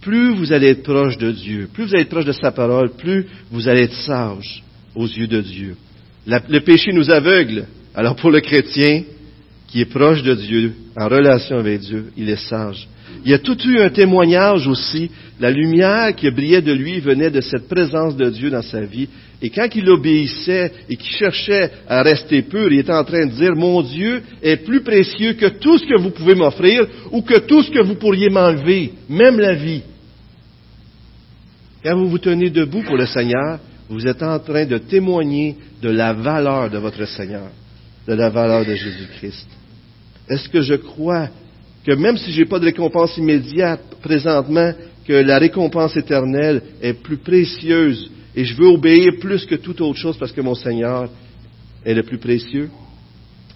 Plus 0.00 0.34
vous 0.34 0.52
allez 0.52 0.68
être 0.68 0.82
proche 0.82 1.18
de 1.18 1.30
Dieu, 1.30 1.68
plus 1.72 1.84
vous 1.84 1.94
allez 1.94 2.02
être 2.02 2.08
proche 2.08 2.24
de 2.24 2.32
sa 2.32 2.50
parole, 2.50 2.90
plus 2.96 3.26
vous 3.50 3.68
allez 3.68 3.82
être 3.82 4.02
sage 4.02 4.64
aux 4.94 5.06
yeux 5.06 5.26
de 5.26 5.40
Dieu. 5.40 5.76
le 6.26 6.58
péché 6.60 6.92
nous 6.92 7.10
aveugle. 7.10 7.66
Alors 7.94 8.16
pour 8.16 8.30
le 8.30 8.40
chrétien 8.40 9.02
qui 9.68 9.82
est 9.82 9.86
proche 9.86 10.22
de 10.22 10.34
Dieu, 10.34 10.74
en 10.96 11.08
relation 11.08 11.58
avec 11.58 11.80
Dieu, 11.80 12.06
il 12.16 12.28
est 12.28 12.48
sage. 12.48 12.88
Il 13.24 13.30
y 13.30 13.34
a 13.34 13.38
tout 13.38 13.58
eu 13.66 13.80
un 13.80 13.90
témoignage 13.90 14.66
aussi. 14.66 15.10
La 15.38 15.50
lumière 15.50 16.14
qui 16.14 16.30
brillait 16.30 16.62
de 16.62 16.72
lui 16.72 17.00
venait 17.00 17.30
de 17.30 17.40
cette 17.40 17.68
présence 17.68 18.16
de 18.16 18.28
Dieu 18.30 18.50
dans 18.50 18.62
sa 18.62 18.80
vie. 18.82 19.08
Et 19.42 19.50
quand 19.50 19.68
il 19.74 19.88
obéissait 19.88 20.72
et 20.88 20.96
qu'il 20.96 21.12
cherchait 21.12 21.70
à 21.88 22.02
rester 22.02 22.42
pur, 22.42 22.70
il 22.70 22.80
était 22.80 22.92
en 22.92 23.04
train 23.04 23.26
de 23.26 23.32
dire, 23.32 23.54
mon 23.56 23.80
Dieu 23.82 24.22
est 24.42 24.58
plus 24.58 24.82
précieux 24.82 25.32
que 25.34 25.46
tout 25.46 25.78
ce 25.78 25.86
que 25.86 25.98
vous 25.98 26.10
pouvez 26.10 26.34
m'offrir 26.34 26.86
ou 27.10 27.22
que 27.22 27.38
tout 27.38 27.62
ce 27.62 27.70
que 27.70 27.82
vous 27.82 27.94
pourriez 27.94 28.28
m'enlever, 28.28 28.92
même 29.08 29.38
la 29.38 29.54
vie. 29.54 29.82
Quand 31.82 31.96
vous 31.96 32.08
vous 32.10 32.18
tenez 32.18 32.50
debout 32.50 32.82
pour 32.82 32.96
le 32.96 33.06
Seigneur, 33.06 33.58
vous 33.88 34.06
êtes 34.06 34.22
en 34.22 34.38
train 34.38 34.66
de 34.66 34.78
témoigner 34.78 35.56
de 35.82 35.88
la 35.88 36.12
valeur 36.12 36.68
de 36.70 36.78
votre 36.78 37.06
Seigneur, 37.06 37.48
de 38.06 38.12
la 38.12 38.28
valeur 38.28 38.66
de 38.66 38.74
Jésus-Christ. 38.74 39.48
Est-ce 40.28 40.48
que 40.50 40.60
je 40.60 40.74
crois 40.74 41.28
que 41.84 41.92
même 41.92 42.16
si 42.16 42.32
je 42.32 42.40
n'ai 42.40 42.46
pas 42.46 42.58
de 42.58 42.66
récompense 42.66 43.16
immédiate 43.16 43.80
présentement, 44.02 44.72
que 45.06 45.12
la 45.12 45.38
récompense 45.38 45.96
éternelle 45.96 46.62
est 46.80 46.94
plus 46.94 47.16
précieuse 47.16 48.10
et 48.36 48.44
je 48.44 48.54
veux 48.54 48.68
obéir 48.68 49.12
plus 49.20 49.44
que 49.46 49.56
toute 49.56 49.80
autre 49.80 49.98
chose 49.98 50.16
parce 50.18 50.32
que 50.32 50.40
mon 50.40 50.54
Seigneur 50.54 51.08
est 51.84 51.94
le 51.94 52.02
plus 52.02 52.18
précieux. 52.18 52.70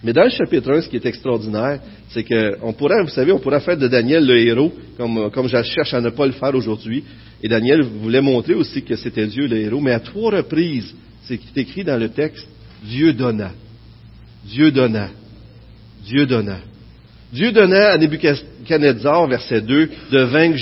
Mais 0.03 0.13
dans 0.13 0.23
le 0.23 0.29
chapitre 0.29 0.71
1, 0.71 0.81
ce 0.81 0.89
qui 0.89 0.97
est 0.97 1.05
extraordinaire, 1.05 1.79
c'est 2.09 2.23
qu'on 2.23 2.73
pourrait, 2.73 3.01
vous 3.01 3.09
savez, 3.09 3.31
on 3.31 3.39
pourrait 3.39 3.61
faire 3.61 3.77
de 3.77 3.87
Daniel 3.87 4.25
le 4.25 4.37
héros, 4.37 4.71
comme, 4.97 5.31
comme 5.31 5.47
je 5.47 5.61
cherche 5.63 5.93
à 5.93 6.01
ne 6.01 6.09
pas 6.09 6.25
le 6.25 6.33
faire 6.33 6.53
aujourd'hui. 6.53 7.03
Et 7.41 7.47
Daniel 7.47 7.81
voulait 7.81 8.21
montrer 8.21 8.53
aussi 8.53 8.83
que 8.83 8.95
c'était 8.95 9.25
Dieu 9.27 9.47
le 9.47 9.57
héros, 9.57 9.81
mais 9.81 9.93
à 9.93 9.99
trois 9.99 10.31
reprises, 10.31 10.93
c'est 11.23 11.39
écrit 11.55 11.83
dans 11.83 11.99
le 11.99 12.09
texte, 12.09 12.47
Dieu 12.83 13.13
donna. 13.13 13.51
Dieu 14.45 14.71
donna. 14.71 15.09
Dieu 16.05 16.25
donna. 16.25 16.59
Dieu 17.35 17.51
donna 17.51 17.91
à 17.91 17.97
Nebuchadnezzar, 17.97 19.27
verset 19.27 19.59
2, 19.59 19.89
de 20.09 20.19
vaincre 20.19 20.57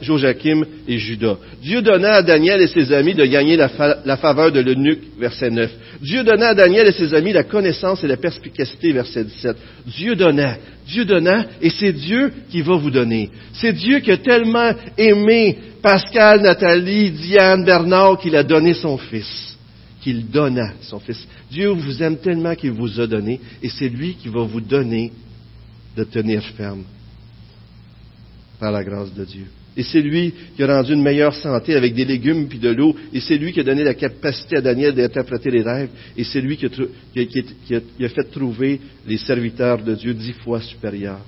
Joachim 0.00 0.64
et 0.88 0.98
Judas. 0.98 1.36
Dieu 1.62 1.80
donna 1.80 2.14
à 2.14 2.22
Daniel 2.22 2.60
et 2.60 2.66
ses 2.66 2.92
amis 2.92 3.14
de 3.14 3.24
gagner 3.24 3.56
la, 3.56 4.16
faveur 4.16 4.50
de 4.50 4.58
l'eunuque, 4.58 4.98
verset 5.16 5.48
9. 5.48 5.70
Dieu 6.02 6.24
donna 6.24 6.48
à 6.48 6.54
Daniel 6.54 6.88
et 6.88 6.92
ses 6.92 7.14
amis 7.14 7.32
la 7.32 7.44
connaissance 7.44 8.02
et 8.02 8.08
la 8.08 8.16
perspicacité, 8.16 8.92
verset 8.92 9.22
17. 9.22 9.56
Dieu 9.86 10.16
donna, 10.16 10.56
Dieu 10.88 11.04
donna, 11.04 11.44
et 11.62 11.70
c'est 11.70 11.92
Dieu 11.92 12.32
qui 12.50 12.62
va 12.62 12.74
vous 12.74 12.90
donner. 12.90 13.30
C'est 13.52 13.72
Dieu 13.72 14.00
qui 14.00 14.10
a 14.10 14.16
tellement 14.16 14.72
aimé 14.96 15.56
Pascal, 15.80 16.40
Nathalie, 16.40 17.12
Diane, 17.12 17.64
Bernard, 17.64 18.18
qu'il 18.18 18.34
a 18.34 18.42
donné 18.42 18.74
son 18.74 18.98
fils. 18.98 19.56
Qu'il 20.02 20.28
donna 20.28 20.72
son 20.80 20.98
fils. 20.98 21.28
Dieu 21.48 21.68
vous 21.68 22.02
aime 22.02 22.16
tellement 22.16 22.56
qu'il 22.56 22.72
vous 22.72 22.98
a 22.98 23.06
donné, 23.06 23.38
et 23.62 23.68
c'est 23.68 23.88
lui 23.88 24.14
qui 24.14 24.26
va 24.26 24.42
vous 24.42 24.60
donner 24.60 25.12
de 25.98 26.04
tenir 26.04 26.42
ferme 26.56 26.84
par 28.60 28.70
la 28.70 28.84
grâce 28.84 29.12
de 29.12 29.24
Dieu. 29.24 29.46
Et 29.76 29.82
c'est 29.82 30.00
lui 30.00 30.32
qui 30.56 30.62
a 30.62 30.76
rendu 30.76 30.92
une 30.92 31.02
meilleure 31.02 31.34
santé 31.34 31.74
avec 31.74 31.94
des 31.94 32.04
légumes 32.04 32.48
puis 32.48 32.58
de 32.58 32.70
l'eau. 32.70 32.96
Et 33.12 33.20
c'est 33.20 33.36
lui 33.36 33.52
qui 33.52 33.60
a 33.60 33.64
donné 33.64 33.84
la 33.84 33.94
capacité 33.94 34.56
à 34.56 34.60
Daniel 34.60 34.94
d'interpréter 34.94 35.50
les 35.50 35.62
rêves. 35.62 35.90
Et 36.16 36.24
c'est 36.24 36.40
lui 36.40 36.56
qui 36.56 36.66
a, 36.66 38.08
fait 38.08 38.30
trouver 38.30 38.80
les 39.06 39.18
serviteurs 39.18 39.82
de 39.82 39.94
Dieu 39.94 40.14
dix 40.14 40.32
fois 40.32 40.60
supérieurs. 40.60 41.24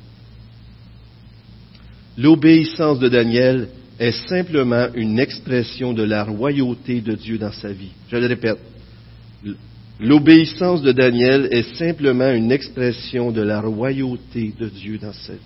L'obéissance 2.18 2.98
de 2.98 3.08
Daniel 3.08 3.68
est 3.98 4.28
simplement 4.28 4.88
une 4.94 5.20
expression 5.20 5.92
de 5.92 6.02
la 6.02 6.24
royauté 6.24 7.00
de 7.00 7.14
Dieu 7.14 7.38
dans 7.38 7.52
sa 7.52 7.72
vie. 7.72 7.92
Je 8.10 8.16
le 8.16 8.26
répète. 8.26 8.58
L'obéissance 10.02 10.80
de 10.80 10.92
Daniel 10.92 11.48
est 11.50 11.74
simplement 11.76 12.30
une 12.30 12.50
expression 12.52 13.30
de 13.30 13.42
la 13.42 13.60
royauté 13.60 14.54
de 14.58 14.66
Dieu 14.68 14.96
dans 14.96 15.12
sa 15.12 15.34
vie. 15.34 15.38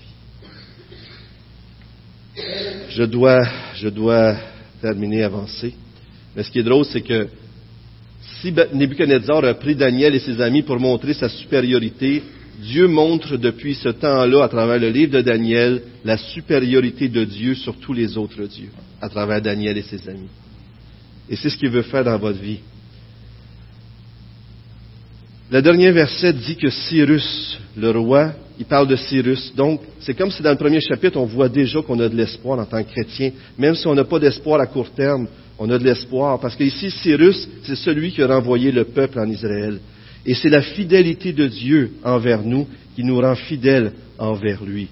Je 2.90 3.02
dois, 3.02 3.44
je 3.74 3.88
dois 3.88 4.36
terminer, 4.80 5.24
avancer. 5.24 5.74
Mais 6.36 6.44
ce 6.44 6.52
qui 6.52 6.60
est 6.60 6.64
drôle, 6.64 6.84
c'est 6.84 7.00
que 7.00 7.26
si 8.40 8.52
Nebuchadnezzar 8.52 9.44
a 9.44 9.54
pris 9.54 9.74
Daniel 9.74 10.14
et 10.14 10.20
ses 10.20 10.40
amis 10.40 10.62
pour 10.62 10.78
montrer 10.78 11.14
sa 11.14 11.28
supériorité, 11.28 12.22
Dieu 12.62 12.86
montre 12.86 13.36
depuis 13.36 13.74
ce 13.74 13.88
temps-là, 13.88 14.44
à 14.44 14.48
travers 14.48 14.78
le 14.78 14.90
livre 14.90 15.14
de 15.14 15.20
Daniel, 15.20 15.82
la 16.04 16.16
supériorité 16.16 17.08
de 17.08 17.24
Dieu 17.24 17.56
sur 17.56 17.76
tous 17.78 17.92
les 17.92 18.16
autres 18.16 18.44
dieux, 18.44 18.70
à 19.00 19.08
travers 19.08 19.42
Daniel 19.42 19.76
et 19.78 19.82
ses 19.82 20.08
amis. 20.08 20.28
Et 21.28 21.34
c'est 21.34 21.50
ce 21.50 21.56
qu'il 21.56 21.70
veut 21.70 21.82
faire 21.82 22.04
dans 22.04 22.18
votre 22.18 22.38
vie. 22.38 22.60
Le 25.54 25.62
dernier 25.62 25.92
verset 25.92 26.32
dit 26.32 26.56
que 26.56 26.68
Cyrus, 26.68 27.60
le 27.76 27.90
roi, 27.90 28.32
il 28.58 28.64
parle 28.64 28.88
de 28.88 28.96
Cyrus. 28.96 29.54
Donc, 29.54 29.82
c'est 30.00 30.14
comme 30.14 30.32
si 30.32 30.42
dans 30.42 30.50
le 30.50 30.56
premier 30.56 30.80
chapitre, 30.80 31.16
on 31.16 31.26
voit 31.26 31.48
déjà 31.48 31.80
qu'on 31.80 32.00
a 32.00 32.08
de 32.08 32.16
l'espoir 32.16 32.58
en 32.58 32.64
tant 32.64 32.82
que 32.82 32.90
chrétien. 32.90 33.30
Même 33.56 33.76
si 33.76 33.86
on 33.86 33.94
n'a 33.94 34.02
pas 34.02 34.18
d'espoir 34.18 34.60
à 34.60 34.66
court 34.66 34.90
terme, 34.90 35.28
on 35.56 35.70
a 35.70 35.78
de 35.78 35.84
l'espoir. 35.84 36.40
Parce 36.40 36.56
qu'ici, 36.56 36.90
Cyrus, 36.90 37.48
c'est 37.62 37.76
celui 37.76 38.10
qui 38.10 38.20
a 38.20 38.26
renvoyé 38.26 38.72
le 38.72 38.82
peuple 38.86 39.20
en 39.20 39.30
Israël. 39.30 39.78
Et 40.26 40.34
c'est 40.34 40.48
la 40.48 40.60
fidélité 40.60 41.32
de 41.32 41.46
Dieu 41.46 41.92
envers 42.02 42.42
nous 42.42 42.66
qui 42.96 43.04
nous 43.04 43.20
rend 43.20 43.36
fidèles 43.36 43.92
envers 44.18 44.64
lui. 44.64 44.88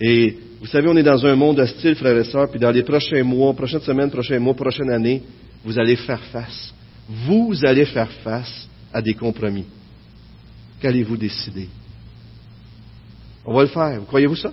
Et 0.00 0.38
vous 0.58 0.66
savez, 0.66 0.88
on 0.88 0.96
est 0.96 1.04
dans 1.04 1.24
un 1.24 1.36
monde 1.36 1.60
hostile, 1.60 1.94
frères 1.94 2.18
et 2.18 2.24
sœurs, 2.24 2.50
puis 2.50 2.58
dans 2.58 2.72
les 2.72 2.82
prochains 2.82 3.22
mois, 3.22 3.54
prochaines 3.54 3.82
semaines, 3.82 4.10
prochains 4.10 4.40
mois, 4.40 4.54
prochaines 4.54 4.90
années, 4.90 5.22
vous 5.64 5.78
allez 5.78 5.94
faire 5.94 6.24
face. 6.32 6.74
Vous 7.28 7.54
allez 7.62 7.84
faire 7.84 8.10
face 8.24 8.68
à 8.92 9.00
des 9.00 9.14
compromis. 9.14 9.66
Qu'allez-vous 10.80 11.16
décider? 11.16 11.68
On 13.44 13.54
va 13.54 13.62
le 13.62 13.68
faire. 13.68 14.00
Croyez-vous 14.06 14.36
ça? 14.36 14.52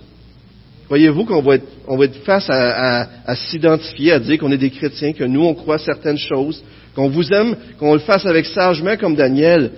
Croyez-vous 0.86 1.24
qu'on 1.26 1.42
va 1.42 1.56
être, 1.56 2.24
face 2.24 2.48
à, 2.48 3.36
s'identifier, 3.36 4.12
à 4.12 4.18
dire 4.18 4.38
qu'on 4.38 4.50
est 4.52 4.58
des 4.58 4.70
chrétiens, 4.70 5.12
que 5.12 5.24
nous, 5.24 5.42
on 5.42 5.54
croit 5.54 5.78
certaines 5.78 6.16
choses, 6.16 6.62
qu'on 6.94 7.10
vous 7.10 7.30
aime, 7.30 7.54
qu'on 7.78 7.92
le 7.92 8.00
fasse 8.00 8.24
avec 8.24 8.46
sagement 8.46 8.96
comme 8.96 9.14
Daniel, 9.14 9.72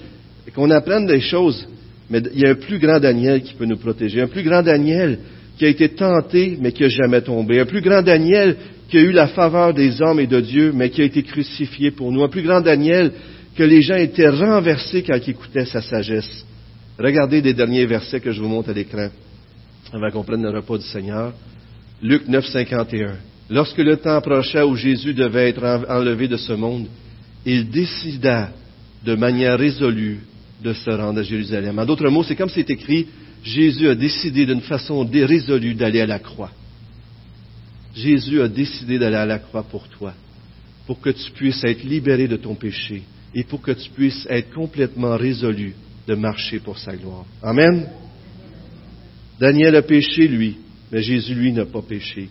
qu'on 0.55 0.71
apprenne 0.71 1.07
des 1.07 1.21
choses? 1.21 1.67
Mais 2.09 2.23
il 2.33 2.41
y 2.41 2.47
a 2.47 2.51
un 2.51 2.55
plus 2.55 2.79
grand 2.79 3.01
Daniel 3.01 3.43
qui 3.43 3.55
peut 3.55 3.65
nous 3.65 3.77
protéger, 3.77 4.21
un 4.21 4.29
plus 4.29 4.45
grand 4.45 4.63
Daniel 4.63 5.19
qui 5.59 5.65
a 5.65 5.69
été 5.69 5.89
tenté, 5.91 6.57
mais 6.61 6.71
qui 6.73 6.85
n'a 6.85 6.89
jamais 6.89 7.21
tombé, 7.23 7.61
un 7.61 7.67
plus 7.67 7.83
grand 7.83 8.03
Daniel 8.03 8.57
qui 8.89 8.99
a 8.99 9.01
eu 9.01 9.13
la 9.13 9.29
faveur 9.29 9.75
des 9.75 10.01
hommes 10.01 10.21
et 10.21 10.27
de 10.27 10.41
Dieu, 10.41 10.73
mais 10.73 10.91
qui 10.91 11.03
a 11.03 11.05
été 11.05 11.23
crucifié 11.23 11.91
pour 11.91 12.11
nous, 12.13 12.23
un 12.23 12.29
plus 12.29 12.43
grand 12.43 12.61
Daniel 12.61 13.13
que 13.57 13.63
les 13.63 13.83
gens 13.83 13.97
étaient 13.97 14.29
renversés 14.29 15.03
quand 15.03 15.17
ils 15.17 15.31
écoutaient 15.31 15.67
sa 15.67 15.83
sagesse. 15.83 16.45
Regardez 16.99 17.41
les 17.41 17.55
derniers 17.55 17.87
versets 17.87 18.21
que 18.21 18.33
je 18.33 18.41
vous 18.41 18.49
montre 18.49 18.71
à 18.71 18.73
l'écran 18.73 19.09
avant 19.93 20.11
qu'on 20.11 20.23
prenne 20.23 20.43
le 20.43 20.51
repas 20.51 20.79
du 20.79 20.85
Seigneur. 20.85 21.33
Luc 22.03 22.29
9, 22.29 22.47
51. 22.47 23.17
Lorsque 23.51 23.79
le 23.79 23.97
temps 23.97 24.17
approcha 24.17 24.67
où 24.67 24.77
Jésus 24.77 25.13
devait 25.13 25.49
être 25.49 25.85
enlevé 25.89 26.29
de 26.29 26.37
ce 26.37 26.53
monde, 26.53 26.87
il 27.45 27.69
décida 27.71 28.51
de 29.05 29.15
manière 29.17 29.59
résolue 29.59 30.21
de 30.63 30.73
se 30.73 30.91
rendre 30.91 31.21
à 31.21 31.23
Jérusalem. 31.23 31.79
En 31.79 31.85
d'autres 31.85 32.09
mots, 32.09 32.23
c'est 32.23 32.37
comme 32.37 32.51
c'est 32.51 32.69
écrit, 32.71 33.07
Jésus 33.43 33.89
a 33.89 33.95
décidé 33.95 34.47
d'une 34.47 34.61
façon 34.61 35.05
résolue 35.05 35.75
d'aller 35.75 36.03
à 36.03 36.07
la 36.07 36.19
croix. 36.19 36.51
Jésus 37.95 38.41
a 38.41 38.49
décidé 38.49 38.99
d'aller 38.99 39.17
à 39.17 39.27
la 39.27 39.39
croix 39.39 39.63
pour 39.63 39.89
toi, 39.89 40.13
pour 40.87 41.01
que 41.01 41.11
tu 41.11 41.31
puisses 41.33 41.65
être 41.65 41.83
libéré 41.83 42.29
de 42.29 42.37
ton 42.37 42.55
péché, 42.55 43.03
et 43.35 43.45
pour 43.45 43.63
que 43.63 43.73
tu 43.73 43.91
puisses 43.91 44.27
être 44.29 44.53
complètement 44.53 45.17
résolu 45.17 45.75
de 46.07 46.15
marcher 46.15 46.59
pour 46.59 46.79
sa 46.79 46.97
gloire. 46.97 47.25
Amen. 47.43 47.89
Daniel 49.39 49.77
a 49.77 49.83
péché, 49.83 50.29
lui, 50.29 50.59
mais 50.91 51.03
Jésus, 51.03 51.35
lui, 51.35 51.53
n'a 51.53 51.65
pas 51.65 51.83
péché. 51.83 52.29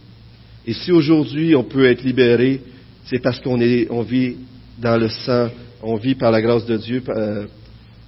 Et 0.67 0.73
si 0.73 0.91
aujourd'hui 0.91 1.55
on 1.55 1.63
peut 1.63 1.85
être 1.85 2.03
libéré, 2.03 2.61
c'est 3.05 3.19
parce 3.19 3.39
qu'on 3.39 3.59
on 3.89 4.01
vit 4.01 4.35
dans 4.77 4.97
le 4.97 5.09
sang, 5.09 5.49
on 5.81 5.95
vit 5.95 6.15
par 6.15 6.31
la 6.31 6.41
grâce 6.41 6.65
de 6.65 6.77
Dieu 6.77 7.01
euh, 7.09 7.45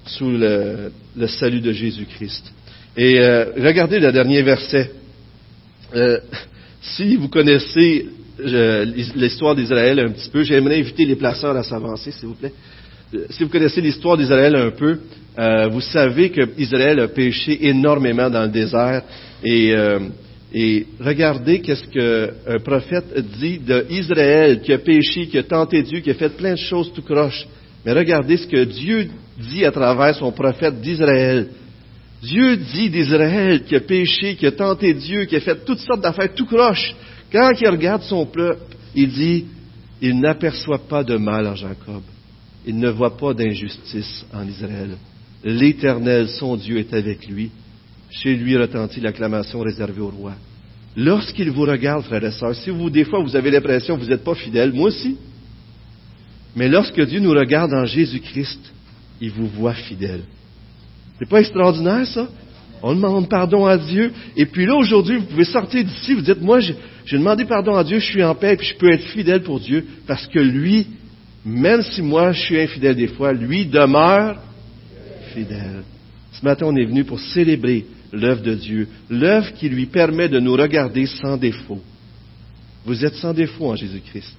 sous 0.06 0.30
le, 0.30 0.92
salut 1.28 1.62
de 1.62 1.72
Jésus-Christ. 1.72 2.52
Et 2.98 3.20
euh, 3.20 3.52
regardez 3.58 4.00
le 4.00 4.12
dernier 4.12 4.42
verset. 4.42 4.92
Euh, 5.96 6.20
si 6.82 7.16
vous 7.16 7.30
connaissez 7.30 8.08
l'histoire 9.16 9.56
d'Israël 9.56 10.00
un 10.00 10.12
petit 10.12 10.30
peu, 10.30 10.44
j'aimerais 10.44 10.80
inviter 10.80 11.06
les 11.06 11.16
placeurs 11.16 11.56
à 11.56 11.64
s'avancer, 11.64 12.12
s'il 12.12 12.30
vous 12.30 12.36
plaît. 12.36 12.54
Euh, 13.14 13.26
si 13.30 13.44
vous 13.44 13.50
connaissez 13.50 13.82
l'histoire 13.82 14.18
d'Israël 14.18 14.56
un 14.56 14.72
peu, 14.72 15.00
euh, 15.38 15.68
vous 15.68 15.82
savez 15.82 16.30
qu'Israël 16.30 17.00
a 17.00 17.08
péché 17.08 17.68
énormément 17.68 18.30
dans 18.30 18.44
le 18.44 18.50
désert 18.50 19.04
et 19.44 19.74
euh, 19.76 20.00
regardez 21.00 21.60
qu'est-ce 21.62 21.88
qu'un 21.88 22.60
prophète 22.60 23.14
dit 23.40 23.60
d'Israël 23.60 24.62
qui 24.62 24.74
a 24.74 24.78
péché, 24.78 25.28
qui 25.28 25.38
a 25.38 25.44
tenté 25.44 25.82
Dieu, 25.84 26.00
qui 26.00 26.12
a 26.12 26.14
fait 26.14 26.36
plein 26.36 26.54
de 26.54 26.60
choses 26.60 26.92
tout 26.94 27.02
croche. 27.02 27.48
Mais 27.86 27.94
regardez 27.94 28.38
ce 28.38 28.48
que 28.48 28.64
Dieu 28.64 29.08
dit 29.40 29.66
à 29.66 29.72
travers 29.72 30.16
son 30.16 30.32
prophète 30.32 30.80
d'Israël. 30.82 31.48
Dieu 32.22 32.58
dit 32.58 32.90
d'Israël 32.90 33.64
qui 33.64 33.76
a 33.76 33.80
péché, 33.80 34.36
qui 34.36 34.46
a 34.46 34.52
tenté 34.52 34.94
Dieu, 34.94 35.26
qui 35.26 35.36
a 35.36 35.40
fait 35.40 35.66
toutes 35.66 35.80
sortes 35.80 36.02
d'affaires 36.02 36.34
tout 36.36 36.46
croche. 36.46 36.96
Quand 37.32 37.52
il 37.60 37.70
regarde 37.70 38.04
son 38.04 38.26
peuple, 38.26 38.76
il 38.94 39.12
dit, 39.12 39.46
il 40.02 40.20
n'aperçoit 40.20 40.80
pas 40.88 41.04
de 41.04 41.18
mal 41.18 41.48
en 41.48 41.56
Jacob. 41.56 42.02
Il 42.66 42.78
ne 42.78 42.90
voit 42.90 43.16
pas 43.18 43.34
d'injustice 43.34 44.26
en 44.34 44.48
Israël. 44.48 44.98
L'Éternel, 45.44 46.28
son 46.28 46.56
Dieu, 46.56 46.78
est 46.78 46.94
avec 46.94 47.28
lui. 47.28 47.52
Chez 48.10 48.36
lui 48.36 48.58
retentit 48.58 49.00
l'acclamation 49.00 49.62
réservée 49.62 50.02
au 50.02 50.10
roi. 50.10 50.34
Lorsqu'il 50.96 51.50
vous 51.52 51.62
regarde, 51.62 52.04
frères 52.04 52.24
et 52.24 52.32
sœurs, 52.32 52.56
si 52.56 52.70
vous, 52.70 52.90
des 52.90 53.06
fois, 53.06 53.24
vous 53.24 53.36
avez 53.36 53.50
l'impression 53.50 53.96
que 53.96 54.04
vous 54.04 54.10
n'êtes 54.10 54.24
pas 54.24 54.36
fidèle, 54.36 54.74
moi 54.74 54.88
aussi. 54.88 55.18
Mais 56.56 56.68
lorsque 56.68 57.00
Dieu 57.06 57.22
nous 57.22 57.32
regarde 57.32 57.74
en 57.74 57.86
Jésus-Christ, 57.86 58.60
il 59.22 59.32
vous 59.32 59.48
voit 59.48 59.74
fidèle. 59.74 60.24
C'est 61.18 61.30
pas 61.30 61.40
extraordinaire, 61.40 62.06
ça? 62.08 62.28
On 62.84 62.96
demande 62.96 63.30
pardon 63.30 63.66
à 63.66 63.78
Dieu. 63.78 64.12
Et 64.36 64.46
puis 64.46 64.66
là, 64.66 64.76
aujourd'hui, 64.76 65.18
vous 65.18 65.26
pouvez 65.26 65.46
sortir 65.46 65.84
d'ici, 65.84 66.14
vous 66.14 66.22
dites, 66.22 66.42
moi, 66.42 66.60
j'ai 66.60 66.76
demandé 67.18 67.46
pardon 67.46 67.76
à 67.76 67.84
Dieu, 67.84 68.00
je 68.00 68.06
suis 68.06 68.24
en 68.24 68.36
paix, 68.36 68.56
puis 68.58 68.68
je 68.68 68.76
peux 68.76 68.92
être 68.92 69.06
fidèle 69.08 69.44
pour 69.44 69.60
Dieu, 69.60 69.86
parce 70.08 70.28
que 70.28 70.40
lui, 70.40 70.88
même 71.46 71.82
si 71.82 72.02
moi, 72.02 72.32
je 72.32 72.42
suis 72.42 72.60
infidèle 72.60 72.96
des 72.96 73.08
fois, 73.08 73.34
lui 73.34 73.66
demeure 73.66 74.38
fidèle. 75.34 75.84
Ce 76.34 76.44
matin, 76.44 76.68
on 76.68 76.76
est 76.76 76.86
venu 76.86 77.04
pour 77.04 77.20
célébrer 77.20 77.86
l'œuvre 78.12 78.42
de 78.42 78.56
Dieu, 78.56 78.88
l'œuvre 79.10 79.54
qui 79.54 79.70
lui 79.70 79.86
permet 79.86 80.28
de 80.28 80.40
nous 80.40 80.54
regarder 80.54 81.06
sans 81.06 81.38
défaut. 81.38 81.80
Vous 82.86 83.06
êtes 83.06 83.16
sans 83.16 83.34
défaut 83.34 83.72
en 83.72 83.76
Jésus-Christ. 83.76 84.36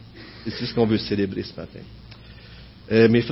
C'est 0.47 0.67
ce 0.67 0.75
qu'on 0.75 0.87
veut 0.87 0.99
célébrer 0.99 1.43
ce 1.43 1.55
matin. 1.55 1.79
Euh, 2.91 3.09
mes 3.09 3.23
frères, 3.23 3.31